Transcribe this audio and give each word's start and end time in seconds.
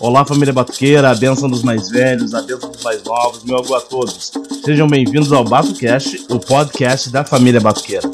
Olá, 0.00 0.24
família 0.24 0.52
batuqueira, 0.52 1.10
a 1.10 1.14
bênção 1.14 1.50
dos 1.50 1.62
mais 1.62 1.90
velhos, 1.90 2.32
a 2.32 2.40
bênção 2.40 2.70
dos 2.70 2.82
mais 2.82 3.02
novos, 3.04 3.44
meu 3.44 3.58
agu 3.58 3.74
a 3.74 3.80
todos. 3.82 4.32
Sejam 4.64 4.88
bem-vindos 4.88 5.32
ao 5.32 5.44
BatuCast, 5.44 6.26
o 6.30 6.38
podcast 6.38 7.10
da 7.10 7.24
família 7.24 7.60
batuqueira. 7.60 8.10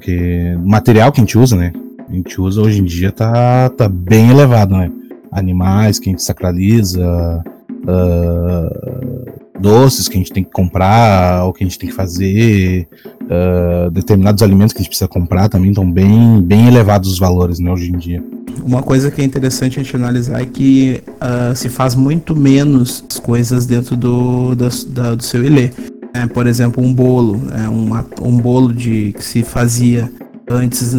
Que, 0.00 0.56
material 0.62 1.10
que 1.10 1.20
a 1.20 1.24
gente 1.24 1.38
usa, 1.38 1.56
né? 1.56 1.72
A 2.08 2.12
gente 2.12 2.38
usa 2.40 2.60
hoje 2.60 2.80
em 2.80 2.84
dia 2.84 3.10
tá, 3.10 3.70
tá 3.70 3.88
bem 3.88 4.30
elevado, 4.30 4.76
né? 4.76 4.92
Animais 5.32 5.98
que 5.98 6.10
a 6.10 6.12
gente 6.12 6.22
sacraliza, 6.22 7.42
uh, 7.88 9.41
doces 9.58 10.08
que 10.08 10.16
a 10.16 10.18
gente 10.18 10.32
tem 10.32 10.42
que 10.44 10.50
comprar, 10.50 11.44
ou 11.44 11.52
que 11.52 11.62
a 11.62 11.66
gente 11.66 11.78
tem 11.78 11.88
que 11.88 11.94
fazer, 11.94 12.88
uh, 13.22 13.90
determinados 13.90 14.42
alimentos 14.42 14.72
que 14.72 14.78
a 14.78 14.82
gente 14.82 14.88
precisa 14.88 15.08
comprar 15.08 15.48
também 15.48 15.70
estão 15.70 15.90
bem, 15.90 16.40
bem 16.40 16.66
elevados 16.66 17.10
os 17.10 17.18
valores, 17.18 17.58
né, 17.58 17.70
hoje 17.70 17.90
em 17.90 17.98
dia. 17.98 18.24
Uma 18.64 18.82
coisa 18.82 19.10
que 19.10 19.20
é 19.20 19.24
interessante 19.24 19.78
a 19.78 19.82
gente 19.82 19.94
analisar 19.96 20.40
é 20.40 20.46
que 20.46 21.02
uh, 21.08 21.54
se 21.54 21.68
faz 21.68 21.94
muito 21.94 22.34
menos 22.34 23.04
coisas 23.22 23.66
dentro 23.66 23.96
do, 23.96 24.54
da, 24.54 25.14
do 25.14 25.22
seu 25.22 25.44
ilê. 25.44 25.70
É, 26.14 26.26
por 26.26 26.46
exemplo, 26.46 26.84
um 26.84 26.92
bolo, 26.92 27.40
é, 27.54 27.68
uma, 27.68 28.04
um 28.20 28.36
bolo 28.36 28.72
de 28.72 29.14
que 29.14 29.24
se 29.24 29.42
fazia 29.42 30.12
antes, 30.50 30.94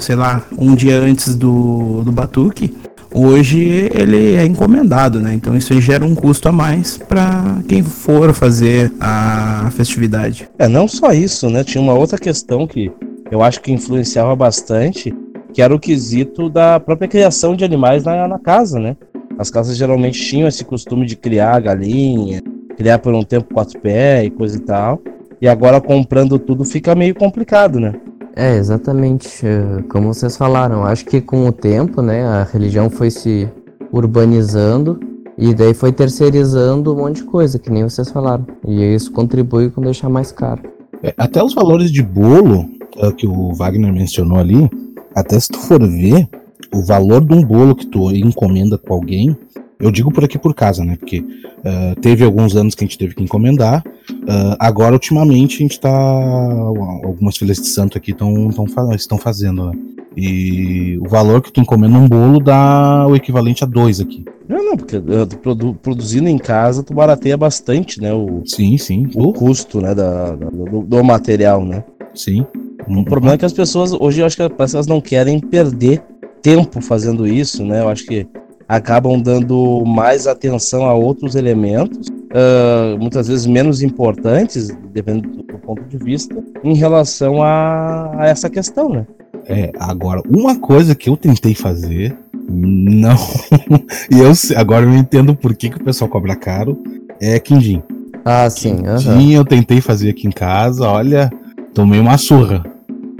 sei 0.00 0.16
lá, 0.16 0.42
um 0.58 0.74
dia 0.74 0.98
antes 0.98 1.36
do, 1.36 2.02
do 2.02 2.10
batuque, 2.10 2.74
hoje 3.12 3.90
ele 3.94 4.34
é 4.34 4.44
encomendado, 4.44 5.20
né? 5.20 5.34
Então 5.34 5.56
isso 5.56 5.80
gera 5.80 6.04
um 6.04 6.14
custo 6.14 6.48
a 6.48 6.52
mais 6.52 6.98
para 6.98 7.58
quem 7.68 7.82
for 7.82 8.32
fazer 8.32 8.92
a 9.00 9.70
festividade. 9.72 10.48
É, 10.58 10.68
não 10.68 10.86
só 10.86 11.12
isso, 11.12 11.48
né? 11.50 11.64
Tinha 11.64 11.82
uma 11.82 11.94
outra 11.94 12.18
questão 12.18 12.66
que 12.66 12.90
eu 13.30 13.42
acho 13.42 13.60
que 13.60 13.72
influenciava 13.72 14.34
bastante, 14.34 15.14
que 15.52 15.62
era 15.62 15.74
o 15.74 15.78
quesito 15.78 16.48
da 16.48 16.78
própria 16.80 17.08
criação 17.08 17.54
de 17.54 17.64
animais 17.64 18.04
na, 18.04 18.26
na 18.28 18.38
casa, 18.38 18.78
né? 18.78 18.96
As 19.38 19.50
casas 19.50 19.76
geralmente 19.76 20.20
tinham 20.20 20.48
esse 20.48 20.64
costume 20.64 21.06
de 21.06 21.14
criar 21.14 21.60
galinha, 21.60 22.42
criar 22.76 22.98
por 22.98 23.14
um 23.14 23.22
tempo 23.22 23.54
quatro 23.54 23.78
pés 23.78 24.26
e 24.26 24.30
coisa 24.30 24.56
e 24.56 24.60
tal. 24.60 25.00
E 25.40 25.48
agora 25.48 25.80
comprando 25.80 26.38
tudo 26.38 26.64
fica 26.64 26.94
meio 26.94 27.14
complicado, 27.14 27.78
né? 27.78 27.94
É, 28.38 28.56
exatamente. 28.56 29.44
É, 29.44 29.82
como 29.88 30.14
vocês 30.14 30.36
falaram, 30.36 30.84
acho 30.84 31.04
que 31.04 31.20
com 31.20 31.48
o 31.48 31.50
tempo, 31.50 32.00
né, 32.00 32.24
a 32.24 32.44
religião 32.44 32.88
foi 32.88 33.10
se 33.10 33.48
urbanizando 33.90 35.00
e 35.36 35.52
daí 35.52 35.74
foi 35.74 35.90
terceirizando 35.90 36.94
um 36.94 36.98
monte 36.98 37.16
de 37.16 37.24
coisa, 37.24 37.58
que 37.58 37.68
nem 37.68 37.82
vocês 37.82 38.08
falaram. 38.12 38.46
E 38.64 38.94
isso 38.94 39.10
contribui 39.10 39.70
com 39.70 39.80
deixar 39.80 40.08
mais 40.08 40.30
caro. 40.30 40.62
É, 41.02 41.12
até 41.18 41.42
os 41.42 41.52
valores 41.52 41.90
de 41.90 42.00
bolo 42.00 42.70
uh, 43.02 43.12
que 43.12 43.26
o 43.26 43.52
Wagner 43.54 43.92
mencionou 43.92 44.38
ali, 44.38 44.70
até 45.16 45.38
se 45.40 45.48
tu 45.48 45.58
for 45.58 45.84
ver, 45.84 46.28
o 46.72 46.80
valor 46.80 47.24
de 47.24 47.34
um 47.34 47.44
bolo 47.44 47.74
que 47.74 47.86
tu 47.86 48.08
encomenda 48.12 48.78
com 48.78 48.94
alguém 48.94 49.36
eu 49.80 49.90
digo 49.90 50.10
por 50.10 50.24
aqui 50.24 50.38
por 50.38 50.54
casa, 50.54 50.84
né? 50.84 50.96
Porque 50.96 51.20
uh, 51.20 52.00
teve 52.00 52.24
alguns 52.24 52.56
anos 52.56 52.74
que 52.74 52.84
a 52.84 52.86
gente 52.86 52.98
teve 52.98 53.14
que 53.14 53.22
encomendar. 53.22 53.82
Uh, 54.10 54.56
agora, 54.58 54.94
ultimamente, 54.94 55.56
a 55.56 55.58
gente 55.58 55.78
tá. 55.78 55.90
Algumas 55.90 57.36
filhas 57.36 57.58
de 57.58 57.68
santo 57.68 57.96
aqui 57.96 58.12
tão, 58.12 58.50
tão, 58.50 58.66
estão 58.94 59.18
fazendo, 59.18 59.66
né? 59.66 59.72
E 60.16 60.98
o 60.98 61.08
valor 61.08 61.40
que 61.40 61.52
tu 61.52 61.60
encomenda 61.60 61.96
um 61.96 62.08
bolo 62.08 62.40
dá 62.40 63.06
o 63.06 63.14
equivalente 63.14 63.62
a 63.62 63.66
dois 63.66 64.00
aqui. 64.00 64.24
Não, 64.48 64.64
não, 64.64 64.76
porque 64.76 65.00
produ 65.40 65.74
produzindo 65.74 66.28
em 66.28 66.38
casa 66.38 66.82
tu 66.82 66.92
barateia 66.92 67.36
bastante, 67.36 68.00
né? 68.00 68.12
O, 68.12 68.42
sim, 68.44 68.76
sim. 68.78 69.08
O 69.14 69.32
custo, 69.32 69.80
né? 69.80 69.94
Da, 69.94 70.34
da 70.34 70.50
do, 70.50 70.82
do, 70.82 71.04
material, 71.04 71.64
né? 71.64 71.84
Sim. 72.14 72.44
O 72.88 73.04
problema 73.04 73.34
é 73.34 73.38
que 73.38 73.44
as 73.44 73.52
pessoas, 73.52 73.92
hoje 73.92 74.20
eu 74.22 74.26
acho 74.26 74.34
que 74.34 74.42
elas 74.42 74.86
não 74.88 75.00
querem 75.00 75.38
perder 75.38 76.02
tempo 76.42 76.80
fazendo 76.80 77.26
isso, 77.26 77.64
né? 77.64 77.82
Eu 77.82 77.88
acho 77.88 78.04
que 78.04 78.26
acabam 78.68 79.18
dando 79.20 79.82
mais 79.86 80.26
atenção 80.26 80.84
a 80.84 80.92
outros 80.92 81.34
elementos, 81.34 82.08
uh, 82.08 82.98
muitas 83.00 83.26
vezes 83.28 83.46
menos 83.46 83.82
importantes, 83.82 84.68
dependendo 84.92 85.42
do 85.42 85.58
ponto 85.58 85.82
de 85.84 85.96
vista, 85.96 86.36
em 86.62 86.74
relação 86.74 87.42
a, 87.42 88.12
a 88.18 88.26
essa 88.26 88.50
questão, 88.50 88.90
né? 88.90 89.06
É, 89.46 89.72
agora, 89.78 90.20
uma 90.28 90.56
coisa 90.56 90.94
que 90.94 91.08
eu 91.08 91.16
tentei 91.16 91.54
fazer, 91.54 92.14
não. 92.48 93.16
e 94.12 94.18
eu 94.18 94.32
agora 94.56 94.84
eu 94.84 94.94
entendo 94.94 95.34
por 95.34 95.54
que, 95.54 95.70
que 95.70 95.78
o 95.78 95.84
pessoal 95.84 96.10
cobra 96.10 96.36
caro, 96.36 96.78
é 97.18 97.38
quindim. 97.38 97.82
Ah, 98.24 98.50
sim. 98.50 98.76
Quindim 98.76 99.32
eu 99.32 99.44
tentei 99.44 99.80
fazer 99.80 100.10
aqui 100.10 100.26
em 100.26 100.30
casa, 100.30 100.86
olha, 100.86 101.30
tomei 101.72 101.98
uma 101.98 102.18
surra. 102.18 102.62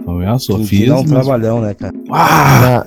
Tomei 0.04 0.26
uma 0.26 0.38
surra. 0.38 0.58
Quindim 0.58 0.76
Fiz, 0.76 0.88
é 0.88 0.94
um 0.94 0.96
mas... 0.98 1.08
trabalhão, 1.10 1.62
né, 1.62 1.72
cara? 1.72 1.94
Ah! 2.10 2.86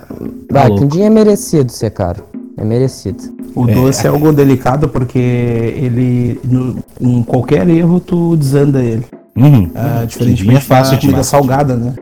Tá 0.49 0.69
quindim 0.69 1.01
é 1.01 1.09
merecido 1.09 1.71
ser 1.71 1.89
caro. 1.89 2.23
É 2.57 2.63
merecido. 2.63 3.23
O 3.55 3.69
é. 3.69 3.73
doce 3.73 4.05
é 4.05 4.09
algo 4.09 4.31
delicado 4.31 4.87
porque 4.87 5.19
ele, 5.19 6.39
no, 6.43 6.77
em 6.99 7.23
qualquer 7.23 7.67
erro, 7.67 7.99
tu 7.99 8.35
desanda 8.35 8.83
ele. 8.83 9.05
Uhum. 9.35 9.63
Uh, 9.63 10.05
diferentemente 10.07 10.57
é 10.57 10.61
fácil 10.61 10.97
de 10.97 11.07
comida 11.07 11.23
salgada, 11.23 11.75
né? 11.75 11.95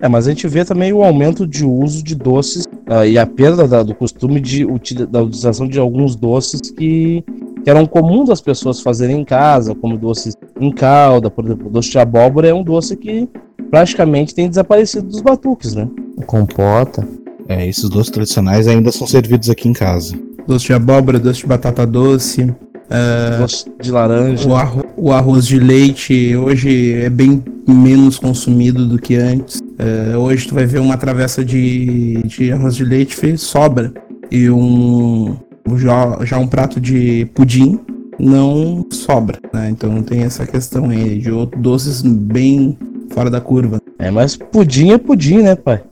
É, 0.00 0.08
mas 0.08 0.26
a 0.26 0.30
gente 0.30 0.48
vê 0.48 0.64
também 0.64 0.92
o 0.92 1.04
aumento 1.04 1.46
de 1.46 1.64
uso 1.64 2.02
de 2.02 2.16
doces 2.16 2.64
uh, 2.64 3.04
e 3.06 3.16
a 3.16 3.24
perda 3.24 3.68
da, 3.68 3.84
do 3.84 3.94
costume 3.94 4.40
de 4.40 4.66
da 5.06 5.22
utilização 5.22 5.68
de 5.68 5.78
alguns 5.78 6.16
doces 6.16 6.60
que, 6.60 7.24
que 7.62 7.70
eram 7.70 7.86
comuns 7.86 8.28
das 8.28 8.40
pessoas 8.40 8.80
fazerem 8.80 9.20
em 9.20 9.24
casa, 9.24 9.76
como 9.76 9.96
doces 9.96 10.36
em 10.60 10.72
calda, 10.72 11.30
por 11.30 11.44
exemplo, 11.44 11.68
o 11.68 11.70
doce 11.70 11.90
de 11.90 12.00
abóbora 12.00 12.48
é 12.48 12.54
um 12.54 12.64
doce 12.64 12.96
que 12.96 13.28
praticamente 13.70 14.34
tem 14.34 14.48
desaparecido 14.48 15.06
dos 15.06 15.20
batuques, 15.20 15.74
né? 15.74 15.88
Compota. 16.26 17.06
É, 17.52 17.68
esses 17.68 17.86
doces 17.88 18.10
tradicionais 18.10 18.66
ainda 18.66 18.90
são 18.90 19.06
servidos 19.06 19.50
aqui 19.50 19.68
em 19.68 19.74
casa. 19.74 20.16
doce 20.46 20.66
de 20.66 20.72
abóbora, 20.72 21.18
doce 21.18 21.40
de 21.40 21.46
batata 21.46 21.86
doce. 21.86 22.44
Uh, 22.44 23.38
doce 23.40 23.66
de 23.78 23.90
laranja. 23.90 24.48
O, 24.48 24.54
arro 24.54 24.84
o, 24.96 25.12
arroz 25.12 25.46
de 25.46 25.58
leite 25.58 26.34
hoje 26.34 26.94
é 26.94 27.10
bem 27.10 27.42
menos 27.68 28.18
consumido 28.18 28.86
do 28.86 28.98
que 28.98 29.16
antes. 29.16 29.60
Uh, 29.60 30.16
hoje 30.18 30.48
tu 30.48 30.54
vai 30.54 30.64
ver 30.64 30.80
uma 30.80 30.96
travessa 30.96 31.44
de, 31.44 32.22
de 32.24 32.50
arroz 32.50 32.74
de 32.74 32.84
leite 32.84 33.14
fez 33.14 33.42
sobra. 33.42 33.92
E 34.30 34.48
um 34.48 35.36
já, 35.76 36.18
já 36.24 36.38
um 36.38 36.46
prato 36.46 36.80
de 36.80 37.26
pudim 37.34 37.78
não 38.18 38.86
sobra, 38.90 39.38
né? 39.52 39.68
Então 39.68 40.02
tem 40.02 40.22
essa 40.22 40.46
questão 40.46 40.88
aí 40.88 41.18
de 41.18 41.30
doces 41.58 42.00
bem 42.00 42.78
fora 43.10 43.28
da 43.28 43.42
curva. 43.42 43.78
É, 43.98 44.10
mas 44.10 44.36
pudim 44.36 44.92
é 44.92 44.98
pudim, 44.98 45.42
né, 45.42 45.54
pai? 45.54 45.82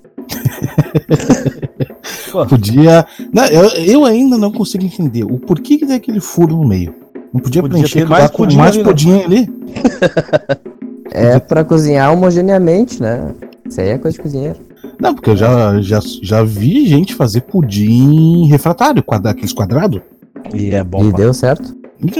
Podia. 2.49 3.07
Não, 3.33 3.45
eu, 3.47 3.69
eu, 3.85 4.05
ainda 4.05 4.39
não 4.39 4.53
consigo 4.53 4.85
entender 4.85 5.25
o 5.25 5.39
porquê 5.39 5.79
que 5.79 5.87
tem 5.87 5.97
aquele 5.97 6.21
furo 6.21 6.57
no 6.57 6.67
meio. 6.67 6.95
Não 7.33 7.41
podia, 7.41 7.63
podia 7.63 7.79
preencher 7.79 8.09
mais 8.09 8.31
pudim, 8.31 8.57
mais 8.57 8.75
ali, 8.75 8.85
pudim 8.85 9.13
né? 9.13 9.25
ali? 9.25 9.49
é 11.13 11.39
para 11.39 11.65
cozinhar 11.65 12.13
homogeneamente, 12.13 13.01
né? 13.01 13.33
Isso 13.69 13.81
aí 13.81 13.89
é 13.91 13.99
coisa 13.99 14.17
de 14.17 14.23
cozinheiro. 14.23 14.57
Não, 14.99 15.15
porque 15.15 15.31
eu 15.31 15.37
já, 15.37 15.81
já, 15.81 16.01
já 16.23 16.43
vi 16.43 16.87
gente 16.87 17.15
fazer 17.15 17.43
pudim 17.43 18.47
refratário, 18.47 19.03
quadra, 19.03 19.31
aqueles 19.31 19.53
quadrados. 19.53 20.01
E 20.53 20.75
é 20.75 20.83
bom. 20.83 21.09
E 21.09 21.13
deu 21.13 21.33
certo? 21.33 21.77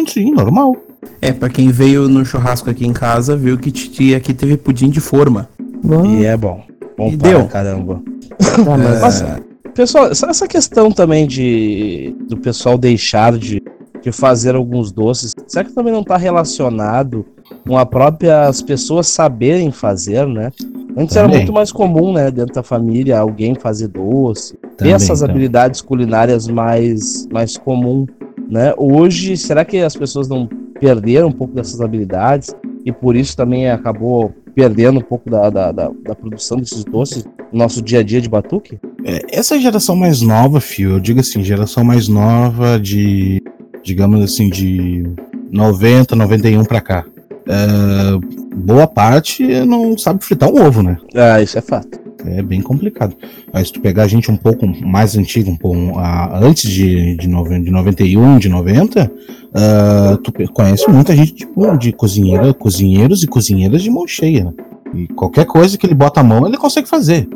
Sim, 0.06 0.32
normal. 0.32 0.76
É, 1.20 1.32
pra 1.32 1.49
quem 1.49 1.70
veio 1.70 2.08
no 2.08 2.25
churrasco 2.25 2.70
aqui 2.70 2.87
em 2.87 2.93
casa, 2.93 3.37
viu 3.37 3.58
que 3.58 4.14
aqui 4.14 4.34
teve 4.34 4.56
pudim 4.56 4.90
de 4.90 5.00
forma. 5.00 5.49
Bom. 5.82 6.06
E 6.06 6.25
é 6.25 6.37
bom. 6.37 6.62
Bom 6.96 7.08
e 7.08 7.16
deu. 7.16 7.46
caramba. 7.46 8.02
Ah, 8.38 9.00
mas... 9.00 9.22
É... 9.22 9.50
Pessoal, 9.74 10.10
essa 10.10 10.48
questão 10.48 10.90
também 10.90 11.26
de 11.26 12.14
do 12.28 12.36
pessoal 12.36 12.76
deixar 12.76 13.38
de, 13.38 13.62
de 14.02 14.12
fazer 14.12 14.54
alguns 14.54 14.90
doces, 14.90 15.34
será 15.46 15.64
que 15.64 15.72
também 15.72 15.92
não 15.92 16.00
está 16.00 16.16
relacionado 16.16 17.24
com 17.66 17.78
a 17.78 17.86
própria 17.86 18.46
as 18.46 18.60
pessoas 18.62 19.08
saberem 19.08 19.70
fazer, 19.70 20.26
né? 20.26 20.50
Antes 20.96 21.14
também. 21.14 21.18
era 21.18 21.28
muito 21.28 21.52
mais 21.52 21.70
comum, 21.70 22.12
né, 22.12 22.30
dentro 22.30 22.54
da 22.54 22.62
família, 22.62 23.18
alguém 23.18 23.54
fazer 23.54 23.88
doce, 23.88 24.56
também, 24.56 24.76
ter 24.76 24.88
essas 24.90 25.20
então. 25.20 25.30
habilidades 25.30 25.80
culinárias 25.80 26.48
mais 26.48 27.26
mais 27.32 27.56
comum, 27.56 28.06
né? 28.50 28.74
Hoje, 28.76 29.36
será 29.36 29.64
que 29.64 29.78
as 29.78 29.94
pessoas 29.94 30.28
não 30.28 30.48
perderam 30.80 31.28
um 31.28 31.32
pouco 31.32 31.54
dessas 31.54 31.80
habilidades 31.80 32.54
e 32.84 32.90
por 32.90 33.14
isso 33.14 33.36
também 33.36 33.70
acabou 33.70 34.34
perdendo 34.50 34.99
um 34.99 35.02
pouco 35.02 35.31
da, 35.31 35.49
da, 35.50 35.73
da, 35.73 35.91
da 36.05 36.14
produção 36.14 36.58
desses 36.58 36.85
doces 36.85 37.25
no 37.52 37.58
nosso 37.58 37.82
dia 37.82 38.00
a 38.00 38.02
dia 38.02 38.20
de 38.20 38.29
batuque? 38.29 38.79
É, 39.05 39.38
essa 39.38 39.58
geração 39.58 39.97
mais 39.97 40.20
nova, 40.20 40.61
Fio, 40.61 40.93
eu 40.93 41.00
digo 41.00 41.20
assim, 41.20 41.43
geração 41.43 41.85
mais 41.85 42.08
nova 42.08 42.79
de, 42.79 43.43
digamos 43.82 44.23
assim, 44.23 44.49
de 44.49 45.05
90, 45.50 46.17
91 46.17 46.64
para 46.64 46.81
cá. 46.81 47.05
É, 47.47 48.56
boa 48.56 48.87
parte 48.87 49.44
não 49.64 49.97
sabe 49.97 50.25
fritar 50.25 50.50
um 50.50 50.64
ovo, 50.64 50.82
né? 50.82 50.97
Ah, 51.14 51.41
isso 51.41 51.58
é 51.58 51.61
fato. 51.61 52.00
É 52.26 52.43
bem 52.43 52.61
complicado. 52.61 53.17
Aí 53.52 53.64
se 53.64 53.72
tu 53.72 53.81
pegar 53.81 54.05
a 54.05 54.08
gente 54.08 54.31
um 54.31 54.37
pouco 54.37 54.67
mais 54.67 55.17
antigo, 55.17 55.50
um 55.50 55.56
pouco 55.56 55.78
antes 56.34 56.70
de, 56.70 57.17
de, 57.17 57.28
de 57.28 57.70
91, 57.70 58.38
de 58.38 58.49
90, 58.49 59.05
uh, 59.05 59.11
ah, 59.55 60.19
tu 60.22 60.32
conhece 60.52 60.88
muita 60.90 61.14
gente 61.14 61.34
tipo, 61.34 61.76
de 61.78 61.93
cozinheira, 61.93 62.52
cozinheiros 62.55 63.22
e 63.22 63.26
cozinheiras 63.26 63.82
de 63.82 63.90
mão 63.90 64.06
cheia. 64.06 64.44
Né? 64.44 64.52
E 64.94 65.06
qualquer 65.08 65.46
coisa 65.46 65.78
que 65.78 65.87
ele 65.87 65.94
bota 65.94 66.20
a 66.20 66.25
mão, 66.25 66.46
ele 66.46 66.56
consegue 66.56 66.88
fazer. 66.88 67.28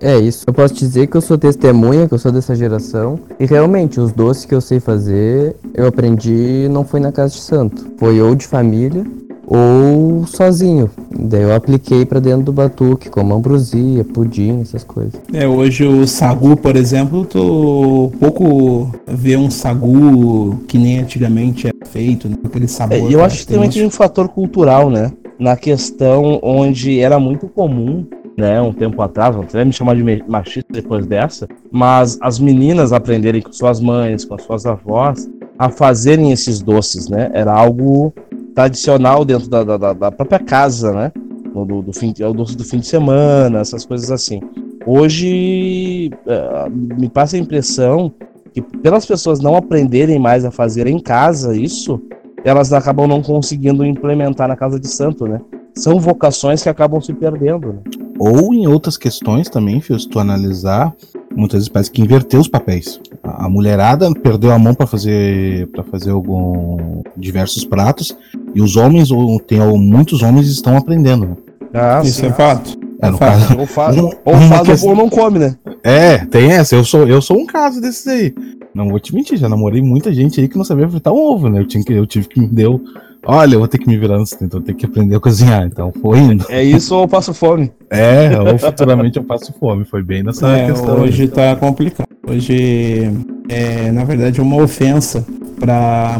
É 0.00 0.18
isso. 0.18 0.44
Eu 0.46 0.54
posso 0.54 0.72
dizer 0.72 1.08
que 1.08 1.16
eu 1.16 1.20
sou 1.20 1.36
testemunha, 1.36 2.08
que 2.08 2.14
eu 2.14 2.18
sou 2.18 2.32
dessa 2.32 2.54
geração. 2.54 3.20
E 3.38 3.44
realmente, 3.44 4.00
os 4.00 4.12
doces 4.12 4.46
que 4.46 4.54
eu 4.54 4.60
sei 4.60 4.80
fazer, 4.80 5.54
eu 5.74 5.86
aprendi 5.86 6.68
não 6.70 6.84
foi 6.84 7.00
na 7.00 7.12
casa 7.12 7.34
de 7.34 7.40
santo. 7.40 7.92
Foi 7.98 8.20
ou 8.20 8.34
de 8.34 8.46
família 8.46 9.04
ou 9.50 10.24
sozinho. 10.28 10.88
Daí 11.10 11.42
eu 11.42 11.52
apliquei 11.52 12.06
para 12.06 12.20
dentro 12.20 12.44
do 12.44 12.52
batuque, 12.52 13.10
como 13.10 13.34
ambrosia, 13.34 14.04
pudim, 14.04 14.60
essas 14.60 14.84
coisas. 14.84 15.20
É, 15.32 15.46
hoje 15.46 15.84
o 15.84 16.06
sagu, 16.06 16.56
por 16.56 16.76
exemplo, 16.76 17.24
tô 17.24 18.12
pouco 18.20 18.92
ver 19.08 19.36
um 19.36 19.50
sagu 19.50 20.56
que 20.68 20.78
nem 20.78 21.00
antigamente 21.00 21.66
era 21.66 21.86
feito, 21.86 22.28
né? 22.28 22.36
aquele 22.44 22.68
sabor. 22.68 22.96
É, 22.96 23.12
eu 23.12 23.24
acho 23.24 23.40
que 23.40 23.52
também 23.52 23.68
tem 23.68 23.84
um 23.84 23.90
fator 23.90 24.28
cultural, 24.28 24.88
né? 24.88 25.10
Na 25.36 25.56
questão 25.56 26.38
onde 26.42 27.00
era 27.00 27.18
muito 27.18 27.48
comum 27.48 28.06
né, 28.36 28.60
um 28.62 28.72
tempo 28.72 29.02
atrás, 29.02 29.34
não 29.34 29.42
vai 29.42 29.64
me 29.64 29.72
chamar 29.72 29.96
de 29.96 30.24
machista 30.26 30.72
depois 30.72 31.04
dessa, 31.04 31.46
mas 31.70 32.16
as 32.22 32.38
meninas 32.38 32.92
aprenderem 32.92 33.42
com 33.42 33.52
suas 33.52 33.80
mães, 33.80 34.24
com 34.24 34.34
as 34.34 34.42
suas 34.42 34.64
avós, 34.64 35.28
a 35.58 35.68
fazerem 35.68 36.32
esses 36.32 36.62
doces, 36.62 37.08
né? 37.08 37.30
Era 37.34 37.52
algo 37.52 38.14
tradicional 38.54 39.24
dentro 39.24 39.48
da, 39.48 39.64
da, 39.64 39.92
da 39.92 40.10
própria 40.10 40.38
casa, 40.38 40.92
né? 40.92 41.12
Do, 41.52 41.82
do, 41.82 41.92
fim, 41.92 42.14
é 42.20 42.26
o 42.26 42.32
doce 42.32 42.56
do 42.56 42.64
fim 42.64 42.78
de 42.78 42.86
semana, 42.86 43.58
essas 43.58 43.84
coisas 43.84 44.10
assim. 44.10 44.40
Hoje 44.86 46.10
uh, 46.26 46.70
me 46.70 47.08
passa 47.08 47.36
a 47.36 47.40
impressão 47.40 48.12
que 48.52 48.62
pelas 48.62 49.04
pessoas 49.04 49.40
não 49.40 49.56
aprenderem 49.56 50.18
mais 50.18 50.44
a 50.44 50.50
fazer 50.50 50.86
em 50.86 50.98
casa 50.98 51.56
isso, 51.56 52.00
elas 52.44 52.72
acabam 52.72 53.06
não 53.06 53.22
conseguindo 53.22 53.84
implementar 53.84 54.48
na 54.48 54.56
casa 54.56 54.78
de 54.78 54.88
santo, 54.88 55.26
né? 55.26 55.40
São 55.74 56.00
vocações 56.00 56.62
que 56.62 56.68
acabam 56.68 57.00
se 57.00 57.12
perdendo. 57.12 57.74
Né? 57.74 57.80
Ou 58.18 58.52
em 58.52 58.66
outras 58.66 58.96
questões 58.96 59.48
também, 59.48 59.80
se 59.80 60.08
tu 60.08 60.18
analisar, 60.18 60.94
muitas 61.34 61.60
vezes 61.60 61.68
parece 61.68 61.90
que 61.90 62.02
inverteu 62.02 62.40
os 62.40 62.48
papéis. 62.48 63.00
A 63.22 63.48
mulherada 63.48 64.12
perdeu 64.12 64.50
a 64.50 64.58
mão 64.58 64.74
para 64.74 64.86
fazer 64.86 65.68
para 65.68 65.84
fazer 65.84 66.10
algum 66.10 67.02
diversos 67.16 67.64
pratos 67.64 68.16
e 68.54 68.60
os 68.60 68.76
homens 68.76 69.10
ou 69.10 69.38
tem 69.40 69.58
muitos 69.78 70.22
homens 70.22 70.48
estão 70.48 70.76
aprendendo. 70.76 71.36
Ah, 71.72 72.00
isso 72.04 72.20
sim, 72.20 72.26
é 72.26 72.32
fato. 72.32 72.78
É, 73.02 73.10
no 73.10 73.18
caso, 73.18 73.58
ou 73.58 73.66
faz, 73.66 73.96
um, 73.96 74.10
ou, 74.24 74.34
faz 74.48 74.68
questão... 74.68 74.90
ou 74.90 74.96
não 74.96 75.08
come, 75.08 75.38
né? 75.38 75.56
É, 75.82 76.18
tem 76.18 76.52
essa. 76.52 76.74
Eu 76.74 76.84
sou, 76.84 77.08
eu 77.08 77.22
sou 77.22 77.38
um 77.38 77.46
caso 77.46 77.80
desses 77.80 78.06
aí. 78.06 78.34
Não 78.74 78.88
vou 78.88 79.00
te 79.00 79.14
mentir, 79.14 79.38
já 79.38 79.48
namorei 79.48 79.80
muita 79.80 80.12
gente 80.12 80.40
aí 80.40 80.46
que 80.46 80.56
não 80.56 80.64
sabia 80.64 80.88
fritar 80.88 81.12
um 81.12 81.18
ovo, 81.18 81.48
né? 81.48 81.60
Eu, 81.60 81.66
tinha 81.66 81.82
que, 81.82 81.92
eu 81.92 82.06
tive 82.06 82.28
que 82.28 82.40
me 82.40 82.46
deu. 82.46 82.80
Olha, 83.24 83.54
eu 83.54 83.58
vou 83.58 83.68
ter 83.68 83.78
que 83.78 83.86
me 83.86 83.98
virar 83.98 84.16
no 84.16 84.24
então 84.40 84.60
eu 84.60 84.64
tenho 84.64 84.78
que 84.78 84.86
aprender 84.86 85.16
a 85.16 85.20
cozinhar. 85.20 85.64
Então 85.66 85.92
foi 86.00 86.18
indo. 86.18 86.46
É 86.48 86.62
isso 86.62 86.94
ou 86.94 87.02
eu 87.02 87.08
passo 87.08 87.34
fome? 87.34 87.70
É, 87.90 88.38
ou 88.38 88.58
futuramente 88.58 89.18
eu 89.18 89.24
passo 89.24 89.52
fome. 89.58 89.84
Foi 89.84 90.02
bem 90.02 90.22
nessa 90.22 90.48
é, 90.48 90.66
questão. 90.66 91.00
Hoje 91.00 91.22
aí. 91.22 91.28
tá 91.28 91.56
complicado. 91.56 92.08
Hoje, 92.26 93.10
é, 93.48 93.90
na 93.90 94.04
verdade, 94.04 94.40
é 94.40 94.42
uma 94.42 94.62
ofensa 94.62 95.24
para 95.60 96.16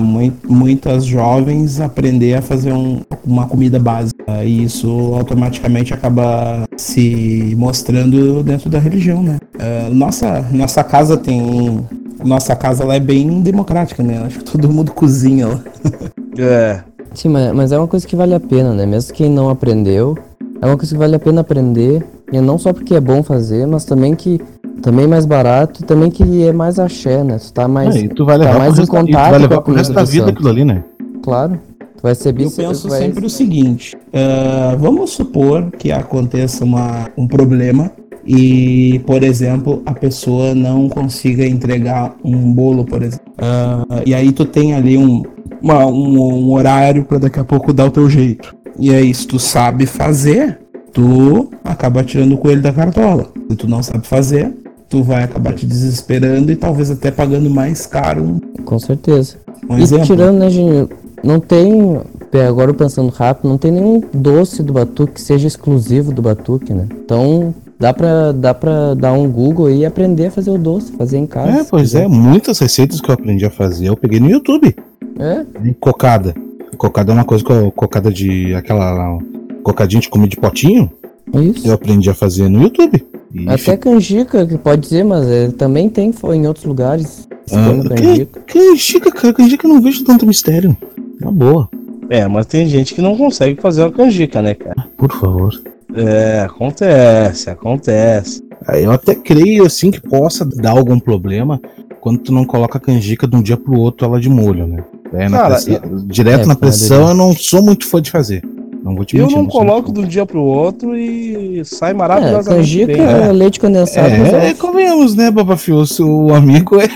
muitas 0.46 1.06
jovens 1.06 1.80
aprender 1.80 2.34
a 2.34 2.42
fazer 2.42 2.72
um, 2.72 3.00
uma 3.26 3.46
comida 3.46 3.78
básica. 3.78 4.44
E 4.44 4.64
isso 4.64 5.14
automaticamente 5.14 5.94
acaba 5.94 6.64
se 6.76 7.54
mostrando 7.56 8.42
dentro 8.42 8.68
da 8.68 8.78
religião, 8.78 9.22
né? 9.22 9.38
Uh, 9.56 9.94
nossa, 9.94 10.42
nossa 10.52 10.84
casa 10.84 11.16
tem. 11.16 11.84
Nossa 12.22 12.54
casa 12.54 12.84
lá 12.84 12.96
é 12.96 13.00
bem 13.00 13.40
democrática, 13.40 14.02
né? 14.02 14.22
Acho 14.26 14.40
que 14.40 14.44
todo 14.44 14.70
mundo 14.70 14.92
cozinha 14.92 15.48
lá. 15.48 15.60
é. 16.38 16.80
Sim, 17.14 17.30
mas, 17.30 17.52
mas 17.54 17.72
é 17.72 17.78
uma 17.78 17.88
coisa 17.88 18.06
que 18.06 18.14
vale 18.14 18.34
a 18.34 18.40
pena, 18.40 18.74
né? 18.74 18.84
Mesmo 18.84 19.14
quem 19.14 19.30
não 19.30 19.48
aprendeu, 19.48 20.18
é 20.60 20.66
uma 20.66 20.76
coisa 20.76 20.92
que 20.92 20.98
vale 20.98 21.16
a 21.16 21.18
pena 21.18 21.40
aprender. 21.40 22.04
E 22.30 22.40
não 22.40 22.58
só 22.58 22.72
porque 22.74 22.94
é 22.94 23.00
bom 23.00 23.22
fazer, 23.22 23.66
mas 23.66 23.84
também 23.84 24.14
que 24.14 24.40
também 24.80 25.06
mais 25.06 25.26
barato 25.26 25.82
e 25.82 25.84
também 25.84 26.10
que 26.10 26.44
é 26.44 26.52
mais 26.52 26.78
axé, 26.78 27.22
né? 27.22 27.38
Tu 27.38 27.52
tá 27.52 27.68
mais, 27.68 27.94
é, 27.96 28.08
tu 28.08 28.24
vai 28.24 28.38
levar 28.38 28.52
tá 28.52 28.58
mais 28.58 28.78
em 28.78 28.86
contato 28.86 29.26
tu 29.26 29.30
vai 29.30 29.38
levar 29.38 29.60
com 29.60 29.72
o 29.72 29.74
resto 29.74 29.92
da 29.92 30.04
vida 30.04 30.30
aquilo 30.30 30.48
ali, 30.48 30.64
né? 30.64 30.84
Claro. 31.22 31.58
Tu 31.96 32.02
vai 32.02 32.14
ser 32.14 32.28
Eu 32.40 32.50
penso 32.50 32.88
vai... 32.88 32.98
sempre 32.98 33.26
o 33.26 33.30
seguinte: 33.30 33.96
uh, 33.96 34.76
vamos 34.78 35.10
supor 35.10 35.70
que 35.70 35.92
aconteça 35.92 36.64
uma, 36.64 37.08
um 37.16 37.26
problema 37.26 37.90
e, 38.24 39.00
por 39.06 39.22
exemplo, 39.22 39.82
a 39.84 39.92
pessoa 39.92 40.54
não 40.54 40.88
consiga 40.88 41.46
entregar 41.46 42.14
um 42.24 42.52
bolo, 42.52 42.84
por 42.84 43.02
exemplo. 43.02 43.32
Uh, 43.38 44.02
e 44.06 44.14
aí 44.14 44.32
tu 44.32 44.44
tem 44.44 44.74
ali 44.74 44.96
um, 44.96 45.22
uma, 45.60 45.86
um, 45.86 46.46
um 46.46 46.52
horário 46.52 47.04
para 47.04 47.18
daqui 47.18 47.38
a 47.38 47.44
pouco 47.44 47.72
dar 47.72 47.86
o 47.86 47.90
teu 47.90 48.08
jeito. 48.08 48.54
E 48.78 48.94
aí, 48.94 49.12
se 49.12 49.26
tu 49.26 49.38
sabe 49.38 49.84
fazer, 49.84 50.58
tu 50.92 51.50
acaba 51.64 52.02
tirando 52.02 52.32
o 52.32 52.38
coelho 52.38 52.62
da 52.62 52.72
cartola. 52.72 53.28
Se 53.50 53.56
tu 53.56 53.68
não 53.68 53.82
sabe 53.82 54.06
fazer, 54.06 54.54
tu 54.90 55.04
vai 55.04 55.22
acabar 55.22 55.54
te 55.54 55.64
desesperando 55.64 56.50
e 56.50 56.56
talvez 56.56 56.90
até 56.90 57.12
pagando 57.12 57.48
mais 57.48 57.86
caro. 57.86 58.40
Com 58.64 58.78
certeza. 58.78 59.36
Um 59.68 59.78
e 59.78 59.82
exemplo. 59.82 60.04
tirando, 60.04 60.38
né, 60.38 60.50
gente, 60.50 60.92
não 61.22 61.38
tem, 61.38 62.00
agora 62.46 62.74
pensando 62.74 63.08
rápido, 63.10 63.48
não 63.48 63.56
tem 63.56 63.70
nenhum 63.70 64.02
doce 64.12 64.62
do 64.64 64.72
batuque 64.72 65.14
que 65.14 65.20
seja 65.22 65.46
exclusivo 65.46 66.12
do 66.12 66.20
batuque, 66.20 66.74
né? 66.74 66.88
Então, 67.04 67.54
dá 67.78 67.94
pra, 67.94 68.32
dá 68.32 68.52
pra 68.52 68.94
dar 68.94 69.12
um 69.12 69.30
Google 69.30 69.70
e 69.70 69.86
aprender 69.86 70.26
a 70.26 70.30
fazer 70.32 70.50
o 70.50 70.58
doce, 70.58 70.92
fazer 70.92 71.18
em 71.18 71.26
casa. 71.26 71.60
É, 71.60 71.64
pois 71.64 71.94
é, 71.94 72.08
muitas 72.08 72.58
receitas 72.58 73.00
que 73.00 73.08
eu 73.08 73.14
aprendi 73.14 73.46
a 73.46 73.50
fazer 73.50 73.86
eu 73.86 73.96
peguei 73.96 74.18
no 74.18 74.28
YouTube. 74.28 74.74
É? 75.18 75.44
Cocada. 75.78 76.34
Cocada 76.76 77.12
é 77.12 77.14
uma 77.14 77.24
coisa 77.24 77.44
que 77.44 77.52
eu, 77.52 77.70
cocada 77.70 78.10
de 78.10 78.54
aquela 78.54 79.18
cocadinha 79.62 80.00
de 80.00 80.08
comida 80.08 80.30
de 80.30 80.36
potinho. 80.36 80.90
Isso. 81.32 81.68
Eu 81.68 81.74
aprendi 81.74 82.10
a 82.10 82.14
fazer 82.14 82.48
no 82.48 82.60
YouTube. 82.62 83.06
E 83.32 83.46
Até 83.46 83.58
fica... 83.58 83.76
canjica, 83.76 84.46
que 84.46 84.58
pode 84.58 84.82
dizer, 84.82 85.04
mas 85.04 85.26
é, 85.28 85.48
também 85.48 85.88
tem 85.88 86.12
em 86.34 86.46
outros 86.46 86.64
lugares. 86.64 87.28
Ah, 87.52 87.94
canjica. 87.94 88.40
canjica, 88.40 89.12
cara, 89.12 89.34
canjica 89.34 89.66
eu 89.66 89.72
não 89.72 89.80
vejo 89.80 90.04
tanto 90.04 90.26
mistério. 90.26 90.76
Na 91.20 91.30
boa. 91.30 91.68
É, 92.08 92.26
mas 92.26 92.46
tem 92.46 92.66
gente 92.66 92.94
que 92.94 93.00
não 93.00 93.16
consegue 93.16 93.60
fazer 93.60 93.82
uma 93.82 93.92
canjica, 93.92 94.42
né, 94.42 94.54
cara? 94.54 94.86
Por 94.96 95.12
favor. 95.12 95.52
É, 95.94 96.40
acontece, 96.40 97.50
acontece. 97.50 98.42
Eu 98.74 98.90
até 98.92 99.14
creio, 99.14 99.64
assim, 99.64 99.90
que 99.90 100.00
possa 100.00 100.44
dar 100.44 100.72
algum 100.72 100.98
problema 100.98 101.60
quando 102.00 102.18
tu 102.18 102.32
não 102.32 102.44
coloca 102.44 102.78
a 102.78 102.80
canjica 102.80 103.26
de 103.26 103.36
um 103.36 103.42
dia 103.42 103.56
pro 103.56 103.78
outro 103.78 104.06
ela 104.06 104.20
de 104.20 104.28
molho, 104.28 104.66
né? 104.66 104.84
É, 105.12 105.28
na 105.28 105.38
Cara, 105.38 105.54
pressão, 105.54 105.74
eu... 105.74 105.96
Direto 106.06 106.42
é, 106.42 106.46
na 106.46 106.56
pressão 106.56 107.08
eu 107.08 107.14
não 107.14 107.34
sou 107.34 107.62
muito 107.62 107.86
fã 107.86 108.00
de 108.00 108.10
fazer. 108.10 108.42
Não 108.82 108.94
vou 108.94 109.04
te 109.04 109.16
mentir, 109.16 109.36
Eu 109.36 109.42
não, 109.42 109.48
coloco 109.48 109.92
de 109.92 110.00
um 110.00 110.06
dia 110.06 110.24
pro 110.24 110.40
outro 110.40 110.96
e 110.96 111.62
sai 111.64 111.92
maravilhosamente 111.92 112.82
é, 112.82 112.86
canjica, 112.86 112.86
bem. 112.86 113.28
É, 113.28 113.32
leite 113.32 113.60
condensado. 113.60 114.08
É, 114.08 114.50
é 114.50 114.54
comemos, 114.54 115.14
né, 115.14 115.30
Babafio? 115.30 115.84
O 116.00 116.34
amigo 116.34 116.76
é, 116.80 116.88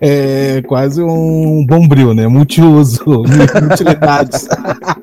é, 0.00 0.62
quase 0.62 1.02
um 1.02 1.64
bombril, 1.66 2.14
né? 2.14 2.26
Multiuso, 2.26 3.02
utilidades. 3.72 4.48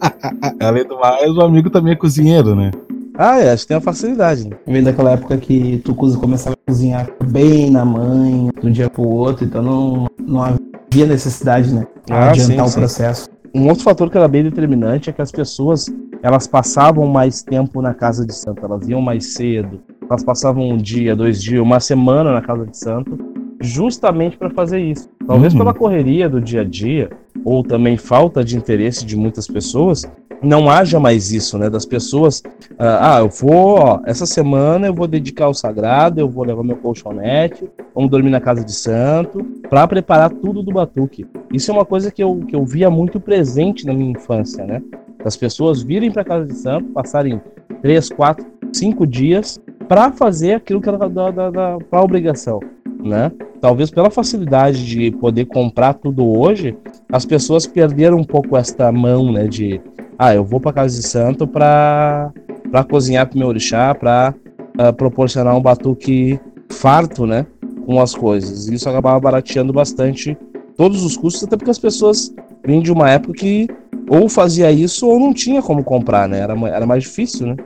Além 0.59 0.85
do 0.85 0.97
mais, 0.97 1.31
o 1.31 1.41
amigo 1.41 1.69
também 1.69 1.93
é 1.93 1.95
cozinheiro, 1.95 2.55
né? 2.55 2.71
Ah, 3.17 3.39
é, 3.39 3.51
acho 3.51 3.63
que 3.63 3.67
tem 3.67 3.77
uma 3.77 3.81
facilidade. 3.81 4.47
Né? 4.47 4.55
Vem 4.65 4.83
daquela 4.83 5.11
época 5.11 5.37
que 5.37 5.81
tu 5.83 5.93
começava 5.93 6.55
a 6.55 6.71
cozinhar 6.71 7.09
bem 7.23 7.69
na 7.69 7.85
mãe, 7.85 8.49
de 8.59 8.67
um 8.67 8.71
dia 8.71 8.89
pro 8.89 9.03
outro, 9.03 9.45
então 9.45 9.61
não, 9.61 10.07
não 10.19 10.41
havia 10.41 11.05
necessidade, 11.05 11.73
né? 11.73 11.85
Ah, 12.09 12.29
adiantar 12.29 12.67
sim, 12.67 12.71
o 12.71 12.79
processo. 12.79 13.29
Um 13.53 13.67
outro 13.67 13.83
fator 13.83 14.09
que 14.09 14.17
era 14.17 14.27
bem 14.27 14.43
determinante 14.43 15.09
é 15.09 15.13
que 15.13 15.21
as 15.21 15.31
pessoas 15.31 15.93
elas 16.23 16.47
passavam 16.47 17.05
mais 17.07 17.41
tempo 17.41 17.81
na 17.81 17.93
casa 17.93 18.25
de 18.25 18.33
santo, 18.33 18.63
elas 18.63 18.87
iam 18.87 19.01
mais 19.01 19.33
cedo, 19.33 19.81
elas 20.07 20.23
passavam 20.23 20.69
um 20.69 20.77
dia, 20.77 21.15
dois 21.15 21.41
dias, 21.41 21.61
uma 21.61 21.79
semana 21.79 22.31
na 22.31 22.41
casa 22.41 22.65
de 22.65 22.77
santo, 22.77 23.17
justamente 23.59 24.37
para 24.37 24.49
fazer 24.51 24.79
isso. 24.79 25.09
Talvez 25.25 25.53
uhum. 25.53 25.59
pela 25.59 25.73
correria 25.73 26.29
do 26.29 26.39
dia 26.39 26.61
a 26.61 26.63
dia, 26.63 27.09
ou 27.43 27.63
também 27.63 27.97
falta 27.97 28.43
de 28.43 28.55
interesse 28.55 29.05
de 29.05 29.17
muitas 29.17 29.47
pessoas, 29.47 30.05
não 30.41 30.69
haja 30.69 30.99
mais 30.99 31.31
isso, 31.31 31.57
né? 31.57 31.69
Das 31.69 31.85
pessoas, 31.85 32.41
ah, 32.77 33.17
ah, 33.17 33.19
eu 33.19 33.29
vou, 33.29 33.79
ó, 33.79 33.99
essa 34.05 34.25
semana 34.25 34.87
eu 34.87 34.93
vou 34.93 35.07
dedicar 35.07 35.45
ao 35.45 35.53
sagrado, 35.53 36.19
eu 36.19 36.27
vou 36.29 36.43
levar 36.43 36.63
meu 36.63 36.77
colchonete, 36.77 37.69
vamos 37.93 38.09
dormir 38.09 38.29
na 38.29 38.41
casa 38.41 38.63
de 38.63 38.73
santo, 38.73 39.43
para 39.69 39.87
preparar 39.87 40.31
tudo 40.31 40.63
do 40.63 40.71
batuque. 40.71 41.25
Isso 41.53 41.69
é 41.69 41.73
uma 41.73 41.85
coisa 41.85 42.11
que 42.11 42.23
eu, 42.23 42.39
que 42.47 42.55
eu 42.55 42.65
via 42.65 42.89
muito 42.89 43.19
presente 43.19 43.85
na 43.85 43.93
minha 43.93 44.11
infância, 44.11 44.65
né? 44.65 44.81
As 45.23 45.37
pessoas 45.37 45.83
virem 45.83 46.11
para 46.11 46.23
casa 46.23 46.47
de 46.47 46.55
santo, 46.55 46.89
passarem 46.89 47.39
três, 47.81 48.09
quatro, 48.09 48.45
cinco 48.73 49.05
dias 49.05 49.61
para 49.91 50.09
fazer 50.09 50.53
aquilo 50.53 50.79
que 50.79 50.87
era 50.87 50.97
da, 50.97 51.29
da, 51.29 51.49
da, 51.49 51.77
da 51.77 52.01
obrigação, 52.01 52.61
né? 53.03 53.29
Talvez 53.59 53.91
pela 53.91 54.09
facilidade 54.09 54.85
de 54.85 55.11
poder 55.11 55.47
comprar 55.47 55.95
tudo 55.95 56.25
hoje, 56.25 56.77
as 57.11 57.25
pessoas 57.25 57.67
perderam 57.67 58.15
um 58.19 58.23
pouco 58.23 58.55
esta 58.55 58.89
mão, 58.89 59.33
né? 59.33 59.49
De 59.49 59.81
ah, 60.17 60.33
eu 60.33 60.45
vou 60.45 60.61
para 60.61 60.71
casa 60.71 60.95
de 60.95 61.05
santo 61.05 61.45
para 61.45 62.31
para 62.71 62.85
cozinhar 62.85 63.27
pro 63.27 63.37
meu 63.37 63.49
orixá, 63.49 63.93
para 63.93 64.33
uh, 64.79 64.81
ah, 64.81 64.93
proporcionar 64.93 65.57
um 65.57 65.61
batuque 65.61 66.39
farto, 66.69 67.25
né, 67.25 67.45
com 67.85 67.99
as 67.99 68.15
coisas. 68.15 68.69
Isso 68.69 68.87
acabava 68.87 69.19
barateando 69.19 69.73
bastante 69.73 70.37
todos 70.77 71.03
os 71.03 71.17
custos, 71.17 71.43
até 71.43 71.57
porque 71.57 71.69
as 71.69 71.79
pessoas 71.79 72.33
vêm 72.65 72.81
de 72.81 72.93
uma 72.93 73.09
época 73.09 73.33
que 73.33 73.67
ou 74.07 74.29
fazia 74.29 74.71
isso 74.71 75.05
ou 75.05 75.19
não 75.19 75.33
tinha 75.33 75.61
como 75.61 75.83
comprar, 75.83 76.29
né? 76.29 76.39
Era, 76.39 76.53
era 76.69 76.85
mais 76.85 77.03
difícil, 77.03 77.47
né? 77.47 77.57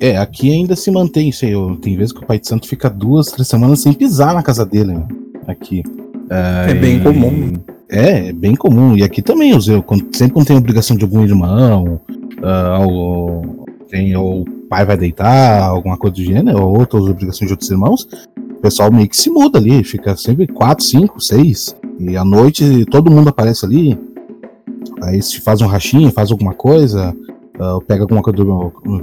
É, 0.00 0.16
aqui 0.16 0.50
ainda 0.50 0.74
se 0.74 0.90
mantém 0.90 1.28
isso 1.28 1.44
aí. 1.44 1.52
Tem 1.82 1.96
vezes 1.96 2.12
que 2.12 2.24
o 2.24 2.26
pai 2.26 2.38
de 2.38 2.48
santo 2.48 2.66
fica 2.66 2.88
duas, 2.88 3.26
três 3.26 3.46
semanas 3.46 3.80
sem 3.80 3.92
pisar 3.92 4.34
na 4.34 4.42
casa 4.42 4.64
dele, 4.64 4.94
né? 4.94 5.06
Aqui. 5.46 5.82
É, 6.30 6.70
é 6.70 6.74
bem 6.74 6.96
e... 6.96 7.00
comum. 7.00 7.52
É, 7.88 8.28
é 8.28 8.32
bem 8.32 8.54
comum. 8.54 8.96
E 8.96 9.02
aqui 9.02 9.20
também, 9.20 9.50
eu, 9.50 9.60
sempre 9.60 10.32
quando 10.32 10.46
tem 10.46 10.56
obrigação 10.56 10.96
de 10.96 11.04
algum 11.04 11.22
irmão, 11.22 12.00
uh, 12.38 12.88
ou, 12.88 13.66
tem, 13.88 14.16
ou 14.16 14.42
o 14.42 14.44
pai 14.68 14.86
vai 14.86 14.96
deitar, 14.96 15.64
alguma 15.64 15.98
coisa 15.98 16.16
do 16.16 16.22
gênero, 16.22 16.62
ou 16.62 16.78
outras 16.78 17.02
obrigações 17.02 17.48
de 17.48 17.52
outros 17.52 17.70
irmãos, 17.70 18.08
o 18.38 18.60
pessoal 18.62 18.92
meio 18.92 19.08
que 19.08 19.16
se 19.16 19.28
muda 19.28 19.58
ali, 19.58 19.84
fica 19.84 20.16
sempre 20.16 20.46
quatro, 20.46 20.84
cinco, 20.84 21.20
seis. 21.20 21.76
E 21.98 22.16
à 22.16 22.24
noite 22.24 22.86
todo 22.86 23.10
mundo 23.10 23.28
aparece 23.28 23.66
ali. 23.66 23.98
Aí 25.02 25.20
se 25.20 25.40
faz 25.40 25.60
um 25.60 25.66
rachinho, 25.66 26.10
faz 26.10 26.30
alguma 26.30 26.54
coisa, 26.54 27.14
uh, 27.60 27.80
pega 27.82 28.02
alguma, 28.02 28.20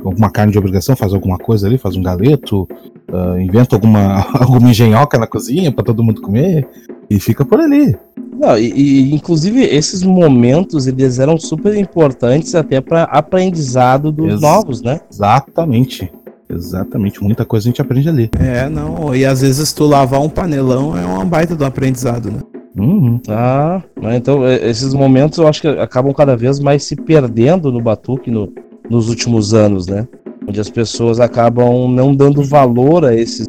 alguma 0.03 0.29
carne 0.31 0.51
de 0.51 0.57
obrigação, 0.57 0.95
faz 0.95 1.13
alguma 1.13 1.37
coisa 1.37 1.67
ali, 1.67 1.77
faz 1.77 1.95
um 1.95 2.01
galeto, 2.01 2.67
uh, 3.09 3.39
inventa 3.39 3.75
alguma, 3.75 4.25
alguma 4.33 4.69
engenhoca 4.69 5.17
na 5.17 5.27
cozinha 5.27 5.71
para 5.71 5.85
todo 5.85 6.03
mundo 6.03 6.21
comer 6.21 6.67
e 7.09 7.19
fica 7.19 7.45
por 7.45 7.61
ali. 7.61 7.95
Não, 8.39 8.57
e, 8.57 8.71
e, 8.71 9.15
inclusive 9.15 9.63
esses 9.63 10.03
momentos 10.03 10.85
eles 10.85 11.19
eram 11.19 11.37
super 11.37 11.75
importantes 11.75 12.53
até 12.55 12.81
para 12.81 13.03
aprendizado 13.03 14.11
dos 14.11 14.33
Ex 14.33 14.41
novos, 14.41 14.81
né? 14.81 14.99
Exatamente. 15.11 16.11
Exatamente, 16.49 17.21
muita 17.21 17.43
coisa 17.43 17.67
a 17.67 17.69
gente 17.69 17.81
aprende 17.81 18.07
ali. 18.07 18.29
É, 18.39 18.69
não, 18.69 19.13
e 19.13 19.25
às 19.25 19.41
vezes 19.41 19.73
tu 19.73 19.85
lavar 19.85 20.21
um 20.21 20.29
panelão 20.29 20.97
é 20.97 21.05
uma 21.05 21.25
baita 21.25 21.57
do 21.57 21.65
aprendizado, 21.65 22.31
né? 22.31 22.39
Uhum. 22.77 23.19
Ah, 23.27 23.81
então 24.15 24.45
é, 24.45 24.69
esses 24.69 24.93
momentos 24.93 25.39
eu 25.39 25.47
acho 25.47 25.61
que 25.61 25.67
acabam 25.67 26.13
cada 26.13 26.35
vez 26.35 26.59
mais 26.59 26.83
se 26.83 26.95
perdendo 26.95 27.71
no 27.71 27.81
batuque 27.81 28.29
no, 28.29 28.53
nos 28.89 29.09
últimos 29.09 29.53
anos, 29.53 29.87
né? 29.87 30.07
Onde 30.47 30.59
as 30.59 30.69
pessoas 30.69 31.19
acabam 31.19 31.89
não 31.89 32.15
dando 32.15 32.43
valor 32.43 33.03
a 33.03 33.15
esses 33.15 33.47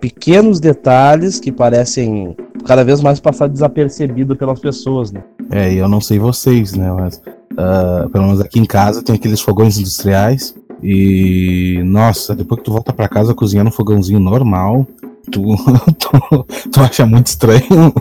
pequenos 0.00 0.60
detalhes 0.60 1.38
que 1.38 1.52
parecem 1.52 2.36
cada 2.64 2.84
vez 2.84 3.00
mais 3.00 3.20
passar 3.20 3.48
desapercebido 3.48 4.36
pelas 4.36 4.60
pessoas, 4.60 5.12
né? 5.12 5.22
É, 5.50 5.72
e 5.72 5.78
eu 5.78 5.88
não 5.88 6.00
sei 6.00 6.18
vocês, 6.18 6.74
né? 6.74 6.90
Mas 6.92 7.20
uh, 7.52 8.08
pelo 8.10 8.24
menos 8.24 8.40
aqui 8.40 8.58
em 8.58 8.64
casa 8.64 9.02
tem 9.02 9.14
aqueles 9.14 9.40
fogões 9.40 9.78
industriais. 9.78 10.54
E 10.82 11.80
nossa, 11.84 12.34
depois 12.34 12.60
que 12.60 12.64
tu 12.64 12.72
volta 12.72 12.92
para 12.92 13.08
casa 13.08 13.34
cozinhando 13.34 13.68
um 13.68 13.72
fogãozinho 13.72 14.18
normal, 14.18 14.86
tu, 15.30 15.42
tu, 15.98 16.46
tu 16.70 16.80
acha 16.80 17.06
muito 17.06 17.26
estranho. 17.26 17.92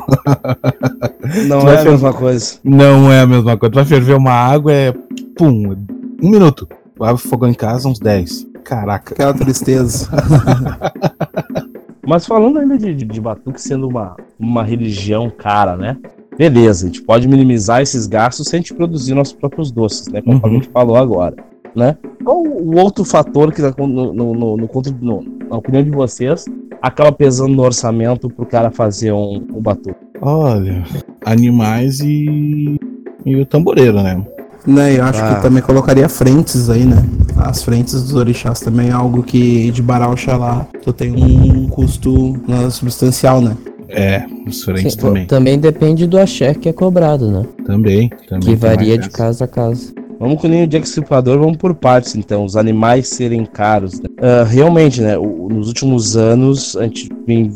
Não 1.47 1.69
é 1.69 1.81
a 1.81 1.83
mesma 1.83 2.13
coisa. 2.13 2.55
Não 2.63 3.11
é 3.11 3.21
a 3.21 3.27
mesma 3.27 3.57
coisa. 3.57 3.71
Tu 3.71 3.75
vai 3.75 3.85
ferver 3.85 4.15
uma 4.15 4.31
água, 4.31 4.71
é. 4.73 4.93
Pum, 5.37 5.75
um 6.21 6.29
minuto. 6.29 6.67
Tu 6.95 7.03
abre 7.03 7.15
o 7.15 7.29
fogão 7.29 7.49
em 7.49 7.53
casa, 7.53 7.87
uns 7.87 7.99
10. 7.99 8.47
Caraca. 8.63 9.13
Aquela 9.13 9.33
tristeza. 9.33 10.09
Mas 12.05 12.25
falando 12.25 12.59
ainda 12.59 12.77
de, 12.77 12.93
de, 12.93 13.05
de 13.05 13.21
Batuque 13.21 13.61
sendo 13.61 13.87
uma, 13.87 14.15
uma 14.39 14.63
religião 14.63 15.29
cara, 15.29 15.77
né? 15.77 15.97
Beleza, 16.37 16.85
a 16.85 16.87
gente 16.87 17.01
pode 17.03 17.27
minimizar 17.27 17.81
esses 17.81 18.07
gastos 18.07 18.47
sem 18.47 18.57
a 18.57 18.61
gente 18.61 18.73
produzir 18.73 19.13
nossos 19.13 19.33
próprios 19.33 19.71
doces, 19.71 20.07
né? 20.07 20.21
Como 20.21 20.37
uhum. 20.37 20.45
a 20.45 20.49
gente 20.49 20.69
falou 20.69 20.95
agora, 20.95 21.35
né? 21.75 21.97
Qual 22.23 22.41
o 22.41 22.75
outro 22.77 23.03
fator 23.03 23.51
que, 23.51 23.61
no, 23.61 24.13
no, 24.13 24.33
no, 24.33 24.57
no, 24.57 25.25
na 25.49 25.57
opinião 25.57 25.83
de 25.83 25.91
vocês, 25.91 26.45
acaba 26.81 27.11
pesando 27.11 27.55
no 27.55 27.63
orçamento 27.63 28.29
pro 28.29 28.45
cara 28.45 28.71
fazer 28.71 29.11
um, 29.11 29.45
um 29.53 29.61
batuque? 29.61 30.00
Olha, 30.21 30.83
animais 31.25 32.00
e, 32.00 32.79
e 33.25 33.35
o 33.35 33.45
tamboreiro, 33.45 34.01
né? 34.01 34.25
Né, 34.65 35.00
eu 35.00 35.03
acho 35.03 35.19
ah. 35.23 35.35
que 35.35 35.41
também 35.41 35.61
colocaria 35.61 36.07
frentes 36.07 36.69
aí, 36.69 36.85
né? 36.85 37.03
As 37.35 37.63
frentes 37.63 37.93
dos 37.93 38.13
orixás 38.13 38.59
também 38.59 38.89
é 38.89 38.91
algo 38.91 39.23
que 39.23 39.71
de 39.71 39.81
Baral 39.81 40.15
Xalá 40.15 40.67
tu 40.83 40.93
tem 40.93 41.11
um 41.15 41.67
custo 41.67 42.39
né, 42.47 42.69
substancial, 42.69 43.41
né? 43.41 43.57
É, 43.89 44.23
os 44.47 44.63
frentes 44.63 44.93
Sim, 44.93 45.00
também. 45.00 45.25
Também 45.25 45.59
depende 45.59 46.05
do 46.05 46.17
axé 46.17 46.53
que 46.53 46.69
é 46.69 46.73
cobrado, 46.73 47.29
né? 47.29 47.45
Também, 47.65 48.09
também. 48.29 48.50
Que 48.50 48.55
varia 48.55 48.97
de 48.97 49.09
casa 49.09 49.45
a 49.45 49.47
casa. 49.47 49.93
Vamos 50.21 50.39
com 50.39 50.45
o 50.45 50.49
ninho 50.51 50.67
de 50.67 50.77
extirpador, 50.77 51.39
vamos 51.39 51.57
por 51.57 51.73
partes 51.73 52.15
então, 52.15 52.45
os 52.45 52.55
animais 52.55 53.07
serem 53.07 53.43
caros. 53.43 53.99
Né? 53.99 54.07
Uh, 54.19 54.45
realmente, 54.45 55.01
né, 55.01 55.17
o, 55.17 55.49
nos 55.49 55.67
últimos 55.67 56.15
anos 56.15 56.77
a 56.77 56.83
gente 56.83 57.09
vem, 57.25 57.51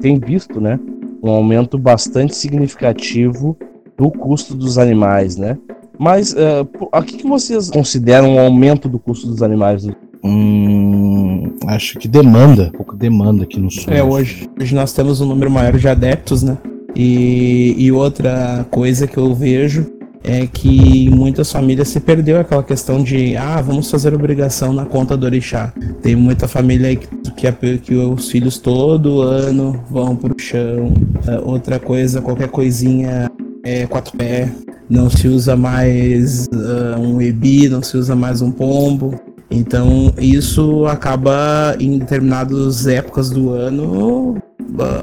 tem 0.00 0.18
visto, 0.18 0.60
né, 0.60 0.80
um 1.22 1.30
aumento 1.30 1.78
bastante 1.78 2.34
significativo 2.34 3.56
do 3.96 4.10
custo 4.10 4.52
dos 4.52 4.78
animais, 4.78 5.36
né? 5.36 5.56
Mas 5.96 6.32
uh, 6.32 6.88
a 6.90 7.04
que, 7.04 7.18
que 7.18 7.26
vocês 7.28 7.70
consideram 7.70 8.34
um 8.34 8.40
aumento 8.40 8.88
do 8.88 8.98
custo 8.98 9.28
dos 9.28 9.40
animais? 9.40 9.86
Hum, 10.24 11.54
acho 11.68 12.00
que 12.00 12.08
demanda, 12.08 12.72
um 12.74 12.78
pouco 12.78 12.96
demanda 12.96 13.44
aqui 13.44 13.60
no 13.60 13.70
sul. 13.70 13.92
É, 13.92 14.02
hoje, 14.02 14.50
hoje 14.60 14.74
nós 14.74 14.92
temos 14.92 15.20
um 15.20 15.26
número 15.26 15.52
maior 15.52 15.78
de 15.78 15.86
adeptos, 15.86 16.42
né? 16.42 16.58
E, 16.96 17.76
e 17.78 17.92
outra 17.92 18.66
coisa 18.72 19.06
que 19.06 19.18
eu 19.18 19.32
vejo 19.32 20.01
é 20.24 20.46
que 20.46 21.10
muitas 21.10 21.50
famílias 21.50 21.88
se 21.88 22.00
perdeu 22.00 22.40
aquela 22.40 22.62
questão 22.62 23.02
de 23.02 23.36
ah, 23.36 23.60
vamos 23.60 23.90
fazer 23.90 24.14
obrigação 24.14 24.72
na 24.72 24.84
conta 24.84 25.16
do 25.16 25.26
orixá. 25.26 25.72
Tem 26.00 26.14
muita 26.14 26.46
família 26.46 26.88
aí 26.88 26.96
que, 26.96 27.52
que, 27.52 27.78
que 27.78 27.94
os 27.94 28.30
filhos 28.30 28.58
todo 28.58 29.22
ano 29.22 29.82
vão 29.90 30.14
pro 30.14 30.34
chão. 30.38 30.92
Uh, 31.26 31.50
outra 31.50 31.78
coisa, 31.78 32.20
qualquer 32.20 32.48
coisinha 32.48 33.30
é 33.64 33.86
quatro 33.86 34.16
pé. 34.16 34.48
Não 34.88 35.10
se 35.10 35.26
usa 35.26 35.56
mais 35.56 36.46
uh, 36.46 37.00
um 37.00 37.20
ebi, 37.20 37.68
não 37.68 37.82
se 37.82 37.96
usa 37.96 38.14
mais 38.14 38.42
um 38.42 38.50
pombo. 38.50 39.20
Então 39.50 40.12
isso 40.18 40.86
acaba 40.86 41.76
em 41.78 41.98
determinadas 41.98 42.86
épocas 42.86 43.28
do 43.28 43.50
ano 43.50 44.40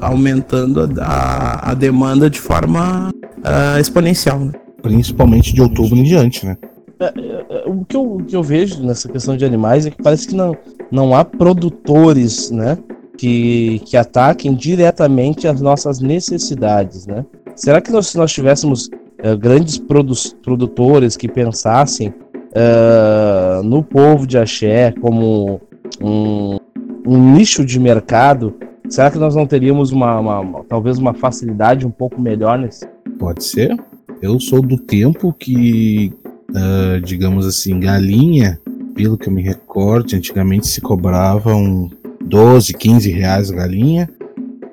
aumentando 0.00 0.90
a, 1.00 1.70
a 1.70 1.74
demanda 1.74 2.28
de 2.28 2.40
forma 2.40 3.10
uh, 3.38 3.80
exponencial. 3.80 4.40
Né? 4.40 4.52
Principalmente 4.82 5.54
de 5.54 5.60
outubro 5.60 5.96
em 5.96 6.02
diante, 6.02 6.46
né? 6.46 6.56
É, 7.00 7.04
é, 7.06 7.46
é, 7.48 7.62
o, 7.66 7.84
que 7.84 7.96
eu, 7.96 8.16
o 8.16 8.24
que 8.24 8.36
eu 8.36 8.42
vejo 8.42 8.82
nessa 8.82 9.08
questão 9.08 9.36
de 9.36 9.44
animais 9.44 9.86
é 9.86 9.90
que 9.90 10.02
parece 10.02 10.28
que 10.28 10.34
não, 10.34 10.54
não 10.90 11.14
há 11.14 11.24
produtores, 11.24 12.50
né? 12.50 12.76
Que, 13.16 13.80
que 13.86 13.96
ataquem 13.96 14.54
diretamente 14.54 15.46
as 15.48 15.60
nossas 15.60 16.00
necessidades, 16.00 17.06
né? 17.06 17.24
Será 17.54 17.80
que 17.80 17.90
nós, 17.90 18.08
se 18.08 18.16
nós 18.16 18.32
tivéssemos 18.32 18.86
uh, 18.86 19.36
grandes 19.38 19.78
produ 19.78 20.14
produtores 20.42 21.16
que 21.16 21.28
pensassem 21.28 22.08
uh, 22.08 23.62
no 23.62 23.82
povo 23.82 24.26
de 24.26 24.38
axé 24.38 24.92
como 25.00 25.60
um, 26.00 26.58
um 27.06 27.32
nicho 27.32 27.64
de 27.64 27.78
mercado, 27.78 28.54
será 28.88 29.10
que 29.10 29.18
nós 29.18 29.34
não 29.34 29.46
teríamos 29.46 29.92
uma, 29.92 30.18
uma, 30.18 30.40
uma, 30.40 30.64
talvez 30.64 30.98
uma 30.98 31.14
facilidade 31.14 31.86
um 31.86 31.90
pouco 31.90 32.20
melhor 32.20 32.58
nesse? 32.58 32.86
Pode 33.18 33.44
ser. 33.44 33.76
Eu 34.22 34.38
sou 34.38 34.60
do 34.60 34.76
tempo 34.76 35.32
que, 35.32 36.12
uh, 36.50 37.00
digamos 37.00 37.46
assim, 37.46 37.80
galinha, 37.80 38.60
pelo 38.94 39.16
que 39.16 39.28
eu 39.28 39.32
me 39.32 39.42
recordo, 39.42 40.14
antigamente 40.14 40.66
se 40.66 40.80
cobravam 40.80 41.90
12, 42.22 42.74
15 42.74 43.10
reais 43.10 43.50
a 43.50 43.54
galinha 43.54 44.10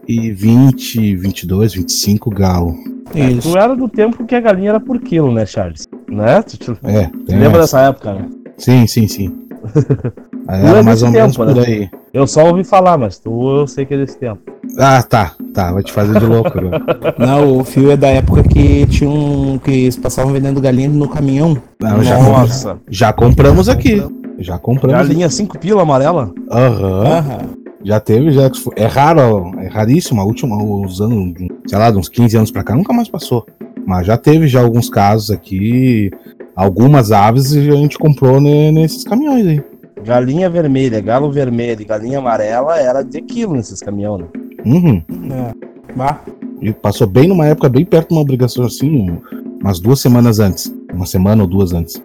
e 0.06 0.32
20, 0.32 1.16
22, 1.16 1.74
25 1.75 2.30
galo. 2.30 2.75
É, 3.16 3.36
tu 3.42 3.58
era 3.58 3.74
do 3.74 3.88
tempo 3.88 4.25
que 4.25 4.36
a 4.36 4.42
galinha 4.42 4.72
era 4.72 4.80
por 4.82 5.00
quilo, 5.00 5.32
né, 5.32 5.46
Charles? 5.46 5.88
Né? 6.10 6.42
Tu, 6.42 6.58
tu, 6.58 6.77
é, 6.84 7.08
tu 7.08 7.32
lembra 7.32 7.63
essa 7.63 7.82
época, 7.82 8.13
né? 8.13 8.30
Sim, 8.58 8.86
sim, 8.86 9.08
sim. 9.08 9.48
Era 10.48 10.82
mais 10.82 11.04
ou 11.04 11.12
menos 11.12 11.36
por 11.36 11.54
né? 11.54 11.63
aí. 11.66 11.89
Eu 12.13 12.25
só 12.25 12.48
ouvi 12.48 12.63
falar, 12.63 12.98
mas 12.98 13.20
tu 13.20 13.60
eu 13.60 13.68
sei 13.68 13.86
que 13.86 13.94
é 13.94 13.98
desse 13.98 14.18
tempo. 14.18 14.39
Ah, 14.77 15.04
tá, 15.04 15.34
tá, 15.54 15.72
vai 15.72 15.84
te 15.84 15.92
fazer 15.92 16.18
de 16.20 16.25
louco. 16.25 16.58
Não, 17.20 17.58
o 17.58 17.63
fio 17.63 17.92
é 17.92 17.98
da 17.98 18.08
época 18.08 18.44
que 18.44 18.86
tinha 18.88 19.10
um. 19.10 19.60
que 19.60 19.72
eles 19.72 19.98
passavam 19.98 20.32
vendendo 20.32 20.62
galinha 20.62 20.89
no 20.89 21.08
caminhão. 21.08 21.58
Não, 21.80 22.01
já 22.01 22.18
Nossa. 22.18 22.77
Já 22.89 23.12
compramos 23.12 23.68
aqui. 23.68 24.01
Já 24.39 24.58
compramos. 24.58 25.08
Galinha 25.08 25.30
5 25.30 25.60
pila 25.60 25.82
amarela? 25.82 26.32
Aham. 26.50 27.04
Uhum. 27.04 27.68
Já 27.84 28.00
teve, 28.00 28.32
já. 28.32 28.50
É 28.75 28.86
raro, 28.86 29.51
é 29.60 29.68
raríssimo. 29.68 30.22
A 30.22 30.24
última, 30.25 30.62
os 30.62 31.00
anos, 31.01 31.34
sei 31.68 31.77
lá, 31.77 31.92
de 31.92 31.98
uns 31.98 32.10
15 32.10 32.38
anos 32.38 32.51
pra 32.51 32.63
cá, 32.63 32.75
nunca 32.75 32.94
mais 32.94 33.10
passou. 33.10 33.46
Mas 33.86 34.06
já 34.06 34.18
teve 34.18 34.48
já 34.48 34.62
alguns 34.62 34.89
casos 34.89 35.32
aqui. 35.32 36.12
Algumas 36.56 37.12
aves 37.12 37.56
a 37.56 37.62
gente 37.62 37.98
comprou 37.98 38.42
nesses 38.42 39.04
caminhões 39.04 39.46
aí. 39.46 39.63
Galinha 40.04 40.50
vermelha, 40.50 41.01
galo 41.01 41.32
vermelho 41.32 41.82
e 41.82 41.86
galinha 41.86 42.20
amarela 42.20 42.80
era 42.80 43.04
de 43.04 43.22
quilo 43.22 43.56
nesses 43.56 43.82
caminhões. 43.82 44.22
Né? 44.22 44.27
Uhum. 44.66 45.04
É. 45.32 45.94
Bah. 45.96 46.22
E 46.62 46.74
passou 46.74 47.08
bem 47.08 47.27
numa 47.27 47.46
época 47.46 47.70
bem 47.70 47.86
perto 47.86 48.10
de 48.10 48.16
uma 48.16 48.22
obrigação 48.22 48.66
assim, 48.66 49.20
umas 49.62 49.80
duas 49.80 50.00
semanas 50.00 50.39
antes. 50.39 50.74
Uma 50.94 51.06
semana 51.06 51.44
ou 51.44 51.48
duas 51.48 51.74
antes. 51.74 52.01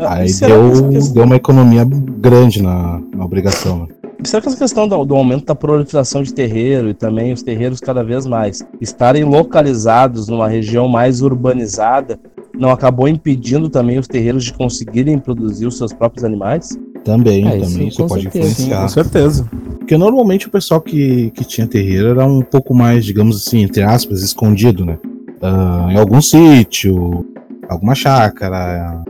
Ah, 0.00 0.16
Aí 0.16 0.32
deu, 0.32 0.90
deu 1.12 1.24
uma 1.24 1.36
economia 1.36 1.84
grande 1.84 2.62
na, 2.62 3.00
na 3.14 3.24
obrigação. 3.24 3.80
Né? 3.80 3.86
Será 4.24 4.40
que 4.40 4.48
essa 4.48 4.56
questão 4.56 4.88
do, 4.88 5.04
do, 5.04 5.14
aumento 5.14 5.44
da 5.44 5.54
proliferação 5.54 6.22
de 6.22 6.32
terreiro 6.32 6.88
e 6.88 6.94
também 6.94 7.32
os 7.32 7.42
terreiros 7.42 7.80
cada 7.80 8.02
vez 8.02 8.26
mais 8.26 8.66
estarem 8.80 9.24
localizados 9.24 10.28
numa 10.28 10.48
região 10.48 10.88
mais 10.88 11.20
urbanizada 11.22 12.18
não 12.58 12.70
acabou 12.70 13.06
impedindo 13.06 13.68
também 13.68 13.98
os 13.98 14.08
terreiros 14.08 14.44
de 14.44 14.52
conseguirem 14.52 15.18
produzir 15.18 15.66
os 15.66 15.76
seus 15.76 15.92
próprios 15.92 16.24
animais? 16.24 16.78
Também, 17.06 17.46
é, 17.46 17.60
também 17.60 17.86
isso, 17.86 18.02
isso 18.02 18.06
pode 18.06 18.22
certeza, 18.24 18.48
influenciar. 18.48 18.76
Sim, 18.76 18.82
com 18.82 18.88
certeza. 18.88 19.50
Porque 19.78 19.96
normalmente 19.96 20.48
o 20.48 20.50
pessoal 20.50 20.80
que, 20.80 21.30
que 21.30 21.44
tinha 21.44 21.64
terreiro 21.64 22.08
era 22.08 22.26
um 22.26 22.42
pouco 22.42 22.74
mais, 22.74 23.04
digamos 23.04 23.36
assim, 23.36 23.62
entre 23.62 23.84
aspas, 23.84 24.22
escondido, 24.22 24.84
né? 24.84 24.98
Uh, 25.40 25.90
em 25.92 25.96
algum 25.96 26.20
sítio, 26.20 27.24
alguma 27.68 27.94
chácara, 27.94 29.04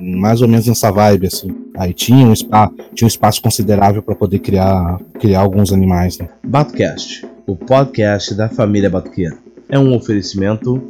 mais 0.00 0.42
ou 0.42 0.48
menos 0.48 0.66
nessa 0.66 0.90
vibe, 0.90 1.28
assim. 1.28 1.54
Aí 1.76 1.94
tinha 1.94 2.26
um, 2.26 2.34
spa, 2.34 2.68
tinha 2.92 3.06
um 3.06 3.08
espaço 3.08 3.40
considerável 3.40 4.02
para 4.02 4.16
poder 4.16 4.40
criar, 4.40 4.98
criar 5.20 5.40
alguns 5.40 5.72
animais. 5.72 6.18
Né? 6.18 6.28
Batcast, 6.44 7.24
o 7.46 7.54
podcast 7.54 8.34
da 8.34 8.48
família 8.48 8.90
Batuquiana. 8.90 9.38
É 9.68 9.78
um 9.78 9.94
oferecimento 9.94 10.82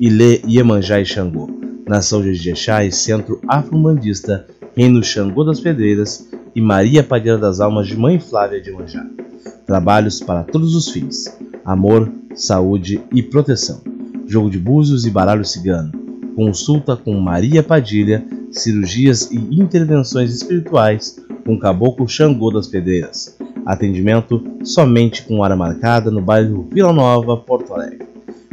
Ilê 0.00 0.40
Iemanjá 0.44 1.00
e 1.00 1.06
Xangô, 1.06 1.48
nação 1.86 2.20
de 2.20 2.34
Jexá 2.34 2.84
e 2.84 2.90
centro 2.90 3.40
afro-mandista, 3.46 4.46
reino 4.76 5.02
Xangô 5.02 5.42
das 5.42 5.58
Pedreiras 5.58 6.28
e 6.54 6.60
Maria 6.60 7.02
Padilha 7.02 7.38
das 7.38 7.60
Almas 7.60 7.88
de 7.88 7.96
Mãe 7.96 8.20
Flávia 8.20 8.60
de 8.60 8.68
Iemanjá. 8.68 9.06
Trabalhos 9.64 10.20
para 10.20 10.44
todos 10.44 10.74
os 10.74 10.90
fins, 10.90 11.34
amor, 11.64 12.12
saúde 12.34 13.00
e 13.10 13.22
proteção. 13.22 13.80
Jogo 14.26 14.50
de 14.50 14.58
búzios 14.58 15.06
e 15.06 15.10
baralho 15.10 15.46
cigano. 15.46 15.92
Consulta 16.34 16.94
com 16.94 17.18
Maria 17.18 17.62
Padilha 17.62 18.22
cirurgias 18.50 19.30
e 19.30 19.38
intervenções 19.58 20.34
espirituais 20.34 21.24
com 21.46 21.58
Caboclo 21.58 22.06
Xangô 22.06 22.50
das 22.50 22.66
Pedreiras. 22.66 23.34
Atendimento 23.64 24.44
somente 24.62 25.22
com 25.22 25.38
hora 25.38 25.56
marcada 25.56 26.10
no 26.10 26.20
bairro 26.20 26.68
Vila 26.70 26.92
Nova, 26.92 27.38
Porto 27.38 27.72
Alegre. 27.72 28.06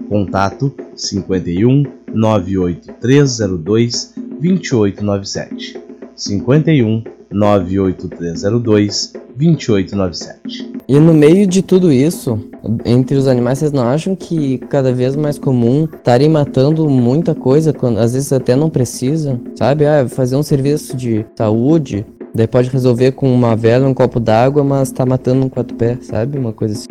Contato 0.08 0.74
51 0.96 1.84
98302 2.14 4.14
2897. 4.40 5.83
51 6.16 7.04
98302 7.32 9.14
2897. 9.36 10.74
E 10.88 11.00
no 11.00 11.14
meio 11.14 11.48
de 11.48 11.62
tudo 11.62 11.92
isso, 11.92 12.40
entre 12.86 13.16
os 13.18 13.28
animais, 13.28 13.60
vocês 13.60 13.72
não 13.72 13.84
acham 13.84 14.16
que 14.16 14.60
cada 14.70 14.94
vez 14.94 15.16
mais 15.16 15.40
comum 15.40 15.86
estarem 15.86 16.30
matando 16.30 16.88
muita 16.90 17.34
coisa, 17.34 17.74
quando 17.74 17.98
às 17.98 18.14
vezes 18.14 18.32
até 18.32 18.56
não 18.56 18.70
precisa, 18.70 19.40
sabe? 19.56 19.86
Ah, 19.86 20.08
fazer 20.08 20.36
um 20.36 20.44
serviço 20.44 20.96
de 20.96 21.26
saúde, 21.36 22.06
daí 22.36 22.48
pode 22.48 22.70
resolver 22.70 23.14
com 23.14 23.34
uma 23.34 23.56
vela, 23.56 23.88
um 23.88 23.94
copo 23.94 24.20
d'água, 24.20 24.64
mas 24.64 24.92
tá 24.92 25.06
matando 25.06 25.46
um 25.46 25.50
quatro 25.50 25.76
pés, 25.76 26.06
sabe? 26.06 26.38
Uma 26.38 26.54
coisa 26.54 26.76
assim. 26.76 26.88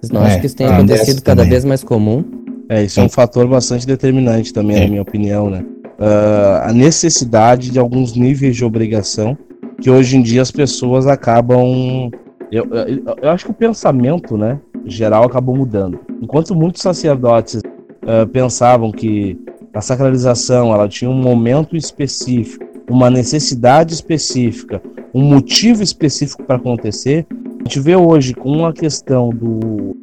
Vocês 0.00 0.10
não 0.10 0.22
é, 0.22 0.26
acham 0.26 0.40
que 0.40 0.46
isso 0.46 0.56
tem 0.56 0.66
acontecido 0.66 1.22
cada 1.22 1.42
também. 1.42 1.50
vez 1.50 1.64
mais 1.64 1.84
comum? 1.84 2.24
É, 2.68 2.84
isso 2.84 3.00
é 3.00 3.02
um 3.02 3.08
fator 3.08 3.46
bastante 3.46 3.86
determinante 3.86 4.52
também, 4.52 4.76
é. 4.76 4.80
na 4.80 4.88
minha 4.88 5.02
opinião, 5.02 5.48
né? 5.48 5.64
Uh, 5.98 6.62
a 6.62 6.72
necessidade 6.72 7.70
de 7.70 7.78
alguns 7.78 8.14
níveis 8.14 8.54
de 8.54 8.64
obrigação 8.64 9.36
que 9.80 9.90
hoje 9.90 10.16
em 10.16 10.22
dia 10.22 10.42
as 10.42 10.50
pessoas 10.50 11.06
acabam. 11.06 12.10
Eu, 12.50 12.66
eu, 12.70 13.16
eu 13.20 13.30
acho 13.30 13.46
que 13.46 13.50
o 13.50 13.54
pensamento, 13.54 14.36
né, 14.36 14.60
geral, 14.84 15.24
acabou 15.24 15.56
mudando. 15.56 15.98
Enquanto 16.22 16.54
muitos 16.54 16.82
sacerdotes 16.82 17.56
uh, 17.56 18.26
pensavam 18.32 18.90
que 18.90 19.38
a 19.74 19.80
sacralização 19.80 20.72
ela 20.72 20.88
tinha 20.88 21.10
um 21.10 21.20
momento 21.20 21.76
específico, 21.76 22.64
uma 22.88 23.10
necessidade 23.10 23.92
específica, 23.92 24.80
um 25.12 25.22
motivo 25.22 25.82
específico 25.82 26.42
para 26.42 26.56
acontecer, 26.56 27.26
a 27.30 27.64
gente 27.64 27.80
vê 27.80 27.96
hoje 27.96 28.34
com 28.34 28.64
a 28.64 28.72
questão 28.72 29.30
do, 29.30 29.96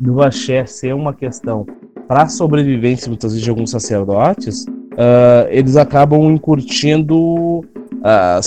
do 0.00 0.22
axé 0.22 0.66
ser 0.66 0.94
uma 0.94 1.14
questão 1.14 1.66
para 2.08 2.22
a 2.22 2.28
sobrevivência, 2.28 3.08
muitas 3.08 3.32
vezes, 3.32 3.44
de 3.44 3.50
alguns 3.50 3.70
sacerdotes, 3.70 4.66
uh, 4.94 5.48
eles 5.50 5.76
acabam 5.76 6.30
encurtindo 6.30 7.60
uh, 8.04 8.40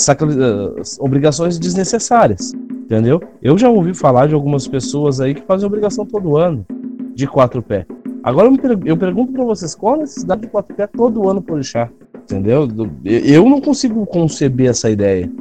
obrigações 0.99 1.59
desnecessárias, 1.59 2.53
entendeu? 2.71 3.21
Eu 3.41 3.57
já 3.57 3.69
ouvi 3.69 3.93
falar 3.93 4.27
de 4.27 4.33
algumas 4.33 4.67
pessoas 4.67 5.21
aí 5.21 5.35
que 5.35 5.41
fazem 5.41 5.67
obrigação 5.67 6.05
todo 6.05 6.37
ano 6.37 6.65
de 7.13 7.27
quatro 7.27 7.61
pés. 7.61 7.85
Agora 8.23 8.51
eu, 8.85 8.97
pergunto 8.97 9.31
para 9.31 9.43
vocês, 9.43 9.73
qual 9.73 9.95
a 9.95 9.97
necessidade 9.99 10.41
de 10.41 10.47
quatro 10.47 10.75
pés 10.75 10.89
todo 10.95 11.29
ano 11.29 11.41
por 11.41 11.53
orixá? 11.53 11.89
Entendeu? 12.23 12.67
Eu 13.05 13.47
não 13.47 13.61
consigo 13.61 14.05
conceber 14.05 14.69
essa 14.69 14.89
ideia. 14.89 15.31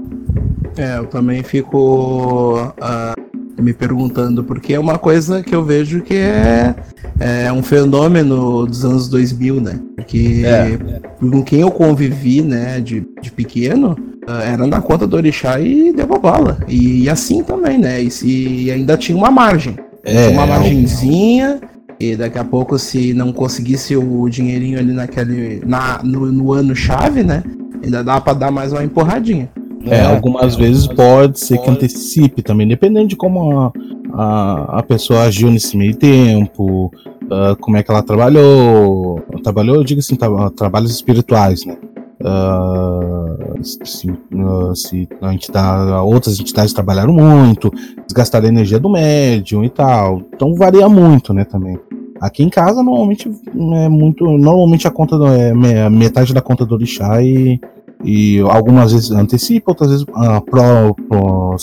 É, 0.77 0.99
eu 0.99 1.07
também 1.07 1.43
fico 1.43 2.61
uh, 2.61 3.26
me 3.59 3.73
perguntando, 3.73 4.45
porque 4.45 4.75
é 4.75 4.79
uma 4.79 4.99
coisa 4.99 5.43
que 5.43 5.55
eu 5.55 5.65
vejo 5.65 6.03
que 6.03 6.15
é, 6.15 6.75
é 7.19 7.53
um 7.53 7.63
fenômeno 7.63 8.67
dos 8.67 8.85
anos 8.85 9.09
2000, 9.09 9.61
né? 9.61 9.81
Porque 9.97 10.43
é. 10.45 10.79
com 11.19 11.43
quem 11.43 11.61
eu 11.61 11.71
convivi, 11.71 12.43
né, 12.43 12.81
de, 12.81 13.07
de 13.21 13.31
pequeno, 13.31 13.97
uh, 14.29 14.41
era 14.43 14.67
na 14.67 14.81
conta 14.81 15.07
do 15.07 15.17
orixá 15.17 15.59
e 15.61 15.93
deu 15.93 16.07
bala. 16.19 16.59
E, 16.69 17.09
assim 17.09 17.43
também, 17.43 17.79
né? 17.79 18.03
E, 18.03 18.11
se, 18.11 18.27
e 18.27 18.71
ainda 18.71 18.97
tinha 18.97 19.17
uma 19.17 19.31
margem. 19.31 19.77
É, 20.05 20.29
uma 20.29 20.47
margenzinha. 20.47 21.61
E 21.99 22.15
daqui 22.15 22.39
a 22.39 22.45
pouco, 22.45 22.79
se 22.79 23.15
não 23.15 23.33
conseguisse 23.33 23.97
o 23.97 24.29
dinheirinho 24.29 24.79
ali 24.79 24.93
naquele. 24.93 25.63
Na, 25.65 26.03
no, 26.03 26.31
no 26.31 26.53
ano 26.53 26.75
chave, 26.75 27.23
né? 27.23 27.43
Ainda 27.83 28.05
dá 28.05 28.21
para 28.21 28.35
dar 28.35 28.51
mais 28.51 28.73
uma 28.73 28.85
empurradinha. 28.85 29.49
É, 29.87 30.05
algumas 30.05 30.57
vezes 30.57 30.87
pode 30.87 31.39
ser 31.39 31.59
que 31.59 31.71
antecipe 31.71 32.43
também, 32.43 32.67
dependendo 32.67 33.09
de 33.09 33.17
como 33.17 33.59
a, 33.59 33.73
a, 34.13 34.79
a 34.79 34.83
pessoa 34.83 35.23
agiu 35.23 35.51
nesse 35.51 35.77
meio 35.77 35.95
tempo, 35.95 36.93
uh, 37.25 37.57
como 37.61 37.77
é 37.77 37.83
que 37.83 37.91
ela 37.91 38.03
trabalhou. 38.03 39.21
Trabalhou, 39.43 39.77
eu 39.77 39.85
digo 39.85 40.01
assim, 40.01 40.17
tra 40.17 40.51
trabalhos 40.51 40.91
espirituais, 40.91 41.65
né? 41.65 41.77
Uh, 42.19 43.63
se, 43.63 44.11
uh, 44.11 44.75
se 44.75 45.09
a 45.21 45.35
entidade, 45.35 45.93
outras 45.93 46.41
entidades 46.41 46.73
trabalharam 46.73 47.13
muito, 47.13 47.71
desgastaram 48.07 48.47
a 48.47 48.49
energia 48.49 48.81
do 48.81 48.89
médium 48.89 49.63
e 49.63 49.71
tal. 49.71 50.23
Então 50.35 50.55
varia 50.55 50.89
muito, 50.89 51.35
né, 51.35 51.45
também. 51.45 51.79
Aqui 52.21 52.43
em 52.43 52.49
casa 52.49 52.83
normalmente 52.83 53.31
é 53.75 53.89
muito. 53.89 54.25
Normalmente 54.25 54.89
a 54.89 54.91
conta 54.91 55.17
é 55.37 55.91
metade 55.91 56.33
da 56.33 56.41
conta 56.41 56.65
do 56.65 56.75
orixá 56.75 57.23
e, 57.23 57.61
e 58.05 58.41
algumas 58.41 58.93
vezes 58.93 59.11
antecipa, 59.11 59.71
outras 59.71 59.91
vezes 59.91 60.05
uh, 60.05 60.41
pro, 60.45 61.57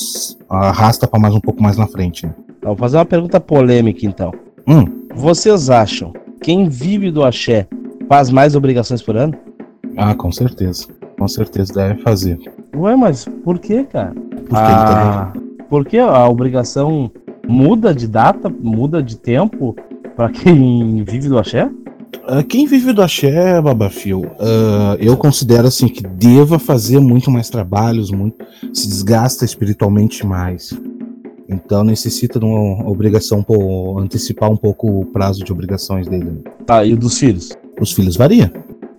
arrasta 0.50 1.08
para 1.08 1.20
mais 1.20 1.34
um 1.34 1.40
pouco 1.40 1.62
mais 1.62 1.78
na 1.78 1.88
frente. 1.88 2.26
Né? 2.26 2.34
Vou 2.62 2.76
fazer 2.76 2.98
uma 2.98 3.06
pergunta 3.06 3.40
polêmica 3.40 4.06
então. 4.06 4.32
Hum. 4.68 4.86
Vocês 5.16 5.70
acham 5.70 6.14
quem 6.42 6.68
vive 6.68 7.12
do 7.12 7.24
axé 7.24 7.68
faz 8.08 8.30
mais 8.30 8.56
obrigações 8.56 9.02
por 9.02 9.16
ano? 9.16 9.34
Ah, 9.98 10.16
com 10.16 10.32
certeza. 10.32 10.88
Com 11.18 11.28
certeza 11.28 11.74
deve 11.74 12.02
fazer. 12.02 12.40
Ué, 12.76 12.96
mas 12.96 13.26
por 13.44 13.60
que, 13.60 13.84
cara? 13.84 14.14
Porque 14.14 14.56
ah, 14.56 15.34
Porque 15.70 15.98
a 15.98 16.28
obrigação 16.28 17.12
muda 17.48 17.94
de 17.94 18.08
data, 18.08 18.50
muda 18.50 19.02
de 19.02 19.18
tempo 19.18 19.76
para 20.16 20.30
quem 20.30 21.04
vive 21.04 21.30
do 21.30 21.38
axé? 21.38 21.70
Uh, 22.18 22.44
quem 22.48 22.66
vive 22.66 22.94
do 22.94 23.02
axé, 23.02 23.62
Babafio, 23.62 24.22
uh, 24.22 24.96
eu 25.00 25.18
considero 25.18 25.68
assim 25.68 25.88
que 25.88 26.02
deva 26.02 26.58
fazer 26.58 27.00
muito 27.00 27.30
mais 27.30 27.50
trabalhos, 27.50 28.12
muito, 28.12 28.46
se 28.74 28.88
desgasta 28.88 29.44
espiritualmente 29.44 30.26
mais. 30.26 30.74
Então 31.50 31.84
necessita 31.84 32.40
de 32.40 32.46
uma 32.46 32.90
obrigação 32.90 33.44
por 33.44 34.00
antecipar 34.00 34.50
um 34.50 34.56
pouco 34.56 35.02
o 35.02 35.06
prazo 35.06 35.44
de 35.44 35.52
obrigações 35.52 36.08
dele. 36.08 36.44
Tá, 36.66 36.86
e 36.86 36.96
dos 36.96 37.18
filhos? 37.18 37.50
Os 37.80 37.92
filhos 37.92 38.16
varia. 38.16 38.52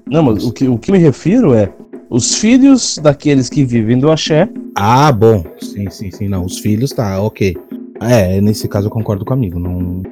Não, 0.07 0.23
mas 0.23 0.45
o 0.45 0.53
que, 0.53 0.69
o 0.69 0.77
que 0.77 0.93
me 0.93 0.99
refiro 0.99 1.55
é 1.55 1.73
os 2.11 2.35
filhos 2.37 2.99
daqueles 3.03 3.49
que 3.49 3.65
vivem 3.65 3.99
do 3.99 4.11
axé. 4.11 4.49
Ah, 4.75 5.11
bom. 5.11 5.45
Sim, 5.61 5.89
sim, 5.91 6.11
sim. 6.11 6.29
Não, 6.29 6.45
os 6.45 6.59
filhos, 6.59 6.91
tá, 6.91 7.21
ok. 7.21 7.57
É, 8.01 8.41
nesse 8.41 8.69
caso 8.69 8.87
eu 8.87 8.91
concordo 8.91 9.25
com 9.25 9.33
o 9.33 9.37
amigo. 9.37 9.59
Não, 9.59 10.03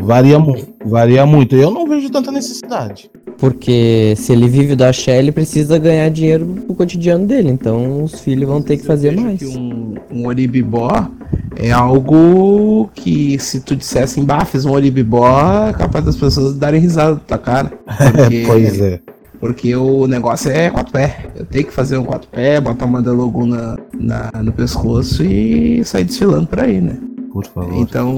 varia, 0.00 0.38
varia 0.84 1.26
muito. 1.26 1.54
Eu 1.56 1.70
não 1.70 1.86
vejo 1.86 2.10
tanta 2.10 2.30
necessidade. 2.30 3.10
Porque 3.38 4.14
se 4.16 4.32
ele 4.32 4.48
vive 4.48 4.74
da 4.74 4.88
axé, 4.88 5.18
ele 5.18 5.30
precisa 5.30 5.78
ganhar 5.78 6.08
dinheiro 6.10 6.44
pro 6.66 6.74
cotidiano 6.74 7.24
dele. 7.24 7.50
Então 7.50 8.02
os 8.02 8.20
filhos 8.20 8.48
vão 8.48 8.60
ter 8.60 8.76
que 8.76 8.84
fazer 8.84 9.16
mais. 9.16 9.38
Que 9.38 9.46
um, 9.46 9.94
um 10.10 10.26
oribibó 10.26 11.08
é 11.54 11.70
algo 11.70 12.90
que 12.94 13.38
se 13.38 13.60
tu 13.60 13.76
dissesse 13.76 14.20
em 14.20 14.26
fiz 14.46 14.64
um 14.64 14.72
oribibó, 14.72 15.68
é 15.68 15.72
capaz 15.72 16.04
das 16.04 16.16
pessoas 16.16 16.56
darem 16.56 16.80
risada 16.80 17.14
da 17.14 17.20
tua 17.20 17.38
cara. 17.38 17.72
Porque, 18.12 18.44
pois 18.44 18.80
é. 18.80 19.00
Porque 19.38 19.76
o 19.76 20.08
negócio 20.08 20.50
é 20.50 20.68
quatro 20.68 20.92
pé. 20.92 21.26
Eu 21.36 21.46
tenho 21.46 21.64
que 21.64 21.72
fazer 21.72 21.96
um 21.96 22.04
quatro 22.04 22.28
pé, 22.28 22.60
botar 22.60 22.86
uma 22.86 23.00
Delogu 23.00 23.46
na, 23.46 23.78
na, 23.94 24.42
no 24.42 24.52
pescoço 24.52 25.22
e 25.22 25.84
sair 25.84 26.04
desfilando 26.04 26.48
por 26.48 26.58
aí, 26.58 26.80
né? 26.80 26.96
Por 27.32 27.46
favor. 27.46 27.74
Então, 27.76 28.16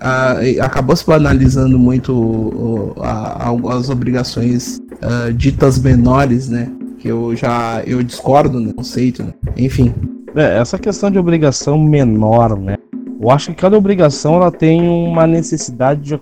a, 0.00 0.38
acabou 0.64 0.94
se 0.96 1.06
banalizando 1.06 1.78
muito 1.78 2.94
a, 3.00 3.48
a, 3.48 3.74
as 3.76 3.90
obrigações 3.90 4.80
uh, 5.02 5.32
ditas 5.32 5.78
menores, 5.78 6.48
né? 6.48 6.70
Que 6.98 7.08
eu 7.08 7.34
já 7.36 7.82
eu 7.86 8.02
discordo 8.02 8.60
no 8.60 8.74
conceito, 8.74 9.22
né? 9.22 9.32
Enfim. 9.56 9.94
É, 10.34 10.58
essa 10.58 10.78
questão 10.78 11.10
de 11.10 11.18
obrigação 11.18 11.78
menor, 11.78 12.58
né? 12.58 12.76
Eu 13.20 13.30
acho 13.30 13.50
que 13.50 13.56
cada 13.56 13.76
obrigação 13.76 14.36
ela 14.36 14.50
tem 14.52 14.88
uma 14.88 15.26
necessidade 15.26 16.00
de, 16.02 16.20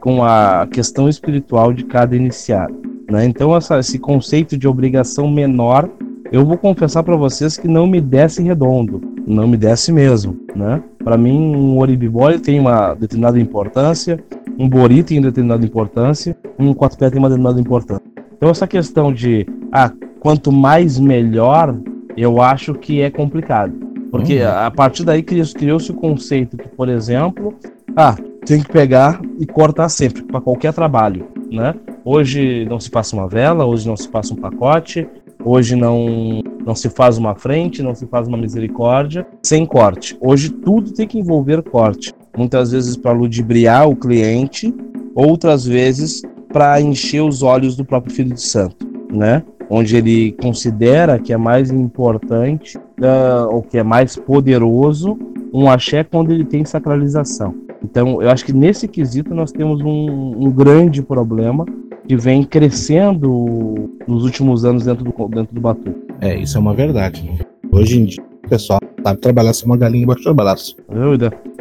com 0.00 0.24
a 0.24 0.66
questão 0.66 1.08
espiritual 1.08 1.72
de 1.72 1.84
cada 1.84 2.16
iniciado. 2.16 2.74
Né? 3.10 3.26
Então, 3.26 3.54
essa, 3.54 3.78
esse 3.78 3.98
conceito 3.98 4.56
de 4.56 4.66
obrigação 4.66 5.30
menor, 5.30 5.88
eu 6.32 6.44
vou 6.44 6.56
confessar 6.56 7.02
para 7.02 7.16
vocês 7.16 7.58
que 7.58 7.68
não 7.68 7.86
me 7.86 8.00
desce 8.00 8.42
redondo, 8.42 9.02
não 9.26 9.46
me 9.46 9.56
desce 9.56 9.92
mesmo. 9.92 10.38
Né? 10.56 10.82
Para 11.02 11.16
mim, 11.16 11.54
um 11.54 11.78
oribibó 11.78 12.30
tem 12.38 12.60
uma 12.60 12.94
determinada 12.94 13.40
importância, 13.40 14.22
um 14.58 14.68
bori 14.68 15.02
tem 15.02 15.18
uma 15.18 15.28
determinada 15.28 15.64
importância, 15.64 16.36
um 16.58 16.74
quatro 16.74 16.98
pé 16.98 17.08
tem 17.08 17.18
uma 17.18 17.28
determinada 17.28 17.60
importância. 17.60 18.04
Então, 18.36 18.50
essa 18.50 18.66
questão 18.66 19.12
de 19.12 19.46
ah, 19.72 19.92
quanto 20.20 20.52
mais 20.52 20.98
melhor, 20.98 21.74
eu 22.16 22.42
acho 22.42 22.74
que 22.74 23.00
é 23.00 23.10
complicado. 23.10 23.72
Porque 24.10 24.40
uhum. 24.42 24.48
a 24.48 24.70
partir 24.70 25.04
daí 25.04 25.22
criou-se 25.22 25.90
o 25.90 25.94
conceito 25.94 26.56
que, 26.56 26.68
por 26.68 26.88
exemplo, 26.88 27.54
ah, 27.96 28.16
tem 28.44 28.60
que 28.62 28.70
pegar 28.70 29.20
e 29.38 29.46
cortar 29.46 29.88
sempre, 29.88 30.22
para 30.22 30.40
qualquer 30.40 30.72
trabalho, 30.72 31.26
né? 31.50 31.74
Hoje 32.04 32.64
não 32.68 32.80
se 32.80 32.90
passa 32.90 33.14
uma 33.14 33.28
vela, 33.28 33.64
hoje 33.64 33.86
não 33.86 33.96
se 33.96 34.08
passa 34.08 34.32
um 34.32 34.36
pacote, 34.36 35.06
hoje 35.44 35.76
não, 35.76 36.42
não 36.64 36.74
se 36.74 36.88
faz 36.88 37.18
uma 37.18 37.34
frente, 37.34 37.82
não 37.82 37.94
se 37.94 38.06
faz 38.06 38.28
uma 38.28 38.36
misericórdia 38.36 39.26
sem 39.42 39.64
corte. 39.66 40.16
Hoje 40.20 40.50
tudo 40.50 40.92
tem 40.92 41.06
que 41.06 41.18
envolver 41.18 41.62
corte. 41.62 42.12
Muitas 42.36 42.70
vezes 42.70 42.96
para 42.96 43.12
ludibriar 43.12 43.88
o 43.88 43.96
cliente, 43.96 44.72
outras 45.14 45.64
vezes 45.64 46.22
para 46.52 46.80
encher 46.80 47.22
os 47.22 47.42
olhos 47.42 47.76
do 47.76 47.84
próprio 47.84 48.14
Filho 48.14 48.34
de 48.34 48.42
Santo, 48.42 48.86
né? 49.12 49.42
Onde 49.68 49.96
ele 49.96 50.32
considera 50.32 51.18
que 51.18 51.32
é 51.32 51.36
mais 51.36 51.70
importante 51.70 52.76
uh, 52.76 53.48
ou 53.52 53.62
que 53.62 53.78
é 53.78 53.82
mais 53.82 54.16
poderoso 54.16 55.16
um 55.52 55.68
axé 55.70 56.02
quando 56.02 56.32
ele 56.32 56.44
tem 56.44 56.64
sacralização. 56.64 57.54
Então, 57.82 58.20
eu 58.22 58.30
acho 58.30 58.44
que 58.44 58.52
nesse 58.52 58.86
quesito 58.86 59.34
nós 59.34 59.52
temos 59.52 59.80
um, 59.80 60.46
um 60.46 60.50
grande 60.50 61.02
problema 61.02 61.64
que 62.06 62.16
vem 62.16 62.42
crescendo 62.42 63.90
nos 64.06 64.24
últimos 64.24 64.64
anos 64.64 64.84
dentro 64.84 65.04
do, 65.04 65.28
dentro 65.28 65.54
do 65.54 65.60
Batu. 65.60 65.94
É, 66.20 66.36
isso 66.38 66.56
é 66.56 66.60
uma 66.60 66.74
verdade. 66.74 67.30
Hoje 67.72 68.00
em 68.00 68.04
dia, 68.04 68.22
o 68.44 68.48
pessoal 68.48 68.80
sabe 69.02 69.20
trabalhar 69.20 69.52
sem 69.52 69.66
uma 69.66 69.76
galinha 69.76 70.04
embaixo 70.04 70.24
do 70.24 70.34
braço. 70.34 70.76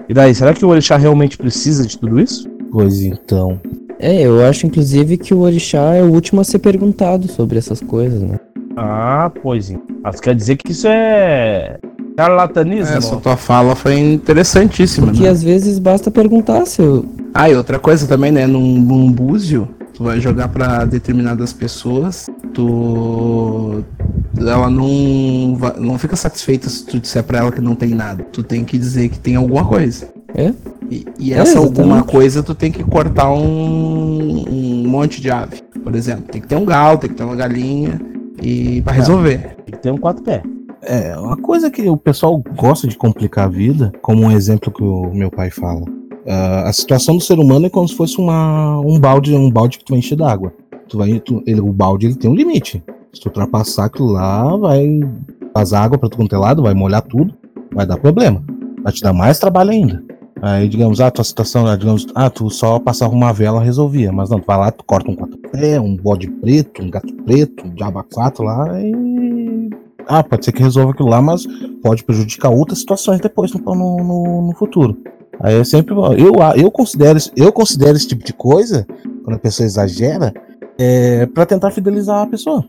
E 0.07 0.13
daí, 0.13 0.33
será 0.33 0.53
que 0.53 0.65
o 0.65 0.69
Orixá 0.69 0.97
realmente 0.97 1.37
precisa 1.37 1.85
de 1.85 1.97
tudo 1.97 2.19
isso? 2.19 2.49
Pois 2.71 3.01
então. 3.01 3.59
É, 3.99 4.21
eu 4.21 4.43
acho 4.45 4.65
inclusive 4.65 5.17
que 5.17 5.33
o 5.33 5.39
Orixá 5.39 5.95
é 5.95 6.01
o 6.01 6.11
último 6.11 6.41
a 6.41 6.43
ser 6.43 6.59
perguntado 6.59 7.27
sobre 7.27 7.57
essas 7.57 7.81
coisas, 7.81 8.21
né? 8.21 8.39
Ah, 8.75 9.31
pois. 9.41 9.73
Mas 10.01 10.19
quer 10.19 10.33
dizer 10.33 10.55
que 10.55 10.71
isso 10.71 10.87
é 10.87 11.79
charlatanismo? 12.19 12.97
Essa 12.97 13.15
tua 13.15 13.37
fala 13.37 13.75
foi 13.75 13.97
interessantíssima. 13.97 15.07
Porque 15.07 15.23
né? 15.23 15.29
às 15.29 15.41
vezes 15.41 15.79
basta 15.79 16.11
perguntar 16.11 16.65
se 16.65 16.81
eu... 16.81 17.05
Ah, 17.33 17.49
e 17.49 17.55
outra 17.55 17.79
coisa 17.79 18.07
também, 18.07 18.31
né? 18.31 18.45
Num, 18.45 18.79
num 18.79 19.11
búzio, 19.11 19.67
tu 19.93 20.03
vai 20.03 20.19
jogar 20.19 20.49
para 20.49 20.83
determinadas 20.83 21.53
pessoas, 21.53 22.27
tu 22.53 23.83
ela 24.37 24.69
não 24.69 25.57
não 25.77 25.97
fica 25.97 26.15
satisfeita 26.15 26.69
se 26.69 26.85
tu 26.85 26.99
disser 26.99 27.23
para 27.23 27.39
ela 27.39 27.51
que 27.51 27.61
não 27.61 27.75
tem 27.75 27.89
nada. 27.89 28.25
Tu 28.31 28.43
tem 28.43 28.65
que 28.65 28.77
dizer 28.77 29.09
que 29.09 29.19
tem 29.19 29.35
alguma 29.35 29.63
coisa. 29.65 30.09
É? 30.33 30.53
E, 30.89 31.05
e 31.19 31.33
essa 31.33 31.55
é, 31.55 31.57
alguma 31.57 32.03
coisa 32.03 32.41
tu 32.41 32.55
tem 32.55 32.71
que 32.71 32.83
cortar 32.83 33.31
um, 33.31 34.45
um 34.49 34.87
monte 34.87 35.21
de 35.21 35.29
ave, 35.29 35.61
por 35.83 35.95
exemplo. 35.95 36.23
Tem 36.31 36.41
que 36.41 36.47
ter 36.47 36.55
um 36.55 36.65
galo, 36.65 36.97
tem 36.97 37.09
que 37.09 37.15
ter 37.15 37.23
uma 37.23 37.35
galinha 37.35 37.99
e 38.41 38.81
para 38.81 38.93
resolver. 38.93 39.55
Tem 39.65 39.73
que 39.73 39.77
ter 39.77 39.91
um 39.91 39.97
quatro 39.97 40.23
pé. 40.23 40.41
É, 40.81 41.17
uma 41.17 41.37
coisa 41.37 41.69
que 41.69 41.87
o 41.89 41.97
pessoal 41.97 42.41
gosta 42.55 42.87
de 42.87 42.97
complicar 42.97 43.45
a 43.45 43.49
vida, 43.49 43.91
como 44.01 44.23
um 44.23 44.31
exemplo 44.31 44.71
que 44.71 44.83
o 44.83 45.11
meu 45.13 45.29
pai 45.29 45.49
fala. 45.49 45.81
Uh, 45.81 46.65
a 46.65 46.73
situação 46.73 47.17
do 47.17 47.23
ser 47.23 47.39
humano 47.39 47.65
é 47.65 47.69
como 47.69 47.87
se 47.87 47.95
fosse 47.95 48.17
uma, 48.19 48.79
um 48.79 48.99
balde, 48.99 49.33
um 49.33 49.49
balde 49.49 49.77
que 49.77 49.85
tu 49.85 49.89
vai 49.91 49.99
encher 49.99 50.15
d'água. 50.15 50.53
Tu 50.87 50.97
vai, 50.97 51.19
tu, 51.19 51.43
ele, 51.45 51.61
o 51.61 51.71
balde 51.71 52.07
ele 52.07 52.15
tem 52.15 52.29
um 52.29 52.35
limite. 52.35 52.83
Se 53.13 53.21
tu 53.21 53.27
ultrapassar 53.27 53.85
aquilo 53.85 54.11
lá, 54.11 54.55
vai 54.55 54.99
vazar 55.53 55.83
água 55.83 55.97
para 55.97 56.09
tu 56.09 56.17
quanto 56.17 56.35
é 56.35 56.55
vai 56.55 56.73
molhar 56.73 57.01
tudo, 57.01 57.33
vai 57.73 57.85
dar 57.85 57.97
problema. 57.97 58.43
Vai 58.83 58.93
te 58.93 59.01
dar 59.01 59.13
mais 59.13 59.39
trabalho 59.39 59.71
ainda. 59.71 60.03
Aí, 60.41 60.69
digamos, 60.69 61.01
ah, 61.01 61.11
tua 61.11 61.23
situação, 61.23 61.67
ah, 61.67 61.75
digamos, 61.75 62.07
ah, 62.15 62.29
tu 62.29 62.49
só 62.49 62.79
passava 62.79 63.13
uma 63.13 63.33
vela 63.33 63.61
resolvia, 63.61 64.11
mas 64.11 64.29
não, 64.29 64.39
tu 64.39 64.45
vai 64.45 64.57
lá, 64.57 64.71
tu 64.71 64.85
corta 64.85 65.11
um 65.11 65.15
quatro 65.15 65.37
pé, 65.51 65.79
um 65.79 65.97
bode 65.97 66.29
preto, 66.29 66.81
um 66.81 66.89
gato 66.89 67.13
preto, 67.25 67.67
um 67.67 67.73
diabo 67.73 68.03
quatro 68.13 68.43
lá 68.45 68.81
e. 68.81 69.38
Ah, 70.09 70.23
pode 70.23 70.43
ser 70.43 70.51
que 70.51 70.63
resolva 70.63 70.89
aquilo 70.89 71.07
lá, 71.07 71.21
mas 71.21 71.45
pode 71.83 72.03
prejudicar 72.03 72.49
outras 72.49 72.79
situações 72.79 73.21
depois 73.21 73.53
no, 73.53 73.61
no, 73.61 74.47
no 74.47 74.55
futuro. 74.55 74.97
Aí 75.39 75.55
eu 75.55 75.63
sempre 75.63 75.93
eu, 75.93 76.33
eu 76.57 76.71
considero 76.71 77.19
eu 77.37 77.51
considero 77.53 77.95
esse 77.95 78.07
tipo 78.07 78.25
de 78.25 78.33
coisa 78.33 78.87
quando 79.23 79.35
a 79.35 79.39
pessoa 79.39 79.67
exagera 79.67 80.33
é 80.79 81.27
para 81.27 81.45
tentar 81.45 81.69
fidelizar 81.69 82.23
a 82.23 82.27
pessoa. 82.27 82.65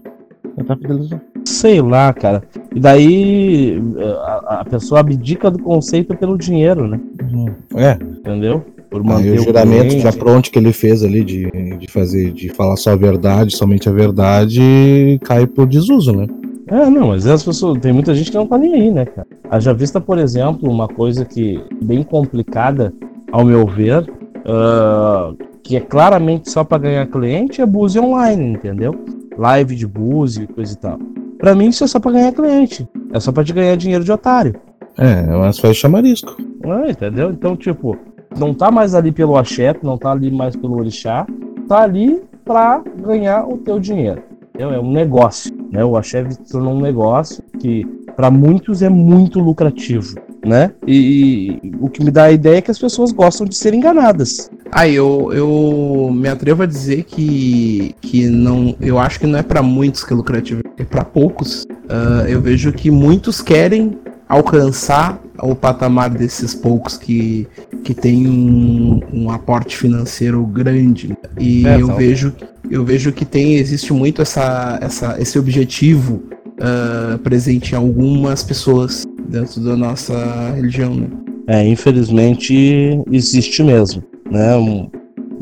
Tentar 0.55 0.77
fidelizar. 0.77 1.23
Sei 1.47 1.81
lá, 1.81 2.13
cara. 2.13 2.43
E 2.75 2.79
daí 2.79 3.83
a, 4.23 4.61
a, 4.61 4.65
pessoa 4.67 5.01
abdica 5.01 5.51
do 5.51 5.63
conceito 5.63 6.15
pelo 6.19 6.37
dinheiro, 6.37 6.87
né? 6.87 7.01
Uhum. 7.23 7.47
É. 7.75 7.93
Entendeu? 7.95 8.63
Por 8.91 9.03
manter 9.03 9.41
o 9.41 9.45
juramento 9.45 9.99
já 9.99 10.13
pronto 10.13 10.51
que 10.51 10.59
ele 10.59 10.73
fez 10.73 11.03
ali 11.03 11.25
de, 11.25 11.51
de 11.79 11.91
fazer, 11.91 12.33
de 12.33 12.51
falar 12.51 12.77
só 12.77 12.91
a 12.91 12.97
verdade, 12.97 13.57
somente 13.57 13.89
a 13.89 13.93
verdade, 13.93 15.19
cai 15.25 15.47
por 15.47 15.67
desuso, 15.67 16.13
né? 16.13 16.27
É, 16.71 16.89
não, 16.89 17.09
mas 17.09 17.27
as 17.27 17.43
pessoas. 17.43 17.79
Tem 17.81 17.93
muita 17.93 18.15
gente 18.15 18.31
que 18.31 18.37
não 18.37 18.47
tá 18.47 18.57
nem 18.57 18.75
aí, 18.75 18.91
né, 18.91 19.05
cara? 19.05 19.27
Haja 19.51 19.75
vista, 19.75 20.01
por 20.01 20.19
exemplo, 20.19 20.71
uma 20.71 20.87
coisa 20.87 21.25
que 21.25 21.63
bem 21.83 22.03
complicada, 22.03 22.95
ao 23.33 23.45
meu 23.45 23.67
ver, 23.67 24.09
uh, 24.47 25.37
que 25.63 25.77
é 25.77 25.81
claramente 25.81 26.51
só 26.51 26.63
para 26.63 26.79
ganhar 26.79 27.07
cliente, 27.07 27.61
é 27.61 27.67
Búzio 27.67 28.05
online, 28.05 28.53
entendeu? 28.53 28.95
Live 29.37 29.75
de 29.75 29.87
Búzio 29.87 30.45
e 30.45 30.47
coisa 30.47 30.73
e 30.73 30.77
tal. 30.77 30.99
Pra 31.39 31.55
mim, 31.55 31.69
isso 31.69 31.83
é 31.83 31.87
só 31.87 31.99
pra 31.99 32.13
ganhar 32.13 32.33
cliente. 32.33 32.89
É 33.13 33.19
só 33.19 33.33
pra 33.33 33.43
te 33.43 33.53
ganhar 33.53 33.77
dinheiro 33.77 34.05
de 34.05 34.13
otário. 34.13 34.55
É, 34.97 35.23
mas 35.27 35.59
faz 35.59 35.77
chamarisco. 35.77 36.37
É, 36.63 36.91
entendeu? 36.91 37.31
Então, 37.31 37.57
tipo, 37.57 37.97
não 38.39 38.55
tá 38.55 38.71
mais 38.71 38.95
ali 38.95 39.11
pelo 39.11 39.37
axé, 39.37 39.75
não 39.83 39.97
tá 39.97 40.13
ali 40.13 40.31
mais 40.31 40.55
pelo 40.55 40.79
orixá, 40.79 41.27
tá 41.67 41.83
ali 41.83 42.23
pra 42.45 42.83
ganhar 43.03 43.49
o 43.49 43.57
teu 43.59 43.81
dinheiro. 43.81 44.23
Entendeu? 44.55 44.73
É 44.73 44.79
um 44.79 44.93
negócio, 44.93 45.50
né? 45.71 45.85
O 45.85 45.97
axé 45.97 46.25
tornou 46.51 46.75
um 46.75 46.81
negócio 46.81 47.43
que 47.59 47.87
para 48.17 48.31
muitos 48.31 48.83
é 48.83 48.89
muito 48.89 49.39
lucrativo, 49.39 50.17
né? 50.45 50.73
E, 50.87 51.59
e, 51.63 51.73
o 51.81 51.89
que 51.89 52.05
me 52.05 52.11
dá 52.11 52.25
a 52.25 52.33
ideia 52.33 52.59
é 52.59 52.61
que 52.61 52.71
as 52.71 52.79
pessoas 52.79 53.13
gostam 53.13 53.47
de 53.47 53.57
ser 53.57 53.73
enganadas. 53.73 54.51
Ah, 54.73 54.89
eu, 54.89 55.33
eu 55.33 56.11
me 56.13 56.29
atrevo 56.29 56.63
a 56.63 56.67
dizer 56.67 57.05
que, 57.05 57.95
que 58.01 58.27
não, 58.27 58.75
eu 58.81 58.99
acho 58.99 59.19
que 59.19 59.27
não 59.27 59.39
é 59.39 59.43
para 59.43 59.63
muitos 59.63 60.05
que 60.05 60.13
é 60.13 60.17
lucrativo, 60.17 60.63
é 60.77 60.85
para 60.85 61.05
poucos. 61.05 61.65
Uh, 61.65 62.29
eu 62.29 62.41
vejo 62.41 62.73
que 62.73 62.91
muitos 62.91 63.41
querem 63.41 63.99
alcançar 64.31 65.21
o 65.43 65.55
patamar 65.55 66.09
desses 66.09 66.55
poucos 66.55 66.97
que, 66.97 67.47
que 67.85 67.93
tem 67.93 68.27
um, 68.27 69.01
um 69.13 69.31
aporte 69.31 69.77
financeiro 69.77 70.43
grande. 70.47 71.17
E 71.39 71.67
é, 71.67 71.81
eu, 71.81 71.95
vejo, 71.97 72.33
eu 72.71 72.85
vejo 72.85 73.13
que 73.13 73.25
tem, 73.25 73.57
existe 73.57 73.93
muito 73.93 74.23
essa, 74.23 74.79
essa, 74.81 75.21
esse 75.21 75.39
objetivo 75.39 76.23
uh, 76.61 77.19
presente 77.19 77.73
em 77.73 77.77
algumas 77.77 78.43
pessoas 78.43 79.05
dentro 79.29 79.61
da 79.61 79.77
nossa 79.77 80.53
religião. 80.55 80.95
Né? 80.95 81.09
É, 81.49 81.67
infelizmente 81.67 83.03
existe 83.11 83.63
mesmo 83.63 84.11
né? 84.31 84.57
Um, 84.57 84.89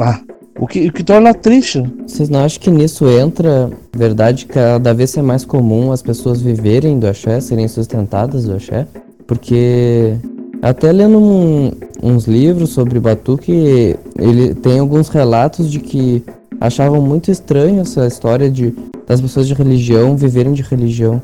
ah, 0.00 0.20
o 0.58 0.66
que, 0.66 0.88
o 0.88 0.92
que 0.92 1.04
torna 1.04 1.32
triste. 1.32 1.82
Vocês 2.06 2.28
não 2.28 2.40
acham 2.40 2.60
que 2.60 2.70
nisso 2.70 3.08
entra, 3.08 3.70
verdade, 3.96 4.46
cada 4.46 4.92
vez 4.92 5.16
é 5.16 5.22
mais 5.22 5.44
comum 5.44 5.92
as 5.92 6.02
pessoas 6.02 6.40
viverem 6.40 6.98
do 6.98 7.06
axé, 7.06 7.40
serem 7.40 7.68
sustentadas 7.68 8.44
do 8.44 8.54
axé? 8.54 8.86
Porque 9.26 10.16
até 10.60 10.90
lendo 10.90 11.18
um, 11.18 11.70
uns 12.02 12.26
livros 12.26 12.70
sobre 12.70 12.98
Batuque, 12.98 13.96
ele 14.18 14.54
tem 14.54 14.80
alguns 14.80 15.08
relatos 15.08 15.70
de 15.70 15.78
que 15.78 16.24
achavam 16.60 17.00
muito 17.00 17.30
estranho 17.30 17.80
essa 17.80 18.06
história 18.06 18.50
de 18.50 18.74
das 19.06 19.22
pessoas 19.22 19.48
de 19.48 19.54
religião 19.54 20.16
viverem 20.16 20.52
de 20.52 20.60
religião. 20.60 21.22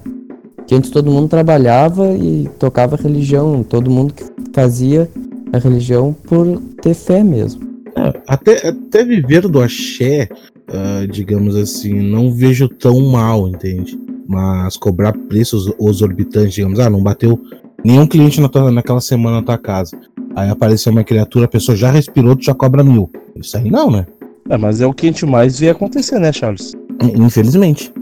Que 0.66 0.74
antes 0.74 0.88
todo 0.88 1.10
mundo 1.10 1.28
trabalhava 1.28 2.12
e 2.12 2.48
tocava 2.58 2.96
religião, 2.96 3.62
todo 3.62 3.90
mundo 3.90 4.14
que 4.14 4.24
fazia 4.54 5.10
a 5.52 5.58
religião 5.58 6.16
por 6.26 6.58
ter 6.80 6.94
fé 6.94 7.22
mesmo. 7.22 7.73
É, 7.96 8.20
até, 8.26 8.68
até 8.68 9.04
viver 9.04 9.48
do 9.48 9.60
axé, 9.60 10.28
uh, 10.68 11.06
digamos 11.06 11.54
assim, 11.56 11.94
não 11.94 12.32
vejo 12.32 12.68
tão 12.68 13.00
mal, 13.00 13.48
entende? 13.48 13.98
Mas 14.26 14.76
cobrar 14.76 15.12
preços 15.12 15.72
exorbitantes, 15.80 16.54
digamos, 16.54 16.80
ah, 16.80 16.90
não 16.90 17.02
bateu 17.02 17.40
nenhum 17.84 18.06
cliente 18.06 18.40
na 18.40 18.48
tua, 18.48 18.70
naquela 18.70 19.00
semana 19.00 19.36
na 19.36 19.42
tua 19.42 19.58
casa. 19.58 19.96
Aí 20.34 20.50
apareceu 20.50 20.90
uma 20.90 21.04
criatura, 21.04 21.44
a 21.44 21.48
pessoa 21.48 21.76
já 21.76 21.90
respirou, 21.90 22.34
tu 22.34 22.44
já 22.44 22.54
cobra 22.54 22.82
mil. 22.82 23.10
Isso 23.36 23.56
aí 23.56 23.70
não, 23.70 23.90
né? 23.90 24.06
É, 24.48 24.56
mas 24.56 24.80
é 24.80 24.86
o 24.86 24.92
que 24.92 25.06
a 25.06 25.10
gente 25.10 25.24
mais 25.24 25.58
vê 25.58 25.70
acontecer, 25.70 26.18
né, 26.18 26.32
Charles? 26.32 26.74
Infelizmente. 27.00 27.92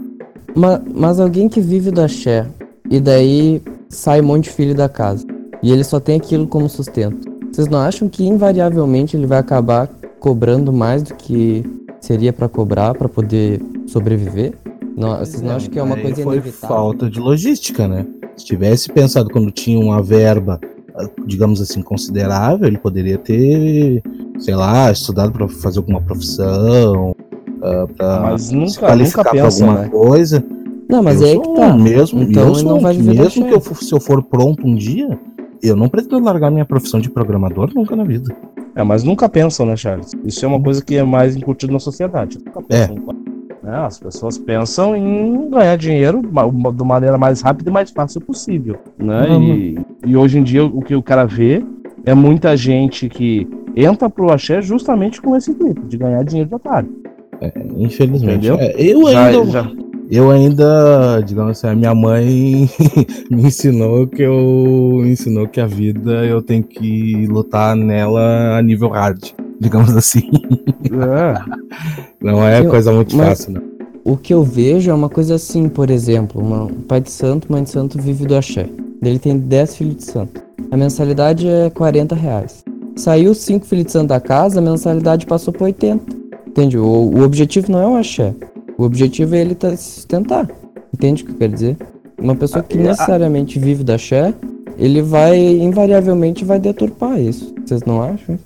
Mas, 0.55 0.81
mas 0.93 1.19
alguém 1.19 1.47
que 1.47 1.61
vive 1.61 1.91
do 1.91 2.01
axé 2.01 2.47
e 2.89 2.99
daí 2.99 3.61
sai 3.89 4.21
um 4.21 4.25
monte 4.25 4.45
de 4.45 4.49
filho 4.51 4.75
da 4.75 4.89
casa 4.89 5.25
e 5.61 5.71
ele 5.71 5.83
só 5.83 5.99
tem 5.99 6.17
aquilo 6.17 6.47
como 6.47 6.67
sustento. 6.69 7.32
Vocês 7.53 7.67
não 7.67 7.77
acham 7.77 8.09
que 8.09 8.25
invariavelmente 8.25 9.15
ele 9.15 9.27
vai 9.27 9.37
acabar 9.37 9.87
cobrando 10.19 10.73
mais 10.73 11.03
do 11.03 11.13
que 11.13 11.63
seria 12.01 12.33
para 12.33 12.49
cobrar 12.49 12.95
para 12.95 13.07
poder 13.07 13.61
sobreviver? 13.85 14.55
Não, 14.97 15.19
vocês 15.19 15.39
não 15.39 15.55
acham 15.55 15.69
que 15.69 15.77
é 15.77 15.83
uma 15.83 15.95
coisa 15.95 16.23
foi 16.23 16.37
inevitável? 16.37 16.67
falta 16.67 17.07
de 17.07 17.19
logística, 17.19 17.87
né? 17.87 18.07
Se 18.35 18.43
tivesse 18.43 18.89
pensado 18.89 19.29
quando 19.29 19.51
tinha 19.51 19.79
uma 19.79 20.01
verba, 20.01 20.59
digamos 21.27 21.61
assim, 21.61 21.83
considerável, 21.83 22.67
ele 22.67 22.79
poderia 22.79 23.19
ter, 23.19 24.01
sei 24.39 24.55
lá, 24.55 24.91
estudado 24.91 25.31
para 25.31 25.47
fazer 25.47 25.77
alguma 25.77 26.01
profissão, 26.01 27.11
uh, 27.11 27.87
para 27.95 28.19
mas 28.21 28.49
nunca, 28.49 28.69
se 28.69 28.79
qualificar 28.79 29.29
para 29.29 29.45
alguma 29.45 29.73
né? 29.81 29.89
coisa. 29.89 30.43
Não, 30.89 31.03
mas 31.03 31.21
eu 31.21 31.27
é 31.27 31.37
que 31.37 31.53
tá. 31.53 31.77
Mesmo, 31.77 32.23
então 32.23 32.51
eu 32.55 32.63
não 32.63 32.79
vai 32.79 32.97
mesmo 32.97 33.45
que 33.45 33.53
eu, 33.53 33.61
se 33.75 33.93
eu 33.93 33.99
for 33.99 34.23
pronto 34.23 34.65
um 34.65 34.75
dia, 34.75 35.19
eu 35.69 35.75
não 35.75 35.87
pretendo 35.87 36.23
largar 36.23 36.51
minha 36.51 36.65
profissão 36.65 36.99
de 36.99 37.09
programador 37.09 37.71
nunca 37.73 37.95
na 37.95 38.03
vida. 38.03 38.35
É, 38.75 38.83
mas 38.83 39.03
nunca 39.03 39.29
pensam, 39.29 39.65
né, 39.65 39.75
Charles? 39.75 40.11
Isso 40.23 40.43
é 40.43 40.47
uma 40.47 40.61
coisa 40.61 40.83
que 40.83 40.95
é 40.95 41.03
mais 41.03 41.35
incutido 41.35 41.71
na 41.71 41.79
sociedade. 41.79 42.39
Nunca 42.43 42.59
é. 42.69 42.87
pensam. 42.87 43.15
Né? 43.63 43.77
As 43.77 43.97
pessoas 43.97 44.37
pensam 44.37 44.95
em 44.95 45.49
ganhar 45.49 45.77
dinheiro 45.77 46.21
da 46.21 46.83
maneira 46.83 47.17
mais 47.17 47.41
rápida 47.41 47.69
e 47.69 47.73
mais 47.73 47.91
fácil 47.91 48.19
possível. 48.19 48.77
Né? 48.97 49.27
Uhum. 49.27 49.53
E, 49.53 49.85
e, 50.07 50.17
hoje 50.17 50.37
em 50.37 50.43
dia 50.43 50.65
o 50.65 50.81
que 50.81 50.95
o 50.95 51.01
cara 51.01 51.25
vê 51.25 51.63
é 52.05 52.13
muita 52.13 52.57
gente 52.57 53.07
que 53.07 53.47
entra 53.75 54.09
pro 54.09 54.31
axé 54.31 54.61
justamente 54.61 55.21
com 55.21 55.35
esse 55.35 55.51
intuito, 55.51 55.81
de 55.87 55.97
ganhar 55.97 56.23
dinheiro 56.23 56.49
de 56.49 56.55
otário. 56.55 56.89
É, 57.39 57.51
infelizmente. 57.77 58.49
É, 58.49 58.75
eu 58.77 59.09
já, 59.09 59.25
ainda. 59.25 59.45
Já 59.45 59.71
eu 60.09 60.29
ainda, 60.29 61.21
digamos 61.21 61.51
assim, 61.51 61.67
a 61.67 61.75
minha 61.75 61.95
mãe 61.95 62.69
me 63.31 63.47
ensinou 63.47 64.07
que 64.07 64.21
eu 64.21 65.01
ensinou 65.05 65.47
que 65.47 65.59
a 65.59 65.65
vida 65.65 66.25
eu 66.25 66.41
tenho 66.41 66.63
que 66.63 67.25
lutar 67.27 67.75
nela 67.75 68.57
a 68.57 68.61
nível 68.61 68.89
hard, 68.89 69.23
digamos 69.59 69.95
assim. 69.95 70.29
É. 70.85 71.63
Não 72.21 72.45
é 72.45 72.59
eu, 72.59 72.69
coisa 72.69 72.91
muito 72.91 73.15
fácil, 73.15 73.53
não. 73.53 73.63
O 74.05 74.17
que 74.17 74.33
eu 74.33 74.43
vejo 74.43 74.91
é 74.91 74.93
uma 74.93 75.09
coisa 75.09 75.35
assim, 75.35 75.69
por 75.69 75.89
exemplo, 75.89 76.41
uma, 76.41 76.63
um 76.63 76.81
pai 76.81 76.99
de 76.99 77.09
santo, 77.09 77.49
mãe 77.51 77.63
de 77.63 77.69
santo 77.69 78.01
vive 78.01 78.25
do 78.25 78.35
axé. 78.35 78.67
Ele 79.01 79.17
tem 79.17 79.37
10 79.37 79.75
filhos 79.75 79.95
de 79.97 80.03
santo. 80.03 80.41
A 80.69 80.77
mensalidade 80.77 81.47
é 81.47 81.69
40 81.69 82.13
reais. 82.13 82.63
Saiu 82.95 83.33
5 83.33 83.65
filhos 83.65 83.85
de 83.85 83.91
santo 83.91 84.09
da 84.09 84.19
casa, 84.19 84.59
a 84.59 84.61
mensalidade 84.61 85.25
passou 85.25 85.53
por 85.53 85.63
80. 85.63 86.03
Entende? 86.47 86.77
O, 86.77 86.83
o 86.83 87.21
objetivo 87.21 87.71
não 87.71 87.79
é 87.79 87.87
o 87.87 87.95
axé. 87.95 88.33
O 88.83 88.85
objetivo 88.85 89.33
é 89.33 89.39
ele 89.39 89.55
tá, 89.55 89.73
se 89.77 89.91
sustentar. 89.91 90.45
Entende 90.93 91.23
o 91.23 91.25
que 91.25 91.31
eu 91.31 91.37
quero 91.37 91.53
dizer? 91.53 91.77
Uma 92.21 92.35
pessoa 92.35 92.61
que 92.61 92.77
necessariamente 92.77 93.57
vive 93.57 93.81
da 93.81 93.97
Xé, 93.97 94.33
ele 94.77 95.01
vai, 95.01 95.39
invariavelmente, 95.39 96.43
vai 96.43 96.59
deturpar 96.59 97.17
isso. 97.17 97.55
Vocês 97.65 97.81
não 97.83 98.03
acham? 98.03 98.37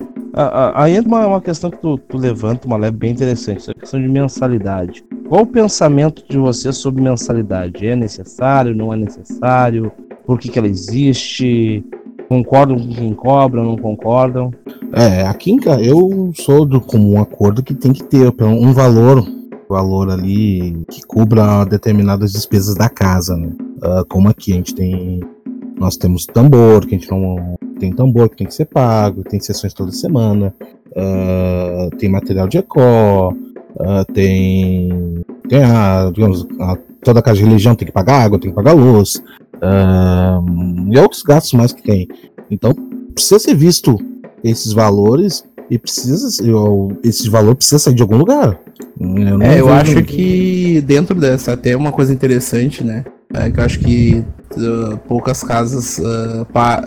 Aí 0.75 0.95
entra 0.95 1.07
uma, 1.07 1.25
uma 1.25 1.41
questão 1.41 1.71
que 1.71 1.77
tu, 1.77 1.97
tu 1.97 2.17
levanta, 2.19 2.67
uma 2.67 2.77
leve 2.77 2.95
bem 2.97 3.13
interessante, 3.13 3.71
a 3.71 3.73
questão 3.73 3.99
de 3.99 4.07
mensalidade. 4.07 5.03
Qual 5.27 5.41
o 5.41 5.47
pensamento 5.47 6.23
de 6.29 6.37
você 6.37 6.71
sobre 6.71 7.01
mensalidade? 7.01 7.87
É 7.87 7.95
necessário, 7.95 8.75
não 8.75 8.93
é 8.93 8.95
necessário? 8.95 9.91
Por 10.23 10.37
que, 10.37 10.49
que 10.49 10.59
ela 10.59 10.67
existe? 10.67 11.83
Concordam 12.29 12.77
com 12.77 12.93
quem 12.93 13.13
cobra, 13.15 13.63
não 13.63 13.75
concordam? 13.75 14.51
É, 14.93 15.23
aqui 15.23 15.57
eu 15.81 16.31
sou 16.35 16.63
do 16.63 16.79
comum 16.79 17.19
acordo 17.19 17.63
que 17.63 17.73
tem 17.73 17.91
que 17.91 18.03
ter 18.03 18.31
um 18.39 18.71
valor 18.71 19.36
valor 19.69 20.09
ali 20.09 20.83
que 20.89 21.01
cubra 21.05 21.65
determinadas 21.65 22.31
despesas 22.31 22.75
da 22.75 22.89
casa, 22.89 23.35
né? 23.35 23.51
Uh, 23.77 24.05
como 24.07 24.29
aqui 24.29 24.53
a 24.53 24.55
gente 24.55 24.73
tem. 24.73 25.21
Nós 25.77 25.95
temos 25.95 26.25
tambor, 26.25 26.85
que 26.85 26.95
a 26.95 26.97
gente 26.97 27.11
não 27.11 27.55
tem 27.79 27.93
tambor 27.93 28.29
que 28.29 28.37
tem 28.37 28.47
que 28.47 28.53
ser 28.53 28.65
pago, 28.65 29.23
tem 29.23 29.39
sessões 29.39 29.73
toda 29.73 29.91
semana, 29.91 30.53
uh, 30.91 31.95
tem 31.97 32.09
material 32.09 32.47
de 32.47 32.57
ecó, 32.57 33.31
uh, 33.31 34.13
tem. 34.13 35.23
Tem 35.47 35.63
a, 35.63 36.11
digamos, 36.11 36.47
a, 36.59 36.77
toda 37.03 37.19
a 37.19 37.23
casa 37.23 37.37
de 37.37 37.43
religião 37.43 37.75
tem 37.75 37.85
que 37.85 37.93
pagar 37.93 38.23
água, 38.23 38.39
tem 38.39 38.49
que 38.49 38.55
pagar 38.55 38.73
luz, 38.73 39.23
e 40.91 40.99
outros 40.99 41.21
gastos 41.21 41.53
mais 41.53 41.71
que 41.71 41.81
tem. 41.81 42.05
Então, 42.51 42.73
precisa 43.13 43.39
ser 43.39 43.55
visto 43.55 43.97
esses 44.43 44.73
valores 44.73 45.46
e 45.69 45.77
precisa 45.77 46.27
esse 47.03 47.29
valor 47.29 47.55
precisa 47.55 47.79
sair 47.79 47.93
de 47.93 48.01
algum 48.01 48.17
lugar. 48.17 48.59
Eu 48.99 49.41
é, 49.41 49.59
eu 49.59 49.69
acho 49.69 50.03
que 50.03 50.81
dentro 50.81 51.19
dessa 51.19 51.53
até 51.53 51.75
uma 51.75 51.91
coisa 51.91 52.13
interessante, 52.13 52.83
né? 52.83 53.05
É 53.33 53.51
que 53.51 53.59
eu 53.59 53.63
acho 53.63 53.79
que 53.79 54.23
uh, 54.55 54.97
poucas 54.99 55.43
casas 55.43 55.99
uh, 55.99 56.45
pa 56.51 56.81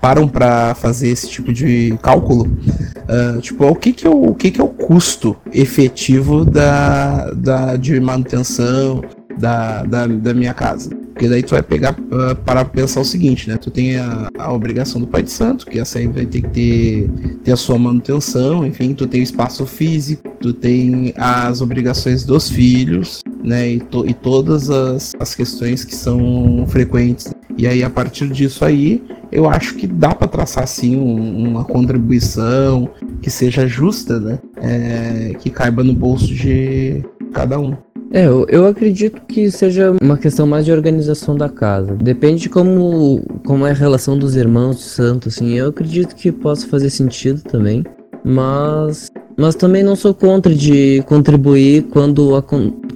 param 0.00 0.26
para 0.26 0.74
fazer 0.74 1.08
esse 1.08 1.28
tipo 1.28 1.52
de 1.52 1.96
cálculo. 2.02 2.44
Uh, 2.46 3.40
tipo, 3.40 3.64
o 3.66 3.74
que 3.74 3.92
que, 3.92 4.06
é 4.06 4.10
o, 4.10 4.30
o 4.30 4.34
que 4.34 4.50
que 4.50 4.60
é 4.60 4.64
o 4.64 4.68
custo 4.68 5.36
efetivo 5.52 6.44
da, 6.44 7.30
da, 7.32 7.76
de 7.76 8.00
manutenção 8.00 9.02
da, 9.38 9.82
da, 9.82 10.06
da 10.06 10.34
minha 10.34 10.54
casa? 10.54 10.90
Porque 11.16 11.30
daí 11.30 11.42
tu 11.42 11.52
vai 11.52 11.62
pegar 11.62 11.92
uh, 11.98 12.36
para 12.44 12.62
pensar 12.62 13.00
o 13.00 13.04
seguinte, 13.04 13.48
né? 13.48 13.56
Tu 13.56 13.70
tem 13.70 13.96
a, 13.96 14.28
a, 14.38 14.52
obrigação 14.52 15.00
do 15.00 15.06
pai 15.06 15.22
de 15.22 15.30
santo, 15.30 15.64
que 15.64 15.78
essa 15.78 15.98
aí 15.98 16.06
vai 16.06 16.26
ter 16.26 16.42
que 16.42 16.50
ter, 16.50 17.10
ter 17.42 17.52
a 17.52 17.56
sua 17.56 17.78
manutenção, 17.78 18.66
enfim, 18.66 18.92
tu 18.92 19.06
tem 19.06 19.20
o 19.20 19.24
espaço 19.24 19.64
físico, 19.64 20.30
tu 20.38 20.52
tem 20.52 21.14
as 21.16 21.62
obrigações 21.62 22.22
dos 22.22 22.50
filhos, 22.50 23.22
né? 23.42 23.66
E, 23.66 23.80
to, 23.80 24.06
e 24.06 24.12
todas 24.12 24.68
as, 24.68 25.14
as 25.18 25.34
questões 25.34 25.86
que 25.86 25.94
são 25.94 26.66
frequentes. 26.68 27.32
E 27.56 27.66
aí, 27.66 27.82
a 27.82 27.88
partir 27.88 28.28
disso 28.28 28.62
aí, 28.62 29.02
eu 29.32 29.48
acho 29.48 29.74
que 29.76 29.86
dá 29.86 30.14
para 30.14 30.28
traçar, 30.28 30.68
sim, 30.68 30.98
um, 30.98 31.48
uma 31.48 31.64
contribuição 31.64 32.90
que 33.22 33.30
seja 33.30 33.66
justa, 33.66 34.20
né? 34.20 34.38
é, 34.58 35.34
que 35.38 35.48
caiba 35.48 35.82
no 35.82 35.94
bolso 35.94 36.26
de 36.26 37.02
cada 37.32 37.58
um. 37.58 37.74
É, 38.12 38.26
eu, 38.26 38.46
eu 38.48 38.66
acredito 38.66 39.20
que 39.26 39.50
seja 39.50 39.94
uma 40.00 40.16
questão 40.16 40.46
mais 40.46 40.64
de 40.64 40.72
organização 40.72 41.36
da 41.36 41.48
casa. 41.48 41.94
Depende 41.94 42.42
de 42.42 42.48
como, 42.48 43.22
como 43.44 43.66
é 43.66 43.70
a 43.70 43.74
relação 43.74 44.18
dos 44.18 44.36
irmãos 44.36 44.78
de 44.78 44.84
santo, 44.84 45.28
assim. 45.28 45.54
Eu 45.54 45.68
acredito 45.68 46.14
que 46.14 46.30
possa 46.30 46.66
fazer 46.66 46.90
sentido 46.90 47.42
também. 47.42 47.84
Mas, 48.24 49.10
mas 49.36 49.54
também 49.54 49.82
não 49.82 49.94
sou 49.94 50.12
contra 50.12 50.54
de 50.54 51.02
contribuir 51.06 51.84
quando, 51.84 52.42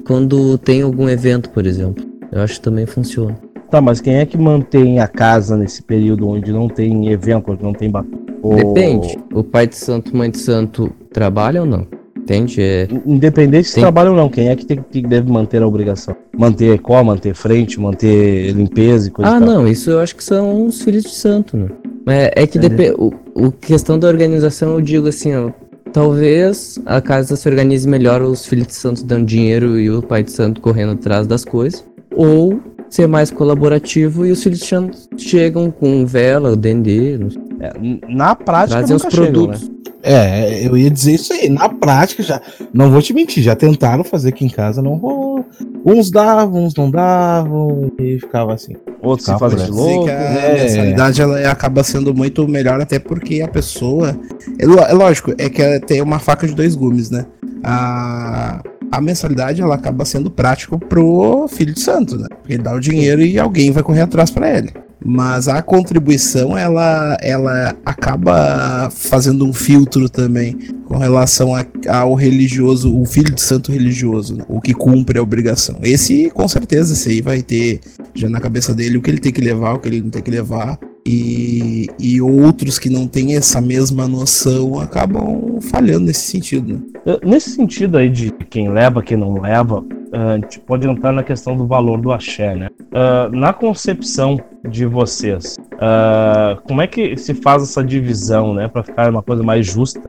quando 0.04 0.58
tem 0.58 0.82
algum 0.82 1.08
evento, 1.08 1.50
por 1.50 1.66
exemplo. 1.66 2.04
Eu 2.32 2.40
acho 2.40 2.54
que 2.54 2.62
também 2.62 2.86
funciona. 2.86 3.36
Tá, 3.70 3.80
mas 3.80 4.00
quem 4.00 4.16
é 4.16 4.26
que 4.26 4.36
mantém 4.36 4.98
a 4.98 5.06
casa 5.06 5.56
nesse 5.56 5.82
período 5.82 6.28
onde 6.28 6.52
não 6.52 6.68
tem 6.68 7.12
evento, 7.12 7.52
onde 7.52 7.62
não 7.62 7.72
tem 7.72 7.88
batalha? 7.88 8.18
Depende. 8.56 9.16
O 9.32 9.44
pai 9.44 9.66
de 9.66 9.76
santo, 9.76 10.16
mãe 10.16 10.30
de 10.30 10.38
santo 10.38 10.90
trabalha 11.12 11.60
ou 11.60 11.66
não? 11.66 11.86
Entende? 12.30 12.62
É... 12.62 12.88
Independente 13.04 13.68
se 13.68 13.80
trabalha 13.80 14.10
ou 14.10 14.16
não, 14.16 14.28
quem 14.28 14.48
é 14.48 14.54
que, 14.54 14.64
tem, 14.64 14.78
que 14.88 15.02
deve 15.02 15.30
manter 15.30 15.62
a 15.62 15.66
obrigação? 15.66 16.14
Manter 16.36 16.74
eco, 16.74 17.02
manter 17.02 17.34
frente, 17.34 17.80
manter 17.80 18.52
limpeza 18.52 19.08
e 19.08 19.10
coisa 19.10 19.32
Ah, 19.32 19.40
não, 19.40 19.66
isso 19.66 19.90
eu 19.90 19.98
acho 19.98 20.14
que 20.14 20.22
são 20.22 20.66
os 20.66 20.80
filhos 20.80 21.02
de 21.02 21.10
santo, 21.10 21.56
né? 21.56 21.68
É, 22.06 22.42
é 22.42 22.46
que 22.46 22.56
depende. 22.56 22.94
O, 22.98 23.12
o 23.34 23.50
questão 23.50 23.98
da 23.98 24.06
organização, 24.06 24.74
eu 24.74 24.80
digo 24.80 25.08
assim, 25.08 25.34
ó, 25.34 25.50
talvez 25.92 26.78
a 26.86 27.00
casa 27.00 27.34
se 27.34 27.48
organize 27.48 27.88
melhor 27.88 28.22
os 28.22 28.46
filhos 28.46 28.68
de 28.68 28.74
santo 28.74 29.04
dando 29.04 29.26
dinheiro 29.26 29.78
e 29.80 29.90
o 29.90 30.00
pai 30.00 30.22
de 30.22 30.30
santo 30.30 30.60
correndo 30.60 30.92
atrás 30.92 31.26
das 31.26 31.44
coisas. 31.44 31.84
Ou 32.14 32.60
ser 32.90 33.06
mais 33.06 33.30
colaborativo 33.30 34.26
e 34.26 34.32
os 34.32 34.42
filhos 34.42 34.68
chegam 35.16 35.70
com 35.70 36.04
vela, 36.04 36.56
dendê. 36.56 37.18
É, 37.60 37.72
na 38.08 38.34
prática, 38.34 38.78
trazem 38.78 38.96
os 38.96 39.04
produtos. 39.04 39.60
Chegam, 39.60 39.74
né? 39.74 39.80
É, 40.02 40.66
eu 40.66 40.76
ia 40.76 40.90
dizer 40.90 41.12
isso 41.12 41.32
aí. 41.32 41.48
Na 41.48 41.68
prática, 41.68 42.22
já. 42.22 42.40
Não 42.72 42.90
vou 42.90 43.02
te 43.02 43.12
mentir, 43.12 43.42
já 43.42 43.54
tentaram 43.54 44.02
fazer 44.02 44.30
aqui 44.30 44.44
em 44.44 44.48
casa, 44.48 44.82
não 44.82 44.94
rolou. 44.94 45.44
Uns 45.84 46.10
davam, 46.10 46.64
uns 46.64 46.74
não 46.74 46.90
davam, 46.90 47.92
e 47.98 48.18
ficava 48.18 48.54
assim. 48.54 48.76
Outros 49.02 49.26
se 49.26 49.38
fazem 49.38 49.64
de 49.66 49.70
louco. 49.70 50.08
É. 50.08 50.50
A 50.50 50.62
mensalidade 50.62 51.20
ela 51.20 51.50
acaba 51.50 51.84
sendo 51.84 52.14
muito 52.14 52.46
melhor, 52.48 52.80
até 52.80 52.98
porque 52.98 53.42
a 53.42 53.48
pessoa. 53.48 54.18
É, 54.58 54.64
é 54.64 54.94
lógico, 54.94 55.32
é 55.36 55.48
que 55.48 55.80
tem 55.80 56.00
uma 56.00 56.18
faca 56.18 56.46
de 56.46 56.54
dois 56.54 56.74
gumes, 56.74 57.10
né? 57.10 57.26
A, 57.62 58.62
a 58.90 59.00
mensalidade 59.00 59.60
ela 59.60 59.74
acaba 59.74 60.04
sendo 60.04 60.30
prático 60.30 60.78
pro 60.78 61.46
filho 61.48 61.74
de 61.74 61.80
santo, 61.80 62.16
né? 62.16 62.26
Porque 62.28 62.54
ele 62.54 62.62
dá 62.62 62.74
o 62.74 62.80
dinheiro 62.80 63.22
e 63.22 63.38
alguém 63.38 63.70
vai 63.70 63.82
correr 63.82 64.02
atrás 64.02 64.30
para 64.30 64.56
ele 64.56 64.72
mas 65.04 65.48
a 65.48 65.62
contribuição 65.62 66.56
ela, 66.56 67.16
ela 67.22 67.74
acaba 67.84 68.90
fazendo 68.90 69.46
um 69.46 69.52
filtro 69.52 70.08
também 70.08 70.56
com 70.84 70.98
relação 70.98 71.54
a, 71.54 71.64
ao 71.88 72.14
religioso, 72.14 72.94
o 72.94 73.04
filho 73.06 73.34
de 73.34 73.40
santo 73.40 73.72
religioso, 73.72 74.36
né? 74.36 74.44
o 74.48 74.60
que 74.60 74.74
cumpre 74.74 75.18
a 75.18 75.22
obrigação. 75.22 75.78
Esse, 75.82 76.30
com 76.30 76.46
certeza, 76.46 76.92
esse 76.92 77.08
aí 77.08 77.22
vai 77.22 77.42
ter 77.42 77.80
já 78.14 78.28
na 78.28 78.40
cabeça 78.40 78.74
dele 78.74 78.98
o 78.98 79.02
que 79.02 79.10
ele 79.10 79.20
tem 79.20 79.32
que 79.32 79.40
levar, 79.40 79.74
o 79.74 79.78
que 79.78 79.88
ele 79.88 80.02
não 80.02 80.10
tem 80.10 80.22
que 80.22 80.30
levar. 80.30 80.78
E, 81.06 81.86
e 81.98 82.20
outros 82.20 82.78
que 82.78 82.90
não 82.90 83.06
têm 83.06 83.34
essa 83.34 83.60
mesma 83.60 84.06
noção 84.06 84.78
acabam 84.78 85.58
falhando 85.60 86.06
nesse 86.06 86.22
sentido. 86.22 86.74
Né? 86.74 87.18
Nesse 87.24 87.50
sentido 87.50 87.96
aí 87.96 88.08
de 88.08 88.30
quem 88.30 88.70
leva, 88.70 89.02
quem 89.02 89.16
não 89.16 89.40
leva, 89.40 89.84
a 90.12 90.34
gente 90.34 90.60
pode 90.60 90.86
entrar 90.88 91.12
na 91.12 91.22
questão 91.22 91.56
do 91.56 91.66
valor 91.66 92.00
do 92.00 92.12
axé, 92.12 92.54
né? 92.54 92.68
Uh, 92.92 93.34
na 93.34 93.52
concepção 93.52 94.38
de 94.68 94.84
vocês, 94.84 95.56
uh, 95.74 96.60
como 96.64 96.82
é 96.82 96.86
que 96.86 97.16
se 97.16 97.32
faz 97.34 97.62
essa 97.62 97.82
divisão, 97.82 98.52
né, 98.52 98.68
para 98.68 98.82
ficar 98.82 99.10
uma 99.10 99.22
coisa 99.22 99.42
mais 99.42 99.66
justa 99.66 100.02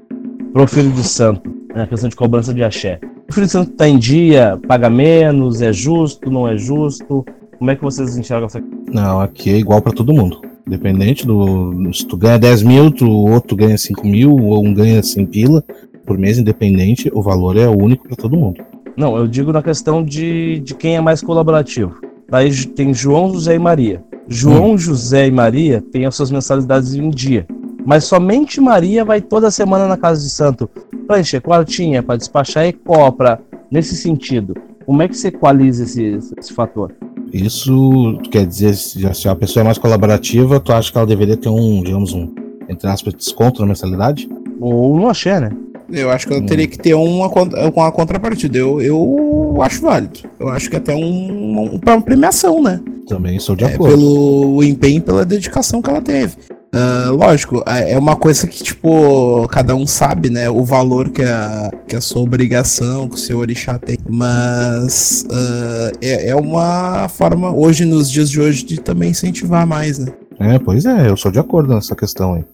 pro 0.51 0.67
filho 0.67 0.91
de 0.91 1.04
santo, 1.04 1.49
né, 1.73 1.84
a 1.84 1.88
questão 1.88 2.10
de 2.10 2.15
cobrança 2.15 2.54
de 2.54 2.63
axé? 2.63 2.99
O 3.30 3.34
filho 3.34 3.45
de 3.45 3.51
santo 3.51 3.71
tá 3.71 3.88
em 3.88 3.97
dia, 3.97 4.60
paga 4.67 4.89
menos, 4.89 5.62
é 5.62 5.71
justo, 5.71 6.30
não 6.30 6.47
é 6.47 6.58
justo? 6.58 7.25
Como 7.58 7.69
é 7.69 7.75
que 7.75 7.84
vocês 7.84 8.17
enxergam 8.17 8.47
essa 8.47 8.62
Não, 8.91 9.21
aqui 9.21 9.51
é 9.51 9.58
igual 9.58 9.82
para 9.82 9.93
todo 9.93 10.13
mundo. 10.13 10.41
Independente 10.71 11.27
do. 11.27 11.93
Se 11.93 12.07
tu 12.07 12.15
ganha 12.15 12.39
10 12.39 12.63
mil, 12.63 12.91
tu, 12.91 13.05
outro 13.05 13.57
ganha 13.57 13.77
5 13.77 14.07
mil, 14.07 14.31
ou 14.38 14.65
um 14.65 14.73
ganha 14.73 15.03
100 15.03 15.25
pila 15.25 15.62
por 16.05 16.17
mês, 16.17 16.39
independente, 16.39 17.12
o 17.13 17.21
valor 17.21 17.57
é 17.57 17.67
único 17.67 18.07
para 18.07 18.15
todo 18.15 18.38
mundo. 18.38 18.63
Não, 18.95 19.17
eu 19.17 19.27
digo 19.27 19.51
na 19.51 19.62
questão 19.62 20.01
de, 20.01 20.60
de 20.60 20.73
quem 20.73 20.95
é 20.95 21.01
mais 21.01 21.21
colaborativo. 21.21 21.99
Daí 22.29 22.65
tem 22.67 22.93
João, 22.93 23.34
José 23.34 23.55
e 23.55 23.60
Maria. 23.60 24.01
João, 24.29 24.71
hum. 24.71 24.77
José 24.77 25.27
e 25.27 25.31
Maria 25.31 25.84
têm 25.91 26.05
as 26.05 26.15
suas 26.15 26.31
mensalidades 26.31 26.95
em 26.95 27.01
um 27.01 27.10
dia. 27.10 27.45
Mas 27.86 28.05
somente 28.05 28.62
Maria 28.62 29.03
vai 29.03 29.19
toda 29.19 29.51
semana 29.51 29.89
na 29.89 29.97
casa 29.97 30.21
de 30.21 30.29
santo 30.29 30.69
para 31.05 31.19
encher 31.19 31.41
quartinha, 31.41 32.01
para 32.01 32.15
despachar 32.15 32.65
e 32.65 32.71
copra. 32.71 33.41
Nesse 33.69 33.97
sentido, 33.97 34.55
como 34.86 35.01
é 35.01 35.07
que 35.10 35.17
você 35.17 35.27
equaliza 35.27 35.84
esse, 35.84 36.17
esse 36.38 36.53
fator? 36.53 36.93
Isso 37.34 38.20
quer 38.30 38.46
dizer, 38.46 38.76
se 38.76 39.28
a 39.28 39.36
pessoa 39.36 39.62
é 39.62 39.65
mais 39.65 39.78
colaborativa, 39.78 40.60
tu 40.60 40.74
acha 40.74 40.91
que 40.91 40.98
ela 40.98 41.08
deveria 41.08 41.38
ter 41.38 41.50
um, 41.50 41.82
digamos, 41.82 42.13
um, 42.13 42.34
entre 42.67 42.88
aspas, 42.89 43.13
desconto 43.13 43.62
na 43.62 43.67
mensalidade? 43.67 44.30
Ou 44.60 44.98
no 44.98 45.08
axé, 45.08 45.39
né? 45.39 45.52
Eu 45.91 46.10
acho 46.10 46.28
que 46.28 46.34
eu 46.34 46.46
teria 46.46 46.67
que 46.67 46.78
ter 46.78 46.94
uma, 46.94 47.28
uma 47.28 47.91
contrapartida. 47.91 48.58
Eu, 48.58 48.82
eu 48.82 49.58
acho 49.62 49.82
válido. 49.82 50.20
Eu 50.39 50.48
acho 50.48 50.70
que 50.70 50.78
até 50.78 50.96
um, 50.96 51.80
uma 51.84 52.02
premiação, 52.02 52.62
né? 52.62 52.80
Também 53.08 53.39
sou 53.39 53.56
de 53.56 53.65
é, 53.65 53.74
acordo. 53.74 53.94
Pelo 53.94 54.63
empenho 54.63 54.98
e 54.98 55.02
pela 55.02 55.26
dedicação 55.26 55.82
que 55.82 55.89
ela 55.89 56.02
teve. 56.02 56.36
Uh, 56.73 57.13
lógico, 57.13 57.62
é 57.67 57.97
uma 57.99 58.15
coisa 58.15 58.47
que, 58.47 58.63
tipo, 58.63 59.45
cada 59.49 59.75
um 59.75 59.86
sabe, 59.86 60.29
né? 60.29 60.49
O 60.49 60.63
valor 60.63 61.10
que 61.10 61.21
a, 61.21 61.69
que 61.86 61.97
a 61.97 62.01
sua 62.01 62.21
obrigação, 62.21 63.10
que 63.10 63.15
o 63.15 63.17
seu 63.17 63.39
orixá 63.39 63.77
tem. 63.77 63.97
Mas 64.10 65.25
uh, 65.29 65.97
é, 66.01 66.29
é 66.29 66.36
uma 66.36 67.10
forma, 67.10 67.53
hoje, 67.53 67.84
nos 67.84 68.10
dias 68.10 68.29
de 68.29 68.39
hoje, 68.39 68.63
de 68.63 68.79
também 68.79 69.10
incentivar 69.12 69.67
mais, 69.67 69.99
né? 69.99 70.13
É, 70.39 70.57
pois 70.57 70.86
é, 70.86 71.10
eu 71.10 71.17
sou 71.17 71.29
de 71.29 71.39
acordo 71.39 71.73
nessa 71.73 71.95
questão 71.95 72.36
aí. 72.36 72.45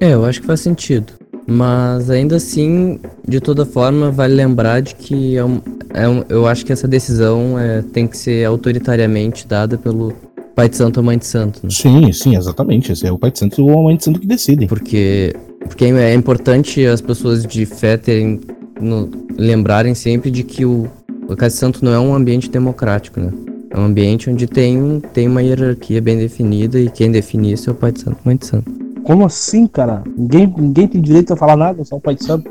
É, 0.00 0.14
eu 0.14 0.24
acho 0.24 0.40
que 0.40 0.46
faz 0.46 0.60
sentido. 0.60 1.12
Mas 1.46 2.08
ainda 2.10 2.36
assim, 2.36 3.00
de 3.26 3.40
toda 3.40 3.66
forma, 3.66 4.10
vale 4.10 4.34
lembrar 4.34 4.80
de 4.80 4.94
que 4.94 5.36
é 5.36 5.44
um, 5.44 5.60
é 5.92 6.08
um, 6.08 6.24
eu 6.28 6.46
acho 6.46 6.64
que 6.64 6.72
essa 6.72 6.86
decisão 6.86 7.58
é, 7.58 7.82
tem 7.82 8.06
que 8.06 8.16
ser 8.16 8.44
autoritariamente 8.44 9.46
dada 9.46 9.76
pelo 9.76 10.14
pai 10.54 10.68
de 10.68 10.76
santo 10.76 10.98
ou 10.98 11.02
mãe 11.02 11.18
de 11.18 11.26
santo. 11.26 11.60
Né? 11.62 11.70
Sim, 11.70 12.12
sim, 12.12 12.36
exatamente. 12.36 12.92
Esse 12.92 13.06
é 13.06 13.12
o 13.12 13.18
pai 13.18 13.30
de 13.30 13.38
santo 13.38 13.64
ou 13.64 13.78
a 13.78 13.82
mãe 13.82 13.96
de 13.96 14.04
santo 14.04 14.20
que 14.20 14.26
decidem. 14.26 14.68
Porque, 14.68 15.34
porque 15.60 15.84
é 15.84 16.14
importante 16.14 16.84
as 16.86 17.00
pessoas 17.00 17.44
de 17.46 17.66
fé 17.66 17.96
terem, 17.96 18.40
no, 18.80 19.10
lembrarem 19.36 19.94
sempre 19.94 20.30
de 20.30 20.42
que 20.42 20.64
o, 20.64 20.88
o 21.28 21.36
casa 21.36 21.54
de 21.54 21.60
santo 21.60 21.84
não 21.84 21.92
é 21.92 21.98
um 21.98 22.14
ambiente 22.14 22.50
democrático, 22.50 23.20
né? 23.20 23.32
É 23.70 23.78
um 23.78 23.84
ambiente 23.84 24.28
onde 24.28 24.46
tem, 24.46 25.00
tem 25.14 25.26
uma 25.26 25.42
hierarquia 25.42 26.00
bem 26.00 26.18
definida 26.18 26.78
e 26.78 26.90
quem 26.90 27.10
define 27.10 27.52
isso 27.52 27.70
é 27.70 27.72
o 27.72 27.76
pai 27.76 27.90
de 27.90 28.00
santo 28.00 28.18
mãe 28.24 28.36
de 28.36 28.46
santo. 28.46 28.70
Como 29.02 29.24
assim, 29.24 29.66
cara? 29.66 30.02
Ninguém, 30.16 30.54
ninguém 30.56 30.86
tem 30.86 31.00
direito 31.00 31.32
a 31.32 31.36
falar 31.36 31.56
nada, 31.56 31.84
só 31.84 31.96
o 31.96 32.00
pai 32.00 32.14
de 32.14 32.24
santo. 32.24 32.48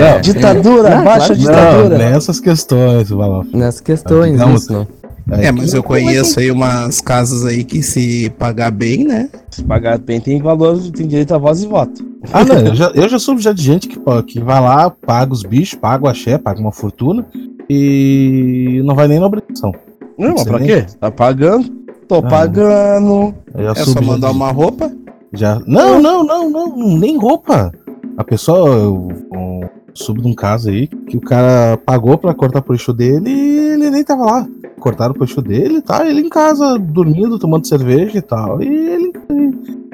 é, 0.00 0.18
ditadura, 0.20 0.88
é. 0.88 1.02
baixa 1.02 1.36
ditadura. 1.36 1.98
Não, 1.98 2.10
nessas 2.10 2.40
questões, 2.40 3.10
Valaf. 3.10 3.54
Nessas 3.54 3.80
questões, 3.80 4.40
ah, 4.40 4.52
isso 4.52 4.72
não. 4.72 4.86
É, 5.32 5.46
é 5.46 5.52
mas 5.52 5.72
eu 5.72 5.82
conheço 5.82 6.38
aí 6.38 6.50
umas 6.50 7.00
casas 7.00 7.44
aí 7.44 7.64
que 7.64 7.82
se 7.82 8.30
pagar 8.38 8.70
bem, 8.70 9.04
né? 9.04 9.28
Se 9.50 9.62
pagar 9.64 9.98
bem 9.98 10.20
tem 10.20 10.40
valor, 10.40 10.78
tem 10.90 11.06
direito 11.06 11.34
a 11.34 11.38
voz 11.38 11.62
e 11.62 11.66
voto. 11.66 12.04
Ah, 12.32 12.44
não, 12.44 12.56
eu 12.56 12.74
já, 12.74 12.90
eu 12.94 13.08
já 13.08 13.18
soube 13.18 13.40
já 13.40 13.52
de 13.52 13.62
gente 13.62 13.88
que, 13.88 13.98
que 14.26 14.40
vai 14.40 14.60
lá, 14.60 14.90
paga 14.90 15.32
os 15.32 15.42
bichos, 15.42 15.78
paga 15.78 16.04
o 16.04 16.08
axé, 16.08 16.38
paga 16.38 16.60
uma 16.60 16.72
fortuna 16.72 17.26
e 17.68 18.82
não 18.84 18.94
vai 18.94 19.08
nem 19.08 19.18
na 19.18 19.26
obrigação. 19.26 19.72
Não, 20.18 20.34
mas 20.34 20.44
pra 20.44 20.60
quê? 20.60 20.86
Tá 21.00 21.10
pagando, 21.10 21.82
Tô 22.12 22.16
ah, 22.16 22.22
pagando. 22.22 23.34
É 23.54 23.74
só 23.74 24.02
mandar 24.02 24.32
uma 24.32 24.50
roupa? 24.50 24.92
Já. 25.32 25.58
Não, 25.66 25.98
não, 25.98 26.22
não, 26.22 26.50
não, 26.50 26.98
nem 26.98 27.16
roupa. 27.16 27.72
A 28.18 28.22
pessoa. 28.22 28.68
Eu, 28.68 29.08
eu 29.32 29.70
soube 29.94 30.20
de 30.20 30.28
um 30.28 30.34
caso 30.34 30.68
aí 30.68 30.86
que 30.86 31.16
o 31.16 31.20
cara 31.22 31.78
pagou 31.78 32.18
pra 32.18 32.34
cortar 32.34 32.58
o 32.58 32.62
puxo 32.62 32.92
dele 32.92 33.30
e 33.30 33.58
ele 33.72 33.90
nem 33.90 34.04
tava 34.04 34.24
lá. 34.24 34.48
Cortaram 34.82 35.12
o 35.12 35.16
puxo 35.16 35.40
dele, 35.40 35.80
tá? 35.80 36.04
Ele 36.04 36.22
em 36.22 36.28
casa, 36.28 36.76
dormindo, 36.76 37.38
tomando 37.38 37.68
cerveja 37.68 38.18
e 38.18 38.20
tal. 38.20 38.60
E 38.60 38.66
ele 38.66 39.12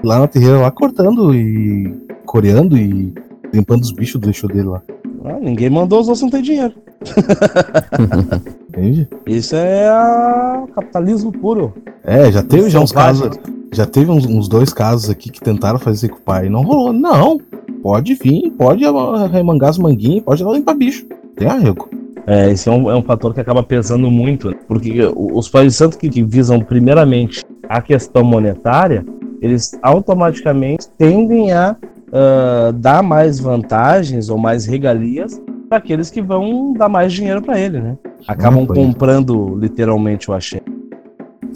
lá 0.03 0.21
na 0.21 0.27
terreira 0.27 0.59
lá 0.59 0.71
cortando 0.71 1.35
e 1.35 1.95
coreando 2.25 2.75
e 2.75 3.13
limpando 3.53 3.83
os 3.83 3.93
bichos 3.93 4.19
do 4.19 4.29
lixo 4.29 4.47
dele 4.47 4.69
lá. 4.69 4.83
Ah, 5.27 5.39
ninguém 5.43 5.69
mandou, 5.69 6.01
os 6.01 6.09
outros 6.09 6.23
não 6.23 6.31
tem 6.31 6.41
dinheiro. 6.41 6.73
Entende? 8.71 9.07
Isso 9.27 9.55
é 9.55 9.89
a... 9.89 10.65
capitalismo 10.75 11.33
puro. 11.33 11.75
É, 12.03 12.33
já 12.33 12.43
teve 12.43 12.71
já 12.71 12.81
uns 12.81 12.93
casos. 12.93 13.39
Já 13.71 13.85
teve 13.85 14.11
uns, 14.11 14.25
uns, 14.25 14.49
dois 14.49 14.73
casos 14.73 15.11
aqui 15.11 15.29
que 15.29 15.43
tentaram 15.43 15.79
fazer 15.79 16.09
com 16.09 16.17
o 16.17 16.23
pai 16.23 16.47
e 16.47 16.51
não 16.51 16.63
rolou. 16.63 16.95
Não, 16.95 17.39
pode 17.83 18.15
vir, 18.15 18.51
pode 18.53 18.83
remangar 19.31 19.69
as 19.69 19.77
manguinhas, 19.77 20.25
pode 20.25 20.43
lá 20.43 20.55
limpar 20.55 20.75
bicho. 20.75 21.05
Tem 21.37 21.47
arrego. 21.47 21.91
É, 22.29 22.51
esse 22.51 22.69
é 22.69 22.73
um, 22.73 22.91
é 22.91 22.95
um 22.95 23.03
fator 23.03 23.33
que 23.33 23.41
acaba 23.41 23.63
pesando 23.63 24.11
muito, 24.11 24.51
né? 24.51 24.57
porque 24.69 25.01
os 25.17 25.49
pais 25.49 25.73
de 25.73 25.79
santo 25.79 25.97
que, 25.97 26.11
que 26.11 26.23
visam 26.23 26.61
primeiramente 26.61 27.43
a 27.67 27.81
questão 27.81 28.23
monetária, 28.23 29.03
eles 29.41 29.79
automaticamente 29.83 30.89
tendem 30.99 31.53
a 31.53 31.75
uh, 31.75 32.71
dar 32.75 33.03
mais 33.03 33.41
vantagens 33.41 34.29
ou 34.29 34.37
mais 34.37 34.67
regalias 34.67 35.41
para 35.71 35.79
aqueles 35.79 36.11
que 36.11 36.21
vão 36.21 36.75
dar 36.75 36.91
mais 36.91 37.15
dinheiro 37.15 37.41
para 37.41 37.59
ele, 37.59 37.81
né? 37.81 37.97
Acabam 38.27 38.67
Ah, 38.69 38.75
comprando 38.75 39.57
literalmente 39.59 40.31
o 40.31 40.35
axé. 40.35 40.61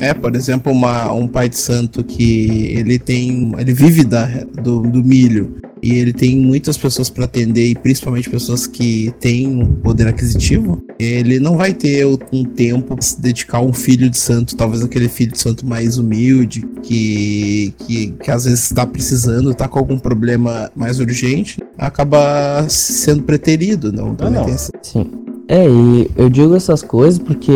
É, 0.00 0.14
por 0.14 0.34
exemplo, 0.34 0.72
uma, 0.72 1.12
um 1.12 1.28
pai 1.28 1.50
de 1.50 1.58
santo 1.58 2.02
que 2.02 2.72
ele 2.74 2.98
tem. 2.98 3.52
ele 3.58 3.74
vive 3.74 4.04
da, 4.04 4.26
do, 4.62 4.80
do 4.80 5.04
milho 5.04 5.60
e 5.82 5.94
ele 5.94 6.12
tem 6.12 6.36
muitas 6.38 6.76
pessoas 6.76 7.10
para 7.10 7.24
atender, 7.24 7.66
e 7.68 7.74
principalmente 7.74 8.30
pessoas 8.30 8.66
que 8.66 9.12
têm 9.18 9.48
um 9.48 9.66
poder 9.74 10.06
aquisitivo, 10.06 10.80
ele 10.98 11.40
não 11.40 11.56
vai 11.56 11.74
ter 11.74 12.06
um 12.06 12.44
tempo 12.44 12.94
para 12.94 13.02
se 13.02 13.20
dedicar 13.20 13.58
a 13.58 13.62
um 13.62 13.72
filho 13.72 14.08
de 14.08 14.16
santo, 14.16 14.56
talvez 14.56 14.82
aquele 14.84 15.08
filho 15.08 15.32
de 15.32 15.40
santo 15.40 15.66
mais 15.66 15.98
humilde, 15.98 16.64
que, 16.82 17.74
que, 17.78 18.12
que 18.12 18.30
às 18.30 18.44
vezes 18.44 18.62
está 18.62 18.86
precisando, 18.86 19.50
está 19.50 19.66
com 19.66 19.78
algum 19.80 19.98
problema 19.98 20.70
mais 20.76 21.00
urgente, 21.00 21.60
acaba 21.76 22.64
sendo 22.68 23.24
preterido, 23.24 23.92
não? 23.92 24.14
Também 24.14 24.34
não. 24.34 24.44
tem 24.44 24.54
essa- 24.54 24.72
Sim. 24.82 25.06
É, 25.48 25.68
e 25.68 26.08
eu 26.16 26.30
digo 26.30 26.54
essas 26.54 26.82
coisas 26.82 27.18
porque 27.18 27.52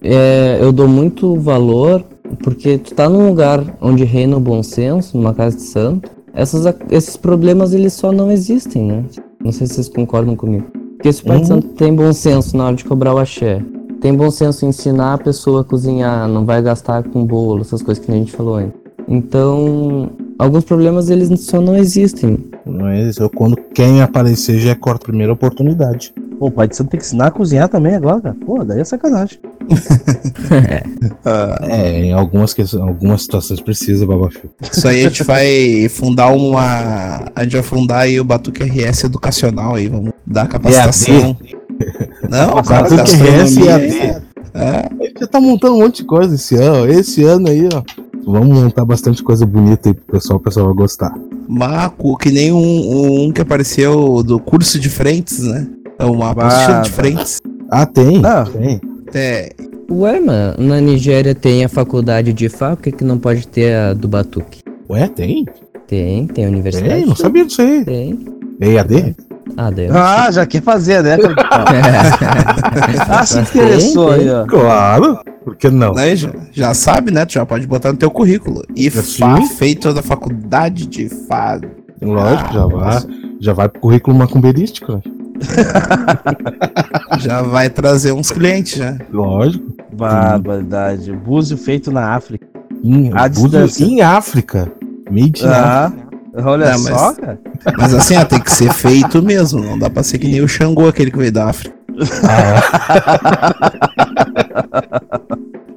é, 0.00 0.58
eu 0.60 0.70
dou 0.70 0.86
muito 0.86 1.34
valor, 1.40 2.04
porque 2.42 2.78
tu 2.78 2.94
tá 2.94 3.08
num 3.08 3.26
lugar 3.28 3.76
onde 3.80 4.04
reina 4.04 4.36
o 4.36 4.40
bom 4.40 4.62
senso, 4.62 5.16
numa 5.16 5.34
casa 5.34 5.56
de 5.56 5.62
santo, 5.62 6.10
essas, 6.34 6.74
esses 6.90 7.16
problemas 7.16 7.72
eles 7.72 7.92
só 7.92 8.12
não 8.12 8.30
existem, 8.30 8.82
né? 8.86 9.04
Não 9.42 9.52
sei 9.52 9.66
se 9.66 9.74
vocês 9.74 9.88
concordam 9.88 10.34
comigo. 10.36 10.66
Porque 10.96 11.12
se 11.12 11.22
o 11.22 11.26
pai 11.26 11.36
de 11.36 11.42
Uhum. 11.42 11.48
santo 11.48 11.68
tem 11.68 11.94
bom 11.94 12.12
senso 12.12 12.56
na 12.56 12.66
hora 12.66 12.76
de 12.76 12.84
cobrar 12.84 13.14
o 13.14 13.18
axé, 13.18 13.62
tem 14.00 14.14
bom 14.14 14.30
senso 14.30 14.64
em 14.64 14.68
ensinar 14.68 15.14
a 15.14 15.18
pessoa 15.18 15.60
a 15.60 15.64
cozinhar, 15.64 16.28
não 16.28 16.44
vai 16.44 16.62
gastar 16.62 17.02
com 17.04 17.24
bolo, 17.24 17.60
essas 17.60 17.82
coisas 17.82 18.04
que 18.04 18.10
a 18.10 18.14
gente 18.14 18.32
falou 18.32 18.56
antes. 18.56 18.78
Então, 19.06 20.10
alguns 20.38 20.64
problemas 20.64 21.10
eles 21.10 21.28
só 21.40 21.60
não 21.60 21.76
existem. 21.76 22.38
Mas 22.66 23.18
eu, 23.18 23.28
quando 23.28 23.56
quem 23.74 24.00
aparecer 24.00 24.58
já 24.58 24.74
corta 24.74 25.04
a 25.04 25.08
primeira 25.08 25.32
oportunidade. 25.32 26.12
Pô, 26.38 26.46
o 26.46 26.50
pai 26.50 26.66
de 26.66 26.76
santo 26.76 26.90
tem 26.90 26.98
que 26.98 27.06
ensinar 27.06 27.26
a 27.26 27.30
cozinhar 27.30 27.68
também 27.68 27.94
agora, 27.94 28.20
cara. 28.20 28.36
Pô, 28.44 28.64
daí 28.64 28.80
é 28.80 28.84
sacanagem. 28.84 29.38
É, 31.62 32.04
em 32.04 32.12
algumas, 32.12 32.52
questões, 32.52 32.82
algumas 32.82 33.22
situações 33.22 33.60
precisa, 33.60 34.06
Babachu. 34.06 34.48
Isso 34.70 34.86
aí 34.86 35.00
a 35.04 35.08
gente 35.08 35.24
vai 35.24 35.88
fundar 35.88 36.28
uma. 36.28 37.24
A 37.34 37.42
gente 37.42 37.52
vai 37.54 37.62
fundar 37.62 38.00
aí 38.00 38.20
o 38.20 38.24
Batuque 38.24 38.62
RS 38.62 39.04
educacional 39.04 39.74
aí, 39.74 39.88
vamos 39.88 40.12
dar 40.26 40.46
capacitação. 40.48 41.36
Não, 42.28 42.62
cara, 42.62 42.88
Batuque 42.88 43.14
RS 43.16 43.56
e. 43.56 43.68
É, 44.56 44.88
A 45.00 45.04
gente 45.04 45.20
já 45.20 45.26
tá 45.26 45.40
montando 45.40 45.74
um 45.74 45.80
monte 45.80 45.98
de 45.98 46.04
coisa 46.04 46.34
esse 46.34 46.54
ano. 46.54 46.86
Esse 46.90 47.24
ano 47.24 47.48
aí, 47.48 47.68
ó. 47.74 47.82
Vamos 48.26 48.62
montar 48.62 48.84
bastante 48.84 49.22
coisa 49.22 49.44
bonita 49.44 49.88
aí 49.90 49.94
pro 49.94 50.14
pessoal, 50.14 50.38
o 50.38 50.42
pessoal 50.42 50.66
vai 50.66 50.74
gostar. 50.76 51.12
Marco, 51.48 52.16
que 52.16 52.30
nem 52.30 52.52
um, 52.52 53.24
um 53.26 53.32
que 53.32 53.40
apareceu 53.40 54.22
do 54.22 54.38
curso 54.38 54.78
de 54.78 54.88
frentes, 54.88 55.40
né? 55.40 55.66
É 55.98 56.04
uma 56.04 56.26
Ah, 56.28 56.30
apostila 56.30 56.80
de 56.82 56.90
tá. 56.90 56.96
frentes. 56.96 57.42
Ah, 57.70 57.84
tem? 57.84 58.20
Não. 58.20 58.44
Tem. 58.46 58.80
É, 59.14 59.52
Ué, 59.90 60.18
mano, 60.20 60.54
na 60.58 60.80
Nigéria 60.80 61.34
tem 61.34 61.64
a 61.64 61.68
faculdade 61.68 62.32
de 62.32 62.48
Fá, 62.48 62.74
por 62.74 62.82
que, 62.82 62.92
que 62.92 63.04
não 63.04 63.18
pode 63.18 63.46
ter 63.46 63.74
a 63.76 63.94
do 63.94 64.08
Batuque? 64.08 64.60
Ué, 64.88 65.06
tem? 65.08 65.46
Tem, 65.86 66.26
tem 66.26 66.46
a 66.46 66.48
universidade. 66.48 66.94
Tem, 66.94 67.06
não 67.06 67.14
sabia 67.14 67.44
disso 67.44 67.60
aí. 67.62 67.84
Tem. 67.84 68.18
EAD? 68.60 69.14
Ah, 69.56 69.70
daí. 69.70 69.86
eu- 69.86 69.96
Ah, 69.96 70.30
já 70.30 70.46
quer 70.46 70.62
fazer, 70.62 71.02
né? 71.02 71.16
ah, 73.08 73.26
se 73.26 73.38
interessou 73.38 74.10
Tem, 74.14 74.22
aí, 74.22 74.30
ó. 74.30 74.46
Claro. 74.46 75.18
Por 75.44 75.54
que 75.56 75.68
não? 75.68 75.92
né, 75.92 76.16
já, 76.16 76.30
já 76.50 76.74
sabe, 76.74 77.10
né? 77.10 77.24
Tu 77.26 77.34
já 77.34 77.44
pode 77.44 77.66
botar 77.66 77.92
no 77.92 77.98
teu 77.98 78.10
currículo. 78.10 78.62
IFA, 78.74 79.02
Sim. 79.02 79.46
feito 79.58 79.92
da 79.92 80.02
faculdade 80.02 80.86
de 80.86 81.08
Fá. 81.28 81.60
Lógico, 82.00 82.52
já 82.52 82.66
vai, 82.66 82.94
nossa. 82.94 83.08
já 83.40 83.52
vai 83.52 83.68
pro 83.68 83.80
currículo 83.80 84.16
macumberístico, 84.16 84.92
né? 84.92 85.00
Já 87.20 87.42
vai 87.42 87.68
trazer 87.70 88.12
uns 88.12 88.30
clientes, 88.30 88.76
já. 88.78 88.96
Lógico. 89.12 89.74
Barbaridade. 89.92 91.12
Búzio 91.12 91.56
feito 91.56 91.90
na 91.92 92.14
África. 92.14 92.46
Em, 92.82 93.10
distância. 93.30 93.84
em 93.84 94.00
África. 94.00 94.70
Made 95.10 95.42
in 95.44 95.48
África. 95.48 96.04
Ah, 96.36 96.50
olha 96.50 96.72
Não, 96.72 96.82
mas- 96.82 96.98
só, 97.00 97.12
cara. 97.14 97.38
Mas 97.78 97.94
assim, 97.94 98.16
ó, 98.16 98.24
tem 98.24 98.40
que 98.40 98.50
ser 98.50 98.72
feito 98.72 99.22
mesmo. 99.22 99.62
Não 99.62 99.78
dá 99.78 99.88
pra 99.88 100.02
ser 100.02 100.18
que 100.18 100.26
nem 100.28 100.40
o 100.40 100.48
Xangô, 100.48 100.88
aquele 100.88 101.10
que 101.10 101.18
veio 101.18 101.32
da 101.32 101.48
África. 101.50 101.74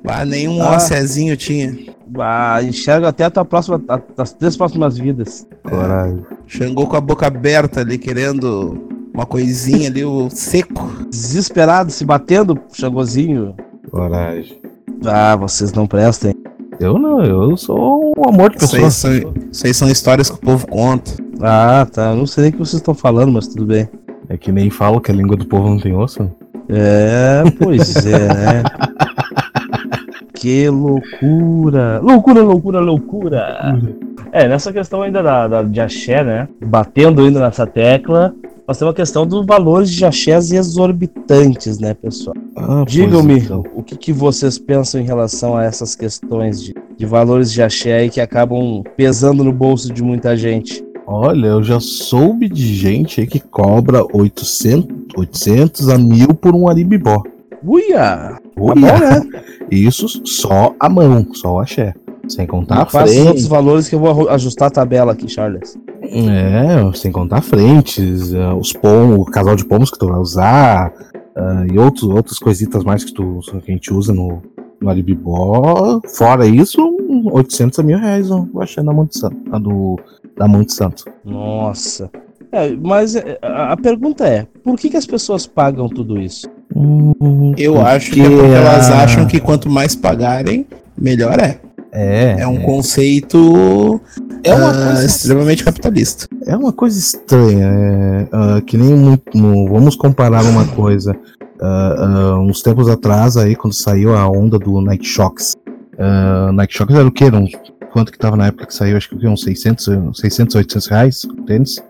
Ah, 0.07 0.23
nenhum 0.25 0.61
Ah. 0.61 0.75
OCzinho 0.77 1.35
tinha. 1.37 1.75
Ah, 2.19 2.61
enxerga 2.63 3.09
até 3.09 3.25
a 3.25 3.29
tua 3.29 3.45
próxima, 3.45 3.81
a- 3.87 3.99
as 4.17 4.33
três 4.33 4.55
próximas 4.57 4.97
vidas. 4.97 5.45
Coragem. 5.63 6.25
Xangô 6.47 6.87
com 6.87 6.95
a 6.95 7.01
boca 7.01 7.27
aberta 7.27 7.81
ali, 7.81 7.97
querendo 7.97 8.87
uma 9.17 9.25
coisinha 9.25 9.89
ali, 9.89 10.05
o 10.05 10.29
seco. 10.29 10.89
Desesperado, 11.09 11.91
se 11.91 12.05
batendo, 12.05 12.57
Xangozinho. 12.71 13.55
Coragem. 13.89 14.61
Ah, 15.05 15.35
vocês 15.35 15.73
não 15.73 15.87
prestem. 15.87 16.35
Eu 16.79 16.99
não, 16.99 17.23
eu 17.23 17.57
sou 17.57 18.13
um 18.15 18.29
amor 18.29 18.51
de 18.51 18.57
Isso 18.63 18.79
pessoa. 18.79 18.85
aí, 18.85 18.91
são, 19.23 19.33
isso 19.51 19.67
aí 19.67 19.73
são 19.73 19.89
histórias 19.89 20.29
que 20.29 20.35
o 20.35 20.39
povo 20.39 20.67
conta. 20.67 21.11
Ah, 21.41 21.87
tá. 21.91 22.11
Eu 22.11 22.17
não 22.17 22.27
sei 22.27 22.43
nem 22.43 22.49
o 22.49 22.53
que 22.53 22.59
vocês 22.59 22.75
estão 22.79 22.93
falando, 22.93 23.31
mas 23.31 23.47
tudo 23.47 23.65
bem. 23.65 23.89
É 24.29 24.37
que 24.37 24.51
nem 24.51 24.69
falo 24.69 25.01
que 25.01 25.09
a 25.11 25.15
língua 25.15 25.35
do 25.35 25.45
povo 25.47 25.67
não 25.69 25.79
tem 25.79 25.95
osso. 25.95 26.29
É, 26.69 27.43
pois 27.57 27.95
é, 28.05 28.27
né? 28.27 28.63
Que 30.35 30.69
loucura! 30.69 31.99
Loucura, 32.03 32.41
loucura, 32.43 32.79
loucura! 32.79 33.79
É, 34.31 34.47
nessa 34.47 34.71
questão 34.71 35.01
ainda 35.01 35.23
da, 35.23 35.47
da- 35.47 35.63
de 35.63 35.79
axé, 35.81 36.23
né? 36.23 36.47
Batendo 36.63 37.21
ainda 37.21 37.39
nessa 37.39 37.65
tecla, 37.65 38.35
nós 38.67 38.77
temos 38.77 38.91
a 38.91 38.95
questão 38.95 39.25
dos 39.25 39.45
valores 39.45 39.89
de 39.89 40.03
axés 40.03 40.51
exorbitantes, 40.51 41.79
né, 41.79 41.93
pessoal? 41.93 42.35
Ah, 42.55 42.83
Digam-me 42.85 43.39
então. 43.39 43.63
o 43.73 43.81
que, 43.81 43.95
que 43.95 44.11
vocês 44.11 44.59
pensam 44.59 44.99
em 44.99 45.05
relação 45.05 45.55
a 45.55 45.63
essas 45.63 45.95
questões 45.95 46.61
de, 46.61 46.75
de 46.97 47.05
valores 47.05 47.51
de 47.51 47.61
axé 47.61 47.93
aí 47.99 48.09
que 48.09 48.19
acabam 48.19 48.83
pesando 48.97 49.41
no 49.41 49.53
bolso 49.53 49.93
de 49.93 50.03
muita 50.03 50.35
gente. 50.35 50.83
Olha, 51.07 51.47
eu 51.47 51.63
já 51.63 51.79
soube 51.79 52.49
de 52.49 52.73
gente 52.75 53.21
aí 53.21 53.27
que 53.27 53.39
cobra 53.39 54.03
800, 54.13 55.15
800 55.15 55.87
a 55.87 55.97
1000 55.97 56.27
por 56.33 56.53
um 56.53 56.67
aribibó. 56.67 57.23
Uia! 57.65 57.97
Tá 57.97 58.39
Uia. 58.57 58.75
bom, 58.75 58.81
né? 58.81 59.41
Isso 59.71 60.07
só 60.25 60.75
a 60.77 60.89
mão, 60.89 61.25
só 61.33 61.53
o 61.53 61.59
axé. 61.59 61.93
Sem 62.27 62.45
contar 62.45 62.81
a 62.81 62.85
Quais 62.85 63.11
os 63.11 63.17
outros 63.19 63.35
frente. 63.35 63.49
valores 63.49 63.87
que 63.87 63.95
eu 63.95 63.99
vou 63.99 64.29
ajustar 64.29 64.67
a 64.67 64.71
tabela 64.71 65.13
aqui, 65.13 65.29
Charles? 65.29 65.77
É, 66.01 66.93
sem 66.95 67.11
contar 67.11 67.41
frentes, 67.41 68.33
eh, 68.33 68.53
os 68.53 68.73
pomos, 68.73 69.19
o 69.19 69.25
casal 69.25 69.55
de 69.55 69.65
pomos 69.65 69.91
que 69.91 69.97
tu 69.97 70.07
vai 70.07 70.19
usar, 70.19 70.93
ah, 71.35 71.65
e 71.71 71.77
outros, 71.77 72.03
outras 72.03 72.39
coisitas 72.39 72.83
mais 72.83 73.03
que, 73.03 73.13
tu, 73.13 73.39
que 73.63 73.71
a 73.71 73.73
gente 73.73 73.93
usa 73.93 74.13
no, 74.13 74.41
no 74.81 74.89
Aribibó. 74.89 76.01
Fora 76.15 76.47
isso, 76.47 76.81
800 77.31 77.79
a 77.79 77.83
mil 77.83 77.97
reais 77.97 78.29
eu 78.29 78.49
achei 78.59 78.83
na 78.83 78.93
Monte 78.93 79.17
Santo, 79.19 79.37
a 79.51 79.59
do, 79.59 79.99
da 80.35 80.47
Monte 80.47 80.73
Santo. 80.73 81.05
Nossa. 81.23 82.09
É, 82.51 82.75
mas 82.75 83.15
é, 83.15 83.37
a, 83.41 83.73
a 83.73 83.77
pergunta 83.77 84.25
é, 84.25 84.47
por 84.63 84.77
que, 84.77 84.89
que 84.89 84.97
as 84.97 85.05
pessoas 85.05 85.45
pagam 85.45 85.87
tudo 85.89 86.19
isso? 86.19 86.47
Hum, 86.75 87.53
Eu 87.57 87.79
acho 87.81 88.11
que 88.11 88.21
é 88.21 88.29
porque 88.29 88.45
elas 88.45 88.89
acham 88.89 89.25
que 89.27 89.39
quanto 89.39 89.69
mais 89.69 89.95
pagarem, 89.95 90.65
melhor 90.97 91.39
é. 91.39 91.59
É, 91.99 92.41
É 92.41 92.47
um 92.47 92.57
conceito 92.57 93.99
é 94.43 94.53
uma 94.53 94.69
ah, 94.69 94.85
coisa 94.87 95.05
extremamente 95.05 95.63
capitalista. 95.63 96.27
É 96.45 96.55
uma 96.55 96.71
coisa 96.71 96.97
estranha, 96.97 97.67
é, 97.67 98.27
ah, 98.31 98.61
que 98.65 98.77
nem 98.77 98.93
muito. 98.93 99.23
vamos 99.33 99.95
comparar 99.95 100.43
uma 100.43 100.65
coisa. 100.67 101.15
ah, 101.59 102.37
uns 102.39 102.61
tempos 102.61 102.87
atrás, 102.87 103.35
aí, 103.35 103.55
quando 103.55 103.73
saiu 103.73 104.15
a 104.15 104.27
onda 104.29 104.59
do 104.59 104.79
Nike 104.81 105.05
Shox. 105.05 105.55
Uh, 105.97 106.51
Nike 106.51 106.75
Shox 106.75 106.93
era 106.93 107.07
o 107.07 107.11
quê? 107.11 107.23
Era 107.25 107.37
uns- 107.37 107.51
quanto 107.91 108.11
que 108.11 108.19
tava 108.19 108.37
na 108.37 108.45
época 108.47 108.67
que 108.67 108.73
saiu? 108.75 108.95
Acho 108.95 109.09
que 109.09 109.15
o 109.15 109.17
quê? 109.17 109.27
uns 109.27 109.41
600, 109.41 109.89
600 110.13 110.55
800 110.55 110.87
reais 110.87 111.23
o 111.23 111.41
tênis. 111.41 111.83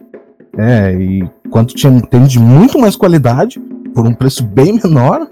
É, 0.58 0.94
e 0.94 1.30
quanto 1.52 1.76
tinha 1.76 1.92
um 1.92 2.00
tênis 2.00 2.32
de 2.32 2.40
muito 2.40 2.80
mais 2.80 2.96
qualidade, 2.96 3.60
por 3.94 4.08
um 4.08 4.14
preço 4.14 4.44
bem 4.46 4.80
menor, 4.82 5.28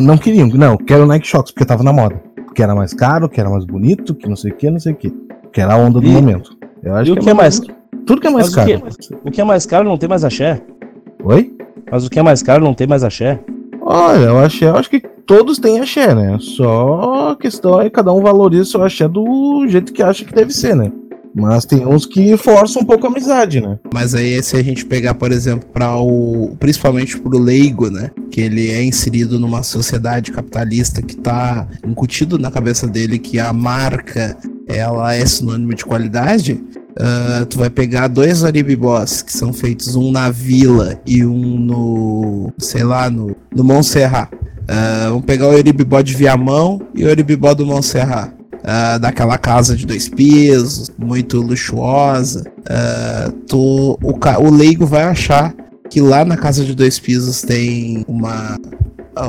não 0.00 0.16
queriam. 0.16 0.48
Não, 0.48 0.78
quero 0.78 1.04
Nike 1.06 1.26
Shox, 1.26 1.50
porque 1.52 1.66
tava 1.66 1.82
na 1.82 1.92
moda. 1.92 2.18
Que 2.54 2.62
era 2.62 2.74
mais 2.74 2.94
caro, 2.94 3.28
que 3.28 3.40
era 3.40 3.50
mais 3.50 3.64
bonito, 3.64 4.14
que 4.14 4.28
não 4.28 4.36
sei 4.36 4.52
o 4.52 4.54
que, 4.54 4.70
não 4.70 4.78
sei 4.78 4.92
o 4.92 4.96
que. 4.96 5.10
Que 5.52 5.60
era 5.60 5.74
a 5.74 5.76
onda 5.76 6.00
do 6.00 6.06
E- 6.06 6.10
momento. 6.10 6.56
Eu 6.82 6.94
acho 6.94 7.10
E 7.10 7.12
o 7.12 7.16
que 7.16 7.30
é 7.30 7.34
mais, 7.34 7.60
tudo 8.06 8.20
que 8.20 8.26
é 8.26 8.30
mais 8.30 8.46
Mas 8.46 8.52
o 8.52 8.56
caro. 8.56 8.68
que- 8.98 9.14
o 9.28 9.30
que 9.30 9.40
é 9.40 9.44
mais 9.44 9.66
caro 9.66 9.88
não 9.88 9.96
tem 9.96 10.08
mais 10.08 10.24
axé? 10.24 10.60
Oi? 11.24 11.52
Mas 11.90 12.06
o 12.06 12.10
que 12.10 12.18
é 12.18 12.22
mais 12.22 12.42
caro 12.42 12.64
não 12.64 12.74
tem 12.74 12.86
mais 12.86 13.02
axé? 13.02 13.40
Olha, 13.80 14.24
eu 14.26 14.38
achei, 14.38 14.68
eu 14.68 14.76
acho 14.76 14.88
que 14.90 15.00
todos 15.00 15.58
têm 15.58 15.80
axé, 15.80 16.14
né? 16.14 16.36
Só 16.40 17.30
a 17.30 17.36
questão 17.36 17.80
é 17.80 17.84
que 17.84 17.90
cada 17.90 18.12
um 18.12 18.22
valoriza 18.22 18.64
seu 18.64 18.82
axé 18.82 19.06
do 19.08 19.66
jeito 19.68 19.92
que 19.92 20.02
acha 20.02 20.24
que 20.24 20.32
deve 20.32 20.52
ser, 20.52 20.74
né? 20.76 20.90
Mas 21.34 21.64
tem 21.64 21.84
uns 21.86 22.06
que 22.06 22.36
forçam 22.36 22.82
um 22.82 22.84
pouco 22.84 23.06
a 23.06 23.10
amizade, 23.10 23.60
né? 23.60 23.78
Mas 23.92 24.14
aí 24.14 24.40
se 24.42 24.56
a 24.56 24.62
gente 24.62 24.84
pegar, 24.86 25.14
por 25.14 25.32
exemplo, 25.32 25.68
para 25.72 25.96
o 25.96 26.56
principalmente 26.60 27.18
pro 27.18 27.38
leigo, 27.38 27.90
né, 27.90 28.10
que 28.30 28.40
ele 28.40 28.70
é 28.70 28.84
inserido 28.84 29.38
numa 29.38 29.62
sociedade 29.62 30.30
capitalista 30.30 31.02
que 31.02 31.16
tá 31.16 31.66
incutido 31.84 32.38
na 32.38 32.50
cabeça 32.50 32.86
dele 32.86 33.18
que 33.18 33.40
a 33.40 33.52
marca 33.52 34.36
ela 34.68 35.14
é 35.14 35.26
sinônimo 35.26 35.74
de 35.74 35.84
qualidade, 35.84 36.62
Uh, 36.94 37.44
tu 37.46 37.58
vai 37.58 37.68
pegar 37.68 38.06
dois 38.06 38.44
Oribibós 38.44 39.20
que 39.20 39.32
são 39.32 39.52
feitos 39.52 39.96
um 39.96 40.12
na 40.12 40.30
vila 40.30 41.00
e 41.04 41.26
um 41.26 41.58
no, 41.58 42.52
sei 42.56 42.84
lá, 42.84 43.10
no, 43.10 43.34
no 43.52 43.64
Montserrat. 43.64 44.32
Uh, 44.32 45.08
vamos 45.08 45.24
pegar 45.24 45.48
o 45.48 45.54
Oribibó 45.54 46.00
de 46.00 46.14
Viamão 46.14 46.80
e 46.94 47.04
o 47.04 47.08
Oribibó 47.08 47.52
do 47.52 47.66
Montserrat. 47.66 48.32
Uh, 48.64 48.98
daquela 48.98 49.36
casa 49.36 49.76
de 49.76 49.86
dois 49.86 50.08
pisos, 50.08 50.90
muito 50.96 51.38
luxuosa. 51.38 52.42
Uh, 52.60 53.30
tu, 53.46 53.98
o, 54.02 54.46
o 54.46 54.50
leigo 54.50 54.86
vai 54.86 55.02
achar 55.02 55.54
que 55.90 56.00
lá 56.00 56.24
na 56.24 56.36
casa 56.36 56.64
de 56.64 56.74
dois 56.74 56.98
pisos 56.98 57.42
tem 57.42 58.04
uma, 58.08 58.56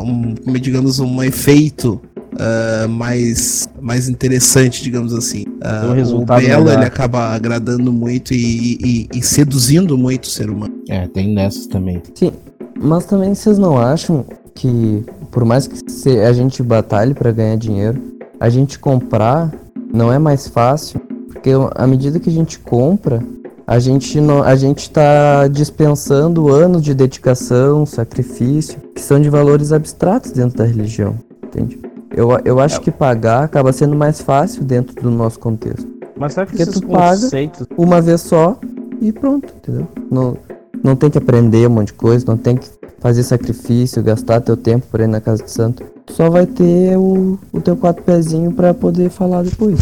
um, 0.01 0.35
como 0.35 0.59
digamos, 0.59 0.99
um 0.99 1.21
efeito 1.21 2.01
uh, 2.35 2.89
mais, 2.89 3.69
mais 3.81 4.07
interessante, 4.09 4.83
digamos 4.83 5.13
assim. 5.13 5.43
Uh, 5.43 6.15
um 6.15 6.21
o 6.21 6.25
Belo 6.25 6.69
ele 6.69 6.85
acaba 6.85 7.29
agradando 7.29 7.91
muito 7.91 8.33
e, 8.33 8.77
e, 8.81 9.09
e, 9.13 9.23
seduzindo 9.23 9.97
muito 9.97 10.25
o 10.25 10.29
ser 10.29 10.49
humano. 10.49 10.73
É, 10.89 11.07
tem 11.07 11.33
nessas 11.33 11.67
também. 11.67 12.01
Sim, 12.13 12.31
mas 12.79 13.05
também 13.05 13.33
vocês 13.33 13.57
não 13.57 13.77
acham 13.77 14.25
que, 14.53 15.03
por 15.31 15.43
mais 15.45 15.67
que 15.67 16.09
a 16.19 16.33
gente 16.33 16.61
batalhe 16.63 17.13
para 17.13 17.31
ganhar 17.31 17.57
dinheiro, 17.57 18.01
a 18.39 18.49
gente 18.49 18.79
comprar 18.79 19.53
não 19.93 20.11
é 20.11 20.19
mais 20.19 20.47
fácil? 20.47 20.99
Porque 21.27 21.51
à 21.75 21.87
medida 21.87 22.19
que 22.19 22.29
a 22.29 22.33
gente 22.33 22.59
compra, 22.59 23.21
a 23.67 23.79
gente 23.79 24.21
não, 24.21 24.43
a 24.43 24.55
gente 24.55 24.79
está 24.79 25.47
dispensando 25.47 26.49
anos 26.49 26.81
de 26.81 26.93
dedicação, 26.93 27.85
sacrifício, 27.85 28.79
que 28.93 29.01
são 29.01 29.19
de 29.19 29.29
valores 29.29 29.71
abstratos 29.71 30.31
dentro 30.31 30.57
da 30.57 30.65
religião, 30.65 31.15
entende? 31.43 31.79
Eu, 32.15 32.29
eu 32.45 32.59
acho 32.59 32.77
é. 32.77 32.79
que 32.79 32.91
pagar 32.91 33.43
acaba 33.43 33.73
sendo 33.73 33.95
mais 33.95 34.21
fácil 34.21 34.63
dentro 34.63 34.95
do 35.01 35.09
nosso 35.09 35.39
contexto. 35.39 35.87
Mas 36.17 36.33
sabe 36.33 36.51
que 36.51 36.57
Porque 36.57 36.79
tu 36.79 36.87
conceitos... 36.87 37.67
paga 37.67 37.81
uma 37.81 37.99
vez 38.01 38.21
só 38.21 38.57
e 39.01 39.11
pronto, 39.11 39.53
entendeu? 39.57 39.87
Não, 40.09 40.37
não 40.83 40.95
tem 40.95 41.09
que 41.09 41.17
aprender 41.17 41.67
um 41.67 41.71
monte 41.71 41.87
de 41.87 41.93
coisa, 41.93 42.25
não 42.27 42.37
tem 42.37 42.55
que 42.55 42.69
fazer 42.99 43.23
sacrifício, 43.23 44.01
gastar 44.01 44.39
teu 44.41 44.55
tempo 44.55 44.87
para 44.89 45.03
ir 45.03 45.07
na 45.07 45.19
casa 45.19 45.43
de 45.43 45.51
santo. 45.51 45.83
Só 46.07 46.29
vai 46.29 46.45
ter 46.45 46.97
o, 46.97 47.37
o 47.51 47.61
teu 47.61 47.75
quatro 47.75 48.03
pezinho 48.03 48.51
para 48.51 48.73
poder 48.73 49.09
falar 49.09 49.43
depois. 49.43 49.81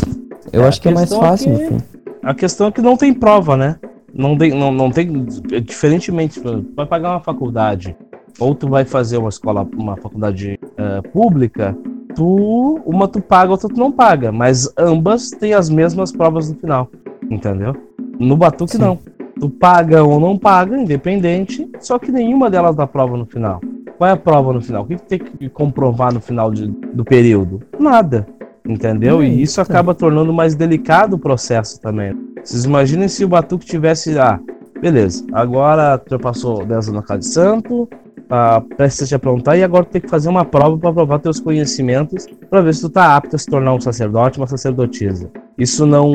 Eu 0.52 0.64
é, 0.64 0.68
acho 0.68 0.82
que 0.82 0.88
é 0.88 0.94
mais 0.94 1.14
fácil, 1.14 1.54
é 1.54 1.56
que... 1.56 1.64
no 1.64 1.70
fim. 1.70 1.86
A 2.22 2.34
questão 2.34 2.68
é 2.68 2.72
que 2.72 2.82
não 2.82 2.96
tem 2.96 3.14
prova, 3.14 3.58
né? 3.58 3.78
Não 4.14 4.38
tem, 4.38 4.52
não, 4.52 4.72
não 4.72 4.92
tem. 4.92 5.26
Diferentemente, 5.66 6.42
vai 6.76 6.86
pagar 6.86 7.12
uma 7.12 7.20
faculdade, 7.20 7.96
ou 8.40 8.54
tu 8.54 8.70
vai 8.70 8.86
fazer 8.86 9.18
uma 9.18 9.30
escola, 9.30 9.68
uma 9.76 9.98
faculdade 9.98 10.60
uh, 10.64 11.08
pública, 11.10 11.76
tu 12.16 12.80
uma 12.86 13.08
tu 13.08 13.20
paga, 13.20 13.52
outra 13.52 13.68
tu 13.68 13.78
não 13.78 13.92
paga, 13.92 14.32
mas 14.32 14.72
ambas 14.78 15.32
têm 15.32 15.54
as 15.54 15.70
mesmas 15.70 16.12
provas 16.12 16.50
no 16.50 16.56
final, 16.60 16.90
entendeu? 17.30 17.76
No 18.20 18.38
Batuque 18.38 18.74
Sim. 18.74 18.80
não. 18.80 19.00
Tu 19.40 19.50
paga 19.50 20.04
ou 20.04 20.20
não 20.20 20.38
paga, 20.38 20.78
independente, 20.78 21.68
só 21.80 21.98
que 21.98 22.12
nenhuma 22.12 22.50
delas 22.50 22.76
dá 22.76 22.86
prova 22.86 23.18
no 23.18 23.26
final. 23.26 23.60
Qual 24.04 24.10
é 24.10 24.12
a 24.12 24.18
prova 24.18 24.52
no 24.52 24.60
final? 24.60 24.84
O 24.84 24.86
que, 24.86 24.98
tu 24.98 25.04
tem 25.04 25.18
que 25.18 25.48
comprovar 25.48 26.14
no 26.14 26.20
final 26.20 26.52
de, 26.52 26.68
do 26.68 27.06
período? 27.06 27.62
Nada. 27.80 28.28
Entendeu? 28.68 29.20
Hum, 29.20 29.24
e 29.24 29.42
isso 29.42 29.56
tá. 29.56 29.62
acaba 29.62 29.96
tornando 29.96 30.34
mais 30.34 30.56
delicado 30.56 31.16
o 31.16 31.18
processo 31.18 31.80
também. 31.80 32.14
Vocês 32.44 32.66
imaginem 32.66 33.08
se 33.08 33.24
o 33.24 33.30
Batuque 33.30 33.66
tivesse, 33.66 34.20
ah, 34.20 34.42
beleza, 34.82 35.26
agora 35.32 35.98
tu 35.98 36.10
já 36.10 36.20
passou 36.20 36.66
10 36.66 36.72
anos 36.72 36.88
na 36.90 37.02
casa 37.02 37.20
de 37.20 37.28
santo, 37.28 37.84
uh, 37.84 38.76
prestes 38.76 39.04
a 39.04 39.08
te 39.08 39.16
aprontar 39.16 39.58
e 39.58 39.64
agora 39.64 39.86
tu 39.86 39.92
tem 39.92 40.02
que 40.02 40.10
fazer 40.10 40.28
uma 40.28 40.44
prova 40.44 40.78
para 40.78 40.92
provar 40.92 41.20
teus 41.20 41.40
conhecimentos 41.40 42.28
para 42.50 42.60
ver 42.60 42.76
se 42.76 42.82
tu 42.82 42.90
tá 42.90 43.16
apto 43.16 43.38
a 43.38 43.40
se 43.40 43.46
tornar 43.46 43.74
um 43.74 43.80
sacerdote, 43.80 44.38
uma 44.38 44.48
sacerdotisa. 44.48 45.32
Isso 45.58 45.86
não 45.86 46.12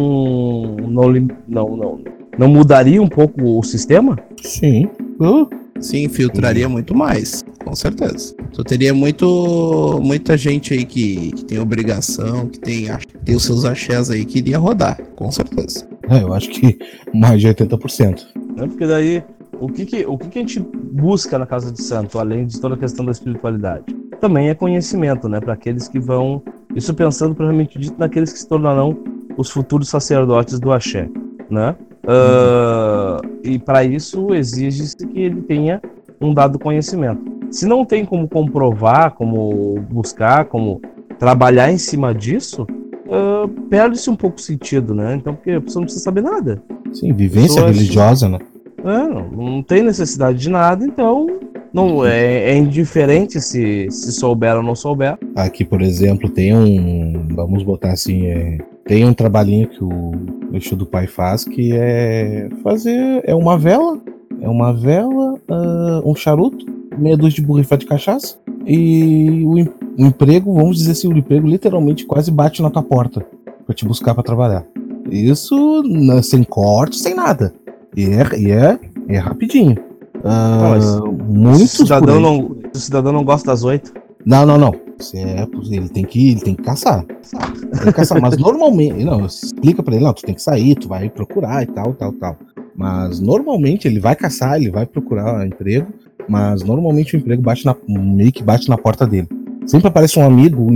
não 0.77 1.11
não 1.49 1.77
não, 1.77 2.01
não 2.37 2.49
mudaria 2.49 3.01
um 3.01 3.09
pouco 3.09 3.59
o 3.59 3.63
sistema? 3.63 4.15
Sim. 4.43 4.91
Uh. 5.19 5.49
Sim, 5.81 6.09
filtraria 6.09 6.69
muito 6.69 6.95
mais, 6.95 7.45
com 7.65 7.75
certeza. 7.75 8.35
Tu 8.53 8.65
teria 8.65 8.95
muito, 8.95 10.01
muita 10.03 10.37
gente 10.37 10.75
aí 10.75 10.85
que, 10.85 11.33
que 11.33 11.45
tem 11.45 11.59
obrigação, 11.59 12.49
que 12.49 12.59
tem, 12.59 12.87
tem 13.25 13.37
os 13.37 13.45
seus 13.45 13.65
axés 13.65 14.11
aí 14.11 14.25
que 14.25 14.39
iria 14.39 14.59
rodar, 14.59 15.01
com 15.17 15.31
certeza. 15.31 15.87
É, 16.09 16.23
eu 16.23 16.33
acho 16.33 16.49
que 16.51 16.79
mais 17.15 17.41
de 17.41 17.49
80%. 17.49 18.27
É 18.57 18.67
porque 18.67 18.87
daí 18.87 19.23
o 19.61 19.69
que, 19.69 19.85
que, 19.85 20.07
o 20.07 20.17
que, 20.17 20.29
que 20.29 20.39
a 20.39 20.43
gente 20.43 20.61
busca 20.61 21.39
na 21.39 21.47
Casa 21.47 21.73
de 21.73 21.83
Santo, 21.83 22.19
além 22.19 22.47
de 22.47 22.61
toda 22.61 22.75
a 22.75 22.79
questão 22.79 23.05
da 23.05 23.11
espiritualidade? 23.11 23.85
Também 24.21 24.49
é 24.49 24.55
conhecimento, 24.55 25.29
né? 25.29 25.41
Para 25.41 25.55
aqueles 25.55 25.89
que 25.89 25.99
vão. 25.99 26.43
Isso 26.75 26.95
pensando 26.95 27.35
propriamente 27.35 27.79
dito 27.79 27.99
naqueles 27.99 28.33
que 28.33 28.39
se 28.39 28.49
tornarão 28.49 28.97
os 29.37 29.51
futuros 29.51 29.89
sacerdotes 29.89 30.59
do 30.59 30.73
Axé, 30.73 31.09
né? 31.51 31.77
Uh, 32.05 33.21
e 33.45 33.59
para 33.59 33.85
isso 33.85 34.35
exige-se 34.35 34.97
que 34.97 35.21
ele 35.21 35.43
tenha 35.43 35.81
um 36.21 36.35
dado 36.35 36.59
conhecimento. 36.59 37.23
Se 37.51 37.67
não 37.67 37.85
tem 37.85 38.05
como 38.05 38.29
comprovar, 38.29 39.13
como 39.13 39.81
buscar, 39.91 40.47
como 40.47 40.81
trabalhar 41.19 41.73
em 41.73 41.79
cima 41.79 42.15
disso, 42.15 42.67
uh, 43.07 43.49
perde-se 43.69 44.11
um 44.11 44.17
pouco 44.17 44.37
o 44.37 44.41
sentido, 44.41 44.95
né? 44.95 45.15
Então, 45.15 45.35
porque 45.35 45.53
a 45.53 45.61
pessoa 45.61 45.81
não 45.81 45.87
precisa 45.87 46.05
saber 46.05 46.23
nada. 46.23 46.63
Sim, 46.93 47.13
vivência 47.13 47.65
religiosa, 47.65 48.29
né? 48.29 48.39
É, 48.85 49.37
não 49.37 49.63
tem 49.63 49.83
necessidade 49.83 50.39
de 50.39 50.49
nada, 50.49 50.85
então 50.85 51.27
não 51.73 52.07
é, 52.07 52.51
é, 52.51 52.57
indiferente 52.57 53.41
se, 53.41 53.89
se 53.91 54.13
souber 54.13 54.57
ou 54.57 54.63
não 54.63 54.75
souber. 54.75 55.19
Aqui, 55.35 55.65
por 55.65 55.83
exemplo, 55.83 56.29
tem 56.29 56.55
um. 56.55 57.27
Vamos 57.35 57.63
botar 57.63 57.93
assim. 57.93 58.27
É, 58.27 58.59
tem 58.85 59.05
um 59.05 59.13
trabalhinho 59.13 59.69
que 59.69 59.83
o 59.83 60.13
Exu 60.53 60.77
do 60.77 60.87
Pai 60.87 61.07
faz 61.07 61.45
que 61.45 61.73
é 61.75 62.49
fazer. 62.63 63.23
É 63.25 63.35
uma 63.35 63.59
vela. 63.59 64.01
É 64.41 64.49
uma 64.49 64.73
vela, 64.73 65.35
uh, 65.35 66.11
um 66.11 66.15
charuto, 66.15 66.65
meia 66.97 67.17
dúzia 67.17 67.37
de 67.37 67.47
borrifete 67.47 67.85
de 67.85 67.91
cachaça. 67.91 68.37
E 68.67 69.43
o, 69.45 70.03
o, 70.03 70.07
emprego, 70.07 70.53
vamos 70.55 70.79
dizer 70.79 70.93
assim, 70.93 71.09
o 71.09 71.17
emprego 71.17 71.47
literalmente 71.47 72.05
quase 72.05 72.31
bate 72.31 72.63
na 72.63 72.71
tua 72.71 72.83
porta 72.83 73.25
pra 73.65 73.75
te 73.75 73.85
buscar 73.85 74.15
para 74.15 74.23
trabalhar. 74.23 74.65
Isso 75.11 75.83
sem 76.23 76.45
corte, 76.45 76.97
sem 76.97 77.15
nada. 77.15 77.55
E 77.97 78.05
é, 78.05 78.39
e 78.39 78.51
é, 78.51 78.79
é 79.09 79.19
rapidinho. 79.19 79.77
Uh, 80.19 81.13
muitos 81.13 81.71
se 81.71 81.83
o, 81.83 81.87
cidadão 81.87 82.21
não, 82.21 82.57
o 82.75 82.79
cidadão 82.79 83.13
não 83.13 83.25
gosta 83.25 83.47
das 83.47 83.65
oito. 83.65 83.93
Não, 84.25 84.45
não, 84.45 84.59
não. 84.59 84.88
É, 85.15 85.47
ele 85.71 85.89
tem 85.89 86.05
que, 86.05 86.31
ele 86.33 86.41
tem 86.41 86.55
que 86.55 86.63
caçar. 86.63 87.05
Tem 87.05 87.85
que 87.85 87.93
caçar. 87.93 88.21
Mas 88.21 88.37
normalmente, 88.37 89.05
não, 89.05 89.25
explica 89.25 89.83
para 89.83 89.95
ele, 89.95 90.05
não, 90.05 90.13
tu 90.13 90.23
tem 90.23 90.35
que 90.35 90.43
sair, 90.43 90.75
tu 90.75 90.89
vai 90.89 91.09
procurar 91.09 91.63
e 91.63 91.67
tal, 91.67 91.95
tal, 91.95 92.13
tal. 92.13 92.37
Mas 92.75 93.21
normalmente 93.21 93.89
ele 93.89 94.01
vai 94.01 94.15
caçar, 94.15 94.57
ele 94.57 94.71
vai 94.71 94.87
procurar 94.87 95.47
emprego, 95.47 95.89
mas 96.29 96.63
normalmente 96.63 97.17
o 97.17 97.19
emprego 97.19 97.43
bate 97.43 97.65
na, 97.65 97.75
meio 97.89 98.33
que 98.33 98.43
bate 98.43 98.69
na 98.69 98.77
porta 98.79 99.07
dele. 99.07 99.29
Sempre 99.67 99.89
aparece 99.89 100.19
um 100.19 100.25
amigo, 100.25 100.67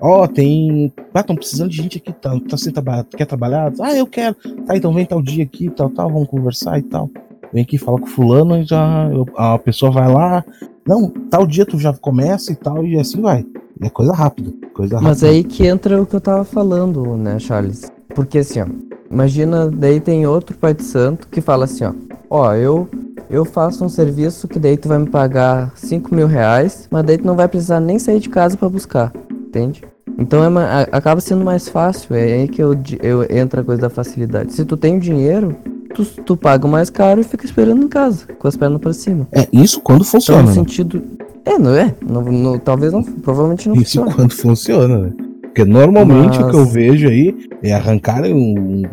Ó, 0.00 0.24
oh, 0.24 0.28
tem. 0.28 0.92
Ah, 1.14 1.20
estão 1.20 1.34
precisando 1.34 1.70
de 1.70 1.76
gente 1.76 1.98
aqui, 1.98 2.12
tá, 2.12 2.38
tá 2.48 2.56
sem 2.56 2.72
trabalhar, 2.72 3.04
quer 3.04 3.24
trabalhar? 3.24 3.72
Ah, 3.80 3.96
eu 3.96 4.06
quero. 4.06 4.34
Tá, 4.66 4.76
então 4.76 4.92
vem 4.92 5.06
tal 5.06 5.22
dia 5.22 5.42
aqui, 5.42 5.70
tal, 5.70 5.88
tal, 5.88 6.10
vamos 6.10 6.28
conversar 6.28 6.78
e 6.78 6.82
tal. 6.82 7.08
Vem 7.52 7.62
aqui, 7.62 7.78
fala 7.78 7.98
com 7.98 8.06
fulano 8.06 8.58
e 8.58 8.64
já 8.64 9.08
eu, 9.10 9.26
a 9.36 9.58
pessoa 9.58 9.90
vai 9.90 10.12
lá. 10.12 10.44
Não, 10.86 11.08
tal 11.30 11.46
dia 11.46 11.66
tu 11.66 11.78
já 11.78 11.92
começa 11.92 12.52
e 12.52 12.56
tal, 12.56 12.84
e 12.84 12.98
assim 12.98 13.20
vai. 13.20 13.44
É 13.80 13.90
coisa 13.90 14.12
rápida, 14.12 14.52
coisa 14.72 15.00
Mas 15.00 15.22
aí 15.22 15.44
que 15.44 15.66
entra 15.66 16.00
o 16.00 16.06
que 16.06 16.16
eu 16.16 16.20
tava 16.20 16.44
falando, 16.44 17.16
né, 17.16 17.38
Charles? 17.38 17.90
Porque 18.14 18.38
assim, 18.38 18.60
ó, 18.60 18.66
imagina, 19.10 19.70
daí 19.70 20.00
tem 20.00 20.26
outro 20.26 20.56
pai 20.56 20.72
de 20.72 20.82
santo 20.82 21.28
que 21.28 21.40
fala 21.40 21.64
assim, 21.64 21.84
ó, 21.84 21.92
ó, 22.30 22.54
eu 22.54 22.88
eu 23.28 23.44
faço 23.44 23.84
um 23.84 23.88
serviço 23.88 24.46
que 24.46 24.58
daí 24.58 24.76
tu 24.76 24.88
vai 24.88 24.98
me 24.98 25.10
pagar 25.10 25.72
5 25.74 26.14
mil 26.14 26.28
reais, 26.28 26.86
mas 26.90 27.04
daí 27.04 27.18
tu 27.18 27.26
não 27.26 27.34
vai 27.34 27.48
precisar 27.48 27.80
nem 27.80 27.98
sair 27.98 28.20
de 28.20 28.28
casa 28.28 28.56
para 28.56 28.68
buscar 28.68 29.12
entende? 29.56 29.82
Então 30.18 30.44
é 30.44 30.48
uma, 30.48 30.82
acaba 30.92 31.20
sendo 31.20 31.44
mais 31.44 31.68
fácil, 31.68 32.14
é 32.14 32.22
aí 32.22 32.48
que 32.48 32.62
eu, 32.62 32.74
eu 33.02 33.22
entra 33.30 33.60
a 33.60 33.64
coisa 33.64 33.82
da 33.82 33.90
facilidade. 33.90 34.52
Se 34.52 34.64
tu 34.64 34.76
tem 34.76 34.98
dinheiro, 34.98 35.56
tu, 35.96 36.04
tu 36.22 36.36
paga 36.36 36.68
mais 36.68 36.90
caro 36.90 37.20
e 37.20 37.24
fica 37.24 37.46
esperando 37.46 37.82
em 37.82 37.88
casa, 37.88 38.26
com 38.38 38.46
as 38.46 38.56
pernas 38.56 38.80
para 38.80 38.92
cima. 38.92 39.26
É, 39.32 39.48
isso 39.50 39.80
quando 39.80 40.04
funciona. 40.04 40.42
Então, 40.42 40.54
no 40.54 40.60
né? 40.60 40.68
sentido. 40.68 41.02
É, 41.44 41.58
não 41.58 41.74
é? 41.74 41.94
No, 42.06 42.20
no, 42.20 42.58
talvez 42.58 42.92
não, 42.92 43.02
provavelmente 43.02 43.68
não 43.68 43.76
isso 43.76 43.84
funciona. 43.84 44.08
Isso 44.08 44.16
quando 44.16 44.32
funciona, 44.32 44.98
né? 44.98 45.12
Porque 45.42 45.64
normalmente 45.64 46.38
Mas... 46.38 46.48
o 46.48 46.50
que 46.50 46.56
eu 46.56 46.66
vejo 46.66 47.08
aí 47.08 47.34
é 47.62 47.72
arrancar 47.72 48.22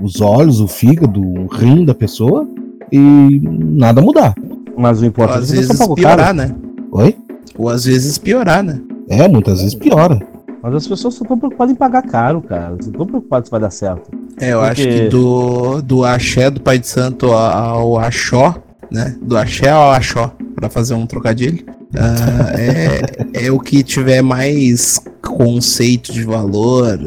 os 0.01 0.21
olhos, 0.21 0.61
o 0.61 0.67
fígado, 0.67 1.21
o 1.21 1.47
rim 1.47 1.83
da 1.83 1.93
pessoa 1.93 2.47
e 2.89 3.41
nada 3.43 4.01
mudar. 4.01 4.33
Mas 4.77 5.01
o 5.01 5.05
importante 5.05 5.39
é 5.39 5.43
às 5.43 5.51
é 5.51 5.55
vezes 5.55 5.87
piorar, 5.93 6.33
né? 6.33 6.55
Oi? 6.91 7.17
Ou 7.57 7.69
às 7.69 7.83
vezes 7.83 8.17
piorar, 8.17 8.63
né? 8.63 8.79
É, 9.09 9.27
muitas 9.27 9.59
vezes 9.59 9.75
piora. 9.75 10.21
Mas 10.63 10.75
as 10.75 10.87
pessoas 10.87 11.15
só 11.15 11.23
estão 11.23 11.37
preocupadas 11.37 11.73
em 11.73 11.75
pagar 11.75 12.03
caro, 12.03 12.41
cara. 12.41 12.69
Não 12.69 12.77
estão 12.77 13.05
preocupadas 13.05 13.49
se 13.49 13.51
vai 13.51 13.59
dar 13.59 13.69
certo. 13.69 14.09
É, 14.39 14.53
eu 14.53 14.59
Porque... 14.59 14.71
acho 14.71 14.81
que 14.81 15.09
do, 15.09 15.81
do 15.81 16.05
axé 16.05 16.49
do 16.49 16.61
Pai 16.61 16.79
de 16.79 16.87
Santo 16.87 17.33
ao 17.33 17.99
axó, 17.99 18.55
né? 18.89 19.13
Do 19.21 19.37
axé 19.37 19.69
ao 19.69 19.91
axó, 19.91 20.33
para 20.55 20.69
fazer 20.69 20.93
um 20.93 21.05
trocadilho. 21.05 21.65
Uh, 21.93 22.57
é, 22.57 23.45
é 23.47 23.51
o 23.51 23.59
que 23.59 23.83
tiver 23.83 24.21
mais 24.21 25.01
conceito 25.21 26.13
de 26.13 26.23
valor, 26.23 26.97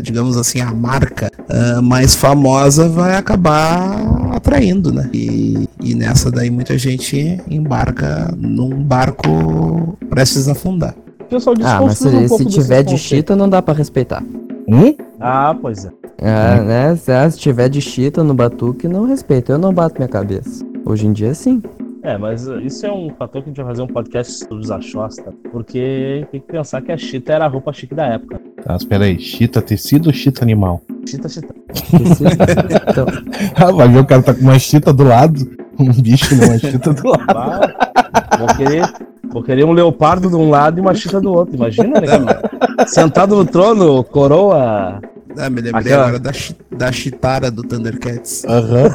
digamos 0.00 0.36
assim, 0.36 0.60
a 0.60 0.72
marca 0.72 1.30
uh, 1.50 1.82
mais 1.82 2.14
famosa 2.14 2.88
vai 2.88 3.16
acabar 3.16 3.96
atraindo, 4.34 4.92
né? 4.92 5.10
E, 5.12 5.68
e 5.82 5.94
nessa 5.94 6.30
daí 6.30 6.48
muita 6.48 6.78
gente 6.78 7.40
embarca 7.50 8.32
num 8.36 8.82
barco 8.82 9.98
prestes 10.08 10.48
a 10.48 10.52
afundar. 10.52 10.94
Pessoal, 11.28 11.56
ah, 11.62 11.80
mas 11.82 11.98
se, 11.98 12.08
um 12.08 12.28
se 12.28 12.44
tiver 12.46 12.82
de 12.82 12.96
chita 12.96 13.36
não 13.36 13.48
dá 13.48 13.60
para 13.60 13.74
respeitar. 13.74 14.22
Hum? 14.66 14.94
Ah, 15.20 15.54
pois 15.60 15.84
é. 15.84 15.90
É, 16.18 16.60
né? 16.60 16.96
Se, 16.96 17.30
se 17.30 17.38
tiver 17.38 17.68
de 17.68 17.80
chita 17.80 18.24
no 18.24 18.34
batuque, 18.34 18.88
não 18.88 19.06
respeito. 19.06 19.52
Eu 19.52 19.58
não 19.58 19.72
bato 19.72 19.96
minha 19.96 20.08
cabeça. 20.08 20.64
Hoje 20.84 21.06
em 21.06 21.12
dia, 21.12 21.34
sim. 21.34 21.62
É, 22.02 22.16
mas 22.16 22.46
isso 22.62 22.86
é 22.86 22.92
um 22.92 23.10
fator 23.10 23.42
que 23.42 23.48
a 23.48 23.50
gente 23.50 23.56
vai 23.58 23.66
fazer 23.66 23.82
um 23.82 23.86
podcast 23.86 24.32
sobre 24.32 24.64
os 24.64 24.70
achosta, 24.70 25.34
porque 25.50 26.26
tem 26.30 26.40
que 26.40 26.46
pensar 26.46 26.80
que 26.80 26.92
a 26.92 26.96
chita 26.96 27.32
era 27.32 27.44
a 27.44 27.48
roupa 27.48 27.72
chique 27.72 27.94
da 27.94 28.06
época. 28.06 28.40
Tá, 28.62 28.76
espera 28.76 29.04
aí, 29.04 29.18
chita 29.18 29.60
tecido 29.60 30.06
ou 30.06 30.12
chita 30.12 30.42
animal? 30.42 30.80
Chita, 31.06 31.28
chita. 31.28 31.54
então... 32.88 33.06
ah, 33.56 33.72
vai 33.72 33.88
ver 33.88 33.98
o 33.98 34.06
cara 34.06 34.22
tá 34.22 34.32
com 34.32 34.40
uma 34.40 34.58
chita 34.58 34.92
do 34.92 35.04
lado, 35.04 35.38
um 35.78 35.92
bicho 36.00 36.34
numa 36.36 36.56
chita 36.56 36.94
do 36.94 37.08
lado. 37.08 37.24
Ah, 37.28 38.38
vou 38.38 38.56
querer, 38.56 38.84
vou 39.32 39.42
querer 39.42 39.64
um 39.64 39.72
leopardo 39.72 40.28
de 40.28 40.36
um 40.36 40.50
lado 40.50 40.78
e 40.78 40.80
uma 40.80 40.94
chita 40.94 41.20
do 41.20 41.32
outro, 41.32 41.54
imagina, 41.54 42.00
né? 42.00 42.86
Sentado 42.86 43.36
no 43.36 43.44
trono, 43.44 44.02
coroa 44.04 45.00
ah, 45.38 45.50
me 45.50 45.60
lembrei 45.60 45.92
Aquela... 45.92 46.08
agora 46.08 46.18
da, 46.18 46.32
da 46.76 46.90
chitara 46.90 47.50
do 47.50 47.62
Thundercats. 47.62 48.44
Uhum. 48.44 48.88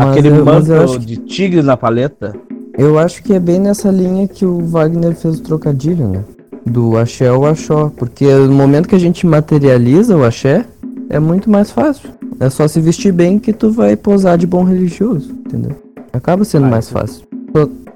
Aquele 0.00 0.30
manto 0.30 0.98
de 0.98 1.16
tigre 1.16 1.62
na 1.62 1.76
paleta. 1.76 2.34
Eu 2.78 2.98
acho 2.98 3.22
que 3.22 3.34
é 3.34 3.38
bem 3.38 3.58
nessa 3.60 3.90
linha 3.90 4.26
que 4.26 4.46
o 4.46 4.64
Wagner 4.66 5.14
fez 5.14 5.38
o 5.38 5.42
trocadilho, 5.42 6.08
né? 6.08 6.24
Do 6.64 6.96
axé 6.96 7.28
ao 7.28 7.44
axó. 7.44 7.92
Porque 7.96 8.24
no 8.24 8.54
momento 8.54 8.88
que 8.88 8.94
a 8.94 9.00
gente 9.00 9.26
materializa 9.26 10.16
o 10.16 10.24
axé, 10.24 10.64
é 11.10 11.18
muito 11.18 11.50
mais 11.50 11.70
fácil. 11.70 12.08
É 12.40 12.48
só 12.48 12.66
se 12.66 12.80
vestir 12.80 13.12
bem 13.12 13.38
que 13.38 13.52
tu 13.52 13.70
vai 13.70 13.94
posar 13.94 14.38
de 14.38 14.46
bom 14.46 14.64
religioso, 14.64 15.30
entendeu? 15.46 15.76
Acaba 16.12 16.44
sendo 16.44 16.66
mais 16.66 16.88
fácil. 16.88 17.26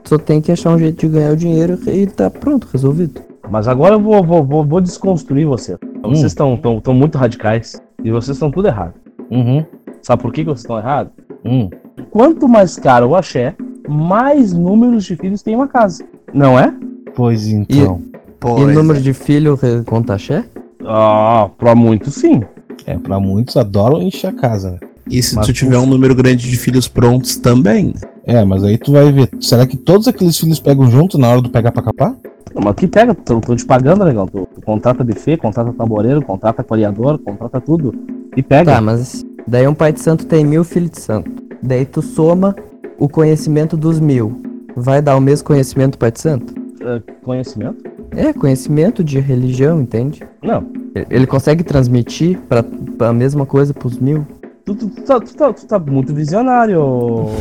Só, 0.07 0.19
tem 0.19 0.41
que 0.41 0.53
achar 0.53 0.71
um 0.71 0.79
jeito 0.79 1.01
de 1.01 1.13
ganhar 1.13 1.33
o 1.33 1.37
dinheiro 1.37 1.79
e 1.89 2.07
tá 2.07 2.31
pronto, 2.31 2.69
resolvido. 2.73 3.21
Mas 3.51 3.69
agora 3.69 3.95
eu 3.95 4.01
vou, 4.01 4.23
vou, 4.23 4.45
vou, 4.45 4.65
vou 4.65 4.81
desconstruir 4.81 5.47
você. 5.47 5.75
Hum. 5.75 6.11
Vocês 6.11 6.33
estão 6.33 6.59
muito 6.95 7.19
radicais 7.19 7.81
e 8.03 8.11
vocês 8.11 8.37
estão 8.37 8.51
tudo 8.51 8.69
errado. 8.69 8.95
Uhum. 9.31 9.65
Sabe 10.03 10.23
por 10.23 10.33
que 10.33 10.45
vocês 10.45 10.61
estão 10.61 10.79
errados? 10.79 11.13
Hum. 11.45 11.69
Quanto 12.11 12.49
mais 12.49 12.77
caro 12.77 13.09
o 13.09 13.17
axé, 13.17 13.55
mais 13.89 14.53
números 14.53 15.05
de 15.05 15.17
filhos 15.17 15.43
tem 15.43 15.55
uma 15.55 15.69
casa. 15.69 16.05
Não 16.33 16.59
é? 16.59 16.73
Pois 17.15 17.49
então. 17.49 18.03
E, 18.13 18.19
pois 18.39 18.63
e 18.63 18.75
número 18.75 18.99
é. 18.99 19.03
de 19.03 19.13
filhos 19.13 19.61
conta 19.87 20.15
axé? 20.15 20.45
Ah, 20.85 21.51
pra 21.57 21.75
muitos 21.75 22.15
sim. 22.15 22.43
É, 22.87 22.97
pra 22.97 23.19
muitos 23.19 23.57
adoram 23.57 24.01
encher 24.01 24.29
a 24.29 24.33
casa. 24.33 24.73
Né? 24.73 24.79
E 25.09 25.23
se 25.23 25.37
mas 25.37 25.47
tu 25.47 25.53
tiver 25.53 25.79
um 25.79 25.87
número 25.87 26.15
grande 26.15 26.49
de 26.49 26.57
filhos 26.57 26.89
prontos 26.89 27.37
também? 27.37 27.95
É, 28.25 28.45
mas 28.45 28.65
aí 28.65 28.77
tu 28.77 28.93
vai 28.93 29.13
ver. 29.13 29.31
Será 29.41 29.67
que 29.67 29.77
todos 29.77 30.09
aqueles 30.09 30.37
filhos 30.39 30.59
pegam 30.59 30.91
junto 30.91 31.17
na 31.17 31.29
hora 31.29 31.41
do 31.41 31.49
pegar 31.49 31.71
pra 31.71 31.83
capar? 31.83 32.17
Não, 32.55 32.63
mas 32.63 32.75
que 32.75 32.87
pega? 32.87 33.15
Tô, 33.15 33.41
tô 33.41 33.55
te 33.55 33.65
pagando, 33.65 34.03
legal. 34.03 34.27
Tu, 34.27 34.49
tu 34.55 34.61
contrata 34.63 35.05
buffet, 35.05 35.37
contrata 35.37 35.73
tamboreiro, 35.73 36.23
contrata 36.23 36.65
coreador, 36.65 37.19
contrata 37.19 37.61
tudo. 37.61 37.95
E 38.37 38.43
pega. 38.43 38.73
Tá, 38.73 38.81
mas 38.81 39.25
daí 39.47 39.69
um 39.69 39.75
pai 39.75 39.93
de 39.93 40.01
santo 40.01 40.27
tem 40.27 40.45
mil 40.45 40.65
filhos 40.65 40.91
de 40.91 41.01
santo. 41.01 41.31
Daí 41.63 41.85
tu 41.85 42.03
soma 42.03 42.57
o 42.99 43.09
conhecimento 43.09 43.77
dos 43.77 44.01
mil. 44.01 44.43
Vai 44.75 45.01
dar 45.01 45.17
o 45.17 45.21
mesmo 45.21 45.47
conhecimento 45.47 45.97
pai 45.97 46.11
de 46.11 46.21
santo? 46.21 46.53
Uh, 46.83 47.01
conhecimento? 47.23 47.85
É, 48.11 48.33
conhecimento 48.33 49.05
de 49.05 49.21
religião, 49.21 49.81
entende? 49.81 50.23
Não. 50.43 50.65
Ele 51.11 51.27
consegue 51.27 51.63
transmitir 51.63 52.39
pra, 52.49 52.63
pra 52.63 53.09
a 53.09 53.13
mesma 53.13 53.45
coisa 53.45 53.75
pros 53.75 53.99
mil? 53.99 54.27
Tu, 54.67 54.75
tu, 54.75 54.89
tu, 54.89 55.03
tá, 55.03 55.21
tu, 55.21 55.37
tá, 55.37 55.53
tu 55.53 55.65
tá 55.65 55.79
muito 55.79 56.13
visionário. 56.13 56.81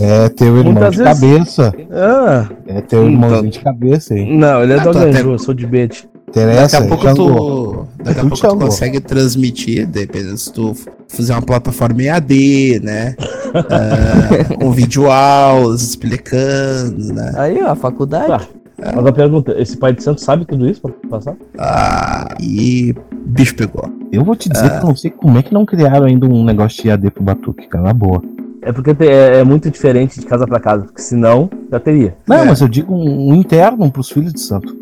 É 0.00 0.28
teu 0.30 0.56
irmão 0.56 0.72
Muitas 0.72 0.92
de 0.92 1.02
vezes... 1.02 1.20
cabeça. 1.20 1.74
Ah. 1.90 2.48
É 2.66 2.80
teu 2.80 3.04
irmãozinho 3.04 3.38
então... 3.40 3.50
de 3.50 3.60
cabeça 3.60 4.14
aí. 4.14 4.36
Não, 4.36 4.62
ele 4.62 4.72
é 4.72 4.80
ah, 4.80 4.84
do 4.84 4.92
Ganju, 4.94 5.08
até... 5.08 5.22
eu 5.22 5.38
sou 5.38 5.52
de 5.52 5.66
Bete. 5.66 6.08
Interessa, 6.28 6.80
daqui 6.80 7.06
a 7.06 7.14
pouco 7.14 7.14
tu, 7.14 7.86
daqui 8.02 8.20
a 8.20 8.22
pouco 8.22 8.36
tu 8.36 8.56
consegue 8.56 9.00
transmitir, 9.00 9.86
dependendo 9.86 10.38
se 10.38 10.52
tu 10.52 10.74
fizer 11.08 11.34
uma 11.34 11.42
plataforma 11.42 12.02
EAD, 12.02 12.80
né? 12.82 13.16
uh, 14.60 14.66
um 14.66 14.70
vídeo 14.70 15.10
aulas 15.10 15.82
explicando, 15.82 17.12
né? 17.12 17.32
Aí, 17.36 17.62
ó, 17.62 17.70
a 17.70 17.76
faculdade. 17.76 18.28
Tá. 18.28 18.40
É. 18.80 18.94
Mas 18.94 19.06
a 19.06 19.12
pergunta, 19.12 19.54
esse 19.60 19.76
pai 19.76 19.92
de 19.92 20.02
santo 20.02 20.20
sabe 20.20 20.44
tudo 20.44 20.68
isso 20.68 20.80
pra 20.80 20.92
passar? 21.10 21.36
Ah, 21.58 22.28
e 22.40 22.94
bicho 23.26 23.56
pegou. 23.56 23.90
Eu 24.12 24.24
vou 24.24 24.36
te 24.36 24.48
dizer 24.48 24.66
ah. 24.66 24.78
que 24.78 24.86
não 24.86 24.96
sei 24.96 25.10
como 25.10 25.38
é 25.38 25.42
que 25.42 25.52
não 25.52 25.66
criaram 25.66 26.06
ainda 26.06 26.26
um 26.26 26.44
negócio 26.44 26.82
de 26.82 26.88
EAD 26.88 27.10
pro 27.10 27.22
Batuque, 27.22 27.66
cara, 27.66 27.84
na 27.84 27.92
boa. 27.92 28.22
É 28.62 28.72
porque 28.72 28.90
é, 29.04 29.38
é, 29.38 29.44
muito 29.44 29.70
diferente 29.70 30.20
de 30.20 30.26
casa 30.26 30.46
para 30.46 30.60
casa, 30.60 30.84
porque 30.84 31.00
senão 31.00 31.50
já 31.70 31.80
teria. 31.80 32.16
Não, 32.26 32.38
é. 32.38 32.44
mas 32.44 32.60
eu 32.60 32.68
digo 32.68 32.94
um, 32.94 33.30
um 33.30 33.34
interno 33.34 33.90
pros 33.90 34.10
filhos 34.10 34.32
de 34.32 34.40
santo. 34.40 34.76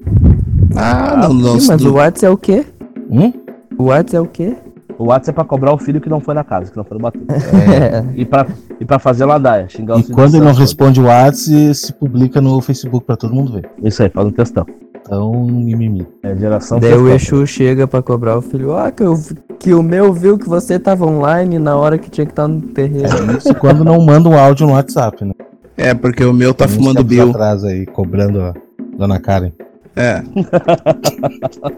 Ah, 0.74 1.16
não, 1.16 1.34
não. 1.34 1.60
Sim, 1.60 1.68
mas 1.68 1.82
do... 1.82 1.90
o 1.90 1.94
WhatsApp 1.94 2.26
é 2.26 2.30
o 2.30 2.36
quê? 2.36 2.66
Hum? 3.10 3.32
O 3.78 3.84
WhatsApp 3.84 4.16
é 4.16 4.20
o 4.20 4.26
quê? 4.26 4.56
O 4.98 5.04
WhatsApp 5.06 5.30
é 5.30 5.32
pra 5.34 5.44
cobrar 5.44 5.72
o 5.72 5.78
filho 5.78 6.00
que 6.00 6.08
não 6.08 6.20
foi 6.20 6.34
na 6.34 6.42
casa, 6.42 6.70
que 6.70 6.76
não 6.76 6.84
foi 6.84 6.96
no 6.96 7.02
batuque. 7.02 7.26
É. 7.30 8.04
e, 8.14 8.24
pra, 8.24 8.46
e 8.80 8.84
pra 8.84 8.98
fazer 8.98 9.24
ladaia, 9.24 9.68
xingar 9.68 9.98
E 9.98 10.04
quando 10.04 10.36
ele 10.36 10.44
não 10.44 10.54
responde 10.54 11.00
o 11.00 11.04
WhatsApp, 11.04 11.74
se 11.74 11.92
publica 11.92 12.40
no 12.40 12.60
Facebook 12.60 13.04
pra 13.04 13.16
todo 13.16 13.34
mundo 13.34 13.52
ver. 13.52 13.68
Isso 13.82 14.02
aí, 14.02 14.08
faz 14.08 14.26
um 14.26 14.30
textão. 14.30 14.66
Então, 15.06 15.32
mimimi. 15.44 16.06
É 16.22 16.34
geração 16.34 16.80
Daí 16.80 16.94
o 16.94 17.08
Exu 17.08 17.46
chega 17.46 17.86
pra 17.86 18.02
cobrar 18.02 18.36
o 18.36 18.42
filho. 18.42 18.76
Ah, 18.76 18.90
que, 18.90 19.04
eu, 19.04 19.14
que 19.58 19.72
o 19.72 19.82
meu 19.82 20.12
viu 20.12 20.36
que 20.36 20.48
você 20.48 20.80
tava 20.80 21.06
online 21.06 21.60
na 21.60 21.76
hora 21.76 21.96
que 21.96 22.10
tinha 22.10 22.26
que 22.26 22.32
estar 22.32 22.42
tá 22.42 22.48
no 22.48 22.60
terreno. 22.60 23.32
É 23.32 23.36
isso 23.36 23.54
quando 23.54 23.84
não 23.84 24.00
manda 24.00 24.28
um 24.28 24.36
áudio 24.36 24.66
no 24.66 24.72
WhatsApp, 24.72 25.24
né? 25.24 25.32
É, 25.76 25.94
porque 25.94 26.24
o 26.24 26.32
meu 26.32 26.52
tá 26.52 26.66
fumando 26.66 27.04
Bill. 27.04 27.30
atrás 27.30 27.62
aí, 27.62 27.86
cobrando 27.86 28.40
a 28.40 28.54
Dona 28.98 29.20
Karen. 29.20 29.52
É. 29.94 30.22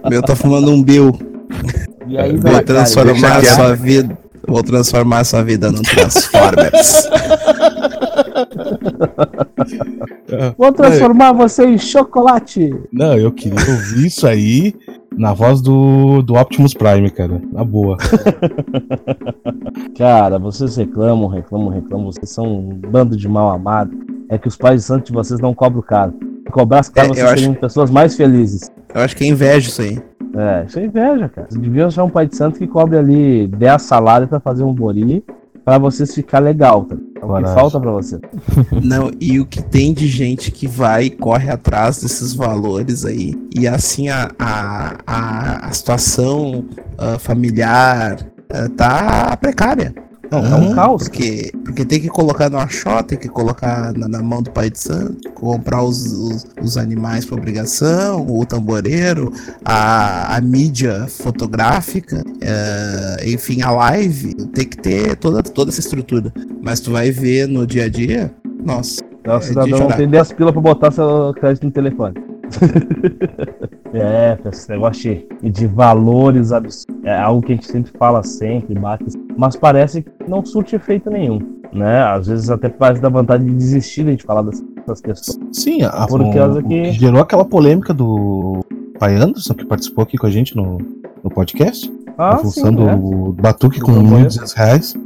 o 0.04 0.08
meu 0.08 0.22
tá 0.22 0.34
fumando 0.34 0.70
um 0.70 0.82
Bill. 0.82 1.12
E 2.08 2.16
aí, 2.16 2.36
Vou 2.36 2.62
transformar 2.62 3.36
a 3.36 3.44
sua 3.44 3.74
vida. 3.74 4.18
Vou 4.46 4.62
transformar 4.62 5.20
a 5.20 5.24
sua 5.24 5.42
vida 5.42 5.70
num 5.70 5.82
Transformers. 5.82 7.08
Vou 10.56 10.72
transformar 10.72 11.32
você 11.32 11.66
em 11.66 11.76
chocolate. 11.76 12.74
Não, 12.90 13.14
eu 13.14 13.30
queria 13.30 13.58
ouvir 13.58 14.06
isso 14.06 14.26
aí 14.26 14.74
na 15.16 15.34
voz 15.34 15.60
do, 15.60 16.22
do 16.22 16.34
Optimus 16.34 16.72
Prime, 16.72 17.10
cara. 17.10 17.42
Na 17.52 17.64
boa. 17.64 17.98
cara, 19.96 20.38
vocês 20.38 20.76
reclamam, 20.76 21.28
reclamam, 21.28 21.68
reclamam. 21.68 22.10
Vocês 22.10 22.30
são 22.30 22.46
um 22.46 22.74
bando 22.74 23.16
de 23.16 23.28
mal 23.28 23.50
amado. 23.50 23.90
É 24.30 24.38
que 24.38 24.48
os 24.48 24.56
pais 24.56 24.80
de 24.80 24.86
santo 24.86 25.06
de 25.06 25.12
vocês 25.12 25.40
não 25.40 25.54
cobram 25.54 25.82
caro. 25.82 26.14
Se 26.46 26.52
cobrasse 26.52 26.90
caro, 26.90 27.10
é, 27.10 27.14
vocês 27.14 27.30
seriam 27.30 27.52
acho... 27.52 27.60
pessoas 27.60 27.90
mais 27.90 28.16
felizes. 28.16 28.70
Eu 28.94 29.02
acho 29.02 29.16
que 29.16 29.24
é 29.24 29.26
inveja 29.26 29.68
isso 29.68 29.82
aí. 29.82 30.00
É, 30.34 30.64
isso 30.66 30.78
é 30.78 30.84
inveja, 30.84 31.28
cara. 31.28 31.46
Vocês 31.48 31.60
deviam 31.60 31.88
achar 31.88 32.04
um 32.04 32.10
pai 32.10 32.26
de 32.26 32.36
santo 32.36 32.58
que 32.58 32.66
cobre 32.66 32.98
ali 32.98 33.46
10 33.48 33.82
salários 33.82 34.28
pra 34.28 34.40
fazer 34.40 34.64
um 34.64 34.72
bori 34.72 35.24
para 35.64 35.76
vocês 35.76 36.14
ficar 36.14 36.38
legal, 36.38 36.84
tá? 36.84 36.96
É 37.20 37.24
o 37.24 37.36
que 37.36 37.54
falta 37.54 37.78
para 37.78 37.90
você. 37.90 38.18
Não, 38.82 39.10
e 39.20 39.38
o 39.38 39.44
que 39.44 39.62
tem 39.62 39.92
de 39.92 40.06
gente 40.06 40.50
que 40.50 40.66
vai 40.66 41.04
e 41.04 41.10
corre 41.10 41.50
atrás 41.50 42.00
desses 42.00 42.32
valores 42.32 43.04
aí. 43.04 43.34
E 43.54 43.68
assim 43.68 44.08
a, 44.08 44.30
a, 44.38 44.96
a, 45.06 45.68
a 45.68 45.72
situação 45.72 46.64
uh, 46.94 47.18
familiar 47.18 48.16
uh, 48.50 48.68
tá 48.70 49.36
precária. 49.36 49.94
Não, 50.30 50.44
é 50.44 50.54
um 50.54 50.74
caos. 50.74 51.04
Porque, 51.04 51.50
porque 51.64 51.84
tem 51.84 52.00
que 52.00 52.08
colocar 52.08 52.50
no 52.50 52.58
achó, 52.58 53.02
tem 53.02 53.18
que 53.18 53.28
colocar 53.28 53.92
na, 53.94 54.08
na 54.08 54.22
mão 54.22 54.42
do 54.42 54.50
pai 54.50 54.70
de 54.70 54.78
santo, 54.78 55.30
comprar 55.32 55.82
os, 55.82 56.06
os, 56.06 56.46
os 56.60 56.76
animais 56.76 57.24
por 57.24 57.38
obrigação, 57.38 58.26
o 58.28 58.44
tamboreiro, 58.44 59.32
a, 59.64 60.36
a 60.36 60.40
mídia 60.40 61.06
fotográfica, 61.08 62.22
é, 62.40 63.28
enfim, 63.28 63.62
a 63.62 63.70
live. 63.70 64.34
Tem 64.52 64.66
que 64.66 64.76
ter 64.76 65.16
toda, 65.16 65.42
toda 65.42 65.70
essa 65.70 65.80
estrutura. 65.80 66.32
Mas 66.62 66.80
tu 66.80 66.92
vai 66.92 67.10
ver 67.10 67.48
no 67.48 67.66
dia 67.66 67.84
a 67.84 67.88
dia, 67.88 68.32
nossa. 68.64 69.02
Nossa, 69.24 69.46
é 69.46 69.48
cidadão 69.48 69.80
não 69.80 69.88
tem 69.88 70.08
10 70.08 70.32
pilas 70.32 70.52
pra 70.52 70.62
botar 70.62 70.90
seu 70.90 71.34
crédito 71.34 71.64
no 71.64 71.70
telefone. 71.70 72.14
é, 73.92 74.38
esse 74.48 74.68
negócio 74.70 75.26
de, 75.42 75.50
de 75.50 75.66
valores 75.66 76.52
absurdos. 76.52 76.86
É 77.04 77.16
algo 77.16 77.42
que 77.42 77.52
a 77.52 77.54
gente 77.54 77.66
sempre 77.66 77.92
fala 77.98 78.22
sempre, 78.22 78.78
bate. 78.78 79.04
Mas 79.36 79.56
parece 79.56 80.02
que 80.02 80.10
não 80.28 80.44
surte 80.44 80.76
efeito 80.76 81.10
nenhum. 81.10 81.40
Né? 81.72 82.02
Às 82.02 82.26
vezes 82.26 82.50
até 82.50 82.68
parece 82.68 83.00
dar 83.00 83.10
vontade 83.10 83.44
de 83.44 83.50
desistir 83.50 84.04
de 84.04 84.12
gente 84.12 84.24
falar 84.24 84.42
dessas, 84.42 85.00
questões. 85.00 85.38
Sim, 85.52 85.82
a, 85.82 86.06
Por 86.06 86.32
causa 86.32 86.62
que... 86.62 86.92
gerou 86.92 87.20
aquela 87.20 87.44
polêmica 87.44 87.92
do 87.92 88.64
pai 88.98 89.16
Anderson, 89.16 89.54
que 89.54 89.66
participou 89.66 90.02
aqui 90.02 90.16
com 90.16 90.26
a 90.26 90.30
gente 90.30 90.56
no, 90.56 90.78
no 91.22 91.30
podcast. 91.30 91.92
Ah, 92.16 92.34
a 92.34 92.38
função 92.38 92.70
sim, 92.70 92.74
do 92.74 92.88
é. 92.88 93.42
batuque 93.42 93.80
com 93.80 93.92
1.200 93.92 94.54
reais. 94.56 94.96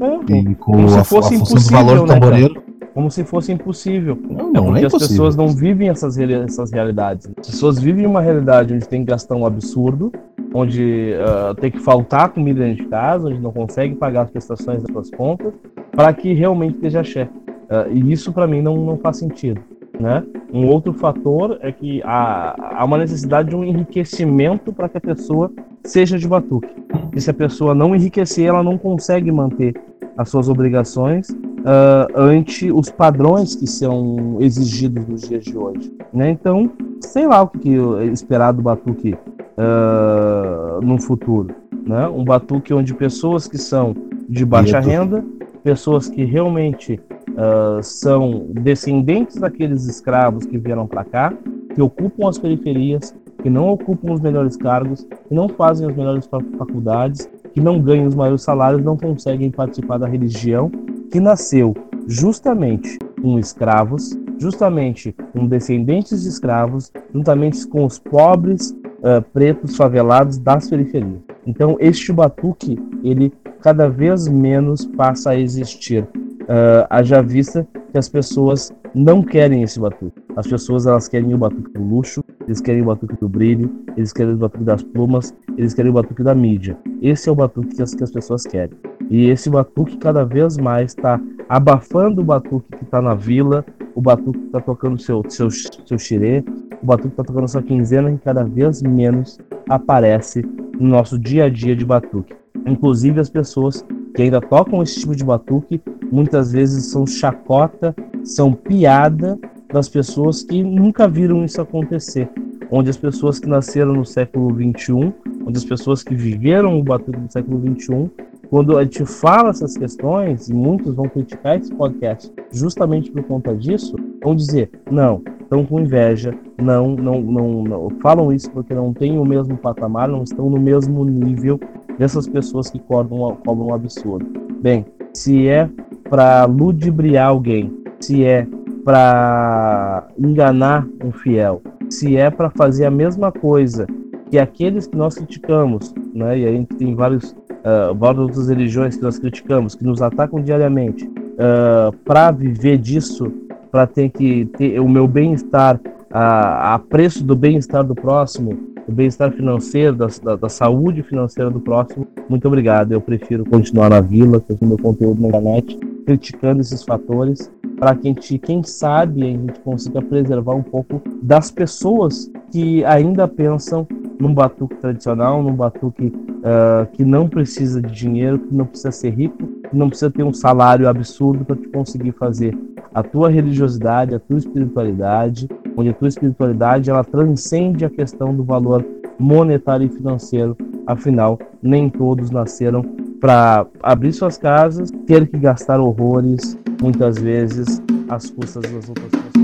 É, 0.00 0.34
e 0.34 0.54
com 0.56 0.76
a, 0.88 1.00
a 1.00 1.04
função 1.04 1.38
do 1.38 1.70
valor 1.70 1.98
do 1.98 2.06
né, 2.06 2.14
tamboreiro. 2.14 2.71
Como 2.94 3.10
se 3.10 3.24
fosse 3.24 3.52
impossível. 3.52 4.18
Não, 4.28 4.48
é 4.48 4.52
não 4.52 4.64
porque 4.66 4.84
é 4.84 4.86
as 4.86 4.92
pessoas 4.92 5.36
não 5.36 5.48
vivem 5.48 5.88
essas, 5.88 6.18
essas 6.18 6.70
realidades. 6.72 7.30
As 7.38 7.50
pessoas 7.50 7.78
vivem 7.78 8.06
uma 8.06 8.20
realidade 8.20 8.74
onde 8.74 8.86
tem 8.86 9.00
que 9.04 9.10
gastar 9.10 9.34
um 9.34 9.46
absurdo, 9.46 10.12
onde 10.54 11.14
ah, 11.20 11.54
tem 11.58 11.70
que 11.70 11.78
faltar 11.78 12.30
comida 12.30 12.60
dentro 12.60 12.84
de 12.84 12.90
casa, 12.90 13.28
onde 13.28 13.40
não 13.40 13.52
consegue 13.52 13.94
pagar 13.94 14.22
as 14.22 14.30
prestações 14.30 14.82
das 14.82 14.92
suas 14.92 15.10
contas, 15.10 15.52
para 15.90 16.12
que 16.12 16.32
realmente 16.32 16.74
esteja 16.74 17.00
axé. 17.00 17.28
Ah, 17.68 17.86
e 17.90 18.12
isso 18.12 18.32
para 18.32 18.46
mim 18.46 18.60
não, 18.60 18.76
não 18.76 18.98
faz 18.98 19.18
sentido. 19.18 19.60
Né? 19.98 20.22
Um 20.52 20.66
outro 20.66 20.92
fator 20.92 21.58
é 21.60 21.70
que 21.70 22.02
há, 22.02 22.78
há 22.78 22.84
uma 22.84 22.98
necessidade 22.98 23.50
de 23.50 23.56
um 23.56 23.62
enriquecimento 23.62 24.72
para 24.72 24.88
que 24.88 24.98
a 24.98 25.00
pessoa 25.00 25.50
seja 25.84 26.18
de 26.18 26.26
batuque. 26.26 26.74
E 27.14 27.20
se 27.20 27.30
a 27.30 27.34
pessoa 27.34 27.74
não 27.74 27.94
enriquecer, 27.94 28.46
ela 28.46 28.62
não 28.62 28.76
consegue 28.76 29.30
manter 29.30 29.74
as 30.16 30.28
suas 30.28 30.48
obrigações 30.48 31.28
ah, 31.64 32.06
ante 32.14 32.70
os 32.70 32.90
padrões 32.90 33.54
que 33.54 33.66
são 33.66 34.36
exigidos 34.40 35.06
nos 35.06 35.22
dias 35.22 35.44
de 35.44 35.56
hoje. 35.56 35.92
Né? 36.12 36.30
Então, 36.30 36.70
sei 37.00 37.26
lá 37.26 37.42
o 37.42 37.48
que, 37.48 37.58
que 37.58 37.74
é 37.74 38.04
esperar 38.06 38.52
do 38.52 38.62
batuque 38.62 39.16
ah, 39.56 40.78
no 40.82 41.00
futuro. 41.00 41.54
Né? 41.86 42.06
Um 42.08 42.24
batuque 42.24 42.72
onde 42.72 42.94
pessoas 42.94 43.46
que 43.46 43.58
são 43.58 43.94
de 44.28 44.44
baixa 44.44 44.80
Medo. 44.80 44.88
renda, 44.88 45.24
pessoas 45.62 46.08
que 46.08 46.24
realmente 46.24 47.00
ah, 47.36 47.80
são 47.82 48.46
descendentes 48.50 49.36
daqueles 49.36 49.86
escravos 49.86 50.44
que 50.44 50.58
vieram 50.58 50.86
para 50.86 51.04
cá, 51.04 51.32
que 51.74 51.80
ocupam 51.80 52.28
as 52.28 52.38
periferias, 52.38 53.14
que 53.42 53.50
não 53.50 53.70
ocupam 53.70 54.12
os 54.12 54.20
melhores 54.20 54.56
cargos, 54.56 55.04
que 55.28 55.34
não 55.34 55.48
fazem 55.48 55.88
as 55.88 55.96
melhores 55.96 56.26
fa- 56.26 56.38
faculdades, 56.58 57.28
que 57.52 57.60
não 57.60 57.80
ganham 57.80 58.06
os 58.06 58.14
maiores 58.14 58.42
salários, 58.42 58.82
não 58.82 58.96
conseguem 58.96 59.50
participar 59.50 59.98
da 59.98 60.06
religião 60.06 60.70
que 61.12 61.20
nasceu 61.20 61.74
justamente 62.08 62.98
com 63.20 63.38
escravos, 63.38 64.18
justamente 64.38 65.14
com 65.32 65.46
descendentes 65.46 66.22
de 66.22 66.28
escravos, 66.28 66.90
juntamente 67.14 67.64
com 67.68 67.84
os 67.84 67.98
pobres 67.98 68.74
ah, 69.04 69.22
pretos 69.32 69.76
favelados 69.76 70.38
das 70.38 70.70
periferias. 70.70 71.20
Então, 71.46 71.76
este 71.80 72.12
batuque, 72.12 72.78
ele 73.04 73.32
cada 73.60 73.88
vez 73.88 74.26
menos 74.26 74.86
passa 74.86 75.30
a 75.30 75.36
existir. 75.38 76.08
Uh, 76.42 76.84
haja 76.90 77.22
vista 77.22 77.66
que 77.92 77.98
as 77.98 78.08
pessoas 78.08 78.72
não 78.94 79.22
querem 79.22 79.62
esse 79.62 79.78
batuque. 79.78 80.20
As 80.36 80.46
pessoas 80.46 80.86
elas 80.86 81.08
querem 81.08 81.32
o 81.34 81.38
batuque 81.38 81.72
do 81.72 81.82
luxo, 81.82 82.22
eles 82.46 82.60
querem 82.60 82.82
o 82.82 82.86
batuque 82.86 83.16
do 83.16 83.28
brilho, 83.28 83.72
eles 83.96 84.12
querem 84.12 84.34
o 84.34 84.36
batuque 84.36 84.64
das 84.64 84.82
plumas, 84.82 85.34
eles 85.56 85.74
querem 85.74 85.90
o 85.90 85.94
batuque 85.94 86.22
da 86.22 86.34
mídia. 86.34 86.76
Esse 87.00 87.28
é 87.28 87.32
o 87.32 87.34
batuque 87.34 87.76
que 87.76 87.82
as, 87.82 87.94
que 87.94 88.02
as 88.02 88.10
pessoas 88.10 88.42
querem. 88.44 88.76
E 89.12 89.28
esse 89.28 89.50
batuque 89.50 89.98
cada 89.98 90.24
vez 90.24 90.56
mais 90.56 90.92
está 90.92 91.20
abafando 91.46 92.22
o 92.22 92.24
batuque 92.24 92.78
que 92.78 92.82
está 92.82 93.02
na 93.02 93.14
vila, 93.14 93.62
o 93.94 94.00
batuque 94.00 94.38
que 94.38 94.46
está 94.46 94.58
tocando 94.58 94.98
seu, 94.98 95.22
seu, 95.28 95.50
seu 95.50 95.98
xirê, 95.98 96.42
o 96.82 96.86
batuque 96.86 97.08
que 97.08 97.20
está 97.20 97.22
tocando 97.22 97.46
sua 97.46 97.62
quinzena, 97.62 98.10
que 98.10 98.24
cada 98.24 98.42
vez 98.42 98.80
menos 98.80 99.38
aparece 99.68 100.40
no 100.80 100.88
nosso 100.88 101.18
dia 101.18 101.44
a 101.44 101.50
dia 101.50 101.76
de 101.76 101.84
batuque. 101.84 102.34
Inclusive 102.64 103.20
as 103.20 103.28
pessoas 103.28 103.84
que 104.14 104.22
ainda 104.22 104.40
tocam 104.40 104.82
esse 104.82 105.00
tipo 105.00 105.14
de 105.14 105.24
batuque, 105.24 105.82
muitas 106.10 106.50
vezes 106.50 106.86
são 106.86 107.06
chacota, 107.06 107.94
são 108.24 108.54
piada 108.54 109.38
das 109.70 109.90
pessoas 109.90 110.42
que 110.42 110.62
nunca 110.62 111.06
viram 111.06 111.44
isso 111.44 111.60
acontecer. 111.60 112.30
Onde 112.70 112.88
as 112.88 112.96
pessoas 112.96 113.38
que 113.38 113.46
nasceram 113.46 113.92
no 113.92 114.06
século 114.06 114.54
XXI, 114.54 115.12
onde 115.46 115.58
as 115.58 115.66
pessoas 115.66 116.02
que 116.02 116.14
viveram 116.14 116.80
o 116.80 116.82
batuque 116.82 117.20
do 117.20 117.30
século 117.30 117.60
XXI, 117.60 118.10
quando 118.52 118.76
a 118.76 118.84
gente 118.84 119.06
fala 119.06 119.48
essas 119.48 119.78
questões, 119.78 120.50
e 120.50 120.52
muitos 120.52 120.94
vão 120.94 121.08
criticar 121.08 121.58
esse 121.58 121.74
podcast 121.74 122.30
justamente 122.50 123.10
por 123.10 123.22
conta 123.22 123.56
disso, 123.56 123.96
vão 124.22 124.36
dizer, 124.36 124.70
não, 124.90 125.22
estão 125.40 125.64
com 125.64 125.80
inveja, 125.80 126.34
não, 126.60 126.90
não, 126.90 127.18
não, 127.22 127.64
não, 127.64 127.88
falam 128.02 128.30
isso 128.30 128.50
porque 128.50 128.74
não 128.74 128.92
têm 128.92 129.18
o 129.18 129.24
mesmo 129.24 129.56
patamar, 129.56 130.06
não 130.06 130.22
estão 130.22 130.50
no 130.50 130.60
mesmo 130.60 131.02
nível 131.02 131.58
dessas 131.98 132.28
pessoas 132.28 132.68
que 132.68 132.78
cobram, 132.78 133.34
cobram 133.36 133.68
um 133.68 133.74
absurdo. 133.74 134.26
Bem, 134.60 134.84
se 135.14 135.48
é 135.48 135.66
para 136.10 136.44
ludibriar 136.44 137.28
alguém, 137.28 137.72
se 138.00 138.22
é 138.22 138.46
para 138.84 140.08
enganar 140.18 140.86
um 141.02 141.10
fiel, 141.10 141.62
se 141.88 142.18
é 142.18 142.30
para 142.30 142.50
fazer 142.50 142.84
a 142.84 142.90
mesma 142.90 143.32
coisa 143.32 143.86
que 144.32 144.38
aqueles 144.38 144.86
que 144.86 144.96
nós 144.96 145.14
criticamos, 145.14 145.94
né? 146.14 146.38
E 146.38 146.46
a 146.46 146.50
gente 146.50 146.74
tem 146.76 146.94
vários, 146.94 147.36
uh, 147.62 147.94
várias 147.94 148.22
outras 148.22 148.48
religiões 148.48 148.96
que 148.96 149.02
nós 149.02 149.18
criticamos, 149.18 149.74
que 149.74 149.84
nos 149.84 150.02
atacam 150.02 150.40
diariamente, 150.40 151.04
uh, 151.04 151.96
para 152.04 152.30
viver 152.30 152.78
disso, 152.78 153.32
para 153.70 153.86
ter 153.86 154.10
que 154.10 154.44
ter 154.56 154.80
o 154.80 154.88
meu 154.88 155.06
bem-estar 155.08 155.80
a, 156.10 156.74
a 156.74 156.78
preço 156.78 157.24
do 157.24 157.34
bem-estar 157.34 157.82
do 157.82 157.94
próximo, 157.94 158.58
do 158.86 158.94
bem-estar 158.94 159.32
financeiro, 159.32 159.96
da, 159.96 160.08
da, 160.22 160.36
da, 160.36 160.48
saúde 160.48 161.02
financeira 161.02 161.50
do 161.50 161.60
próximo. 161.60 162.06
Muito 162.28 162.46
obrigado. 162.46 162.92
Eu 162.92 163.00
prefiro 163.00 163.44
continuar 163.44 163.90
na 163.90 164.00
vila, 164.00 164.40
fazendo 164.46 164.68
meu 164.68 164.78
conteúdo 164.78 165.22
na 165.22 165.28
internet, 165.28 165.78
criticando 166.04 166.60
esses 166.60 166.82
fatores, 166.82 167.50
para 167.78 167.94
que 167.94 168.08
a 168.08 168.12
gente, 168.12 168.38
quem 168.38 168.62
sabe, 168.62 169.22
a 169.22 169.26
gente 169.26 169.60
consiga 169.60 170.00
preservar 170.00 170.54
um 170.54 170.62
pouco 170.62 171.02
das 171.22 171.50
pessoas 171.50 172.30
que 172.50 172.84
ainda 172.84 173.26
pensam 173.26 173.86
num 174.20 174.32
batuque 174.32 174.76
tradicional, 174.76 175.42
num 175.42 175.54
batuque 175.54 176.06
uh, 176.06 176.86
que 176.92 177.04
não 177.04 177.28
precisa 177.28 177.82
de 177.82 177.92
dinheiro, 177.92 178.38
que 178.38 178.54
não 178.54 178.66
precisa 178.66 178.92
ser 178.92 179.10
rico, 179.10 179.44
que 179.68 179.76
não 179.76 179.88
precisa 179.88 180.10
ter 180.10 180.22
um 180.22 180.32
salário 180.32 180.88
absurdo 180.88 181.44
para 181.44 181.56
conseguir 181.72 182.12
fazer 182.12 182.56
a 182.94 183.02
tua 183.02 183.30
religiosidade, 183.30 184.14
a 184.14 184.20
tua 184.20 184.38
espiritualidade, 184.38 185.48
onde 185.76 185.88
a 185.88 185.94
tua 185.94 186.08
espiritualidade 186.08 186.90
ela 186.90 187.02
transcende 187.02 187.84
a 187.84 187.90
questão 187.90 188.34
do 188.34 188.44
valor 188.44 188.84
monetário 189.18 189.86
e 189.86 189.90
financeiro. 189.90 190.56
Afinal, 190.86 191.38
nem 191.62 191.88
todos 191.88 192.30
nasceram 192.30 192.84
para 193.22 193.64
abrir 193.80 194.12
suas 194.12 194.36
casas, 194.36 194.90
ter 195.06 195.28
que 195.28 195.38
gastar 195.38 195.78
horrores, 195.78 196.58
muitas 196.82 197.16
vezes 197.16 197.80
às 198.08 198.28
custas 198.28 198.64
das 198.64 198.88
outras 198.88 199.12
pessoas. 199.12 199.41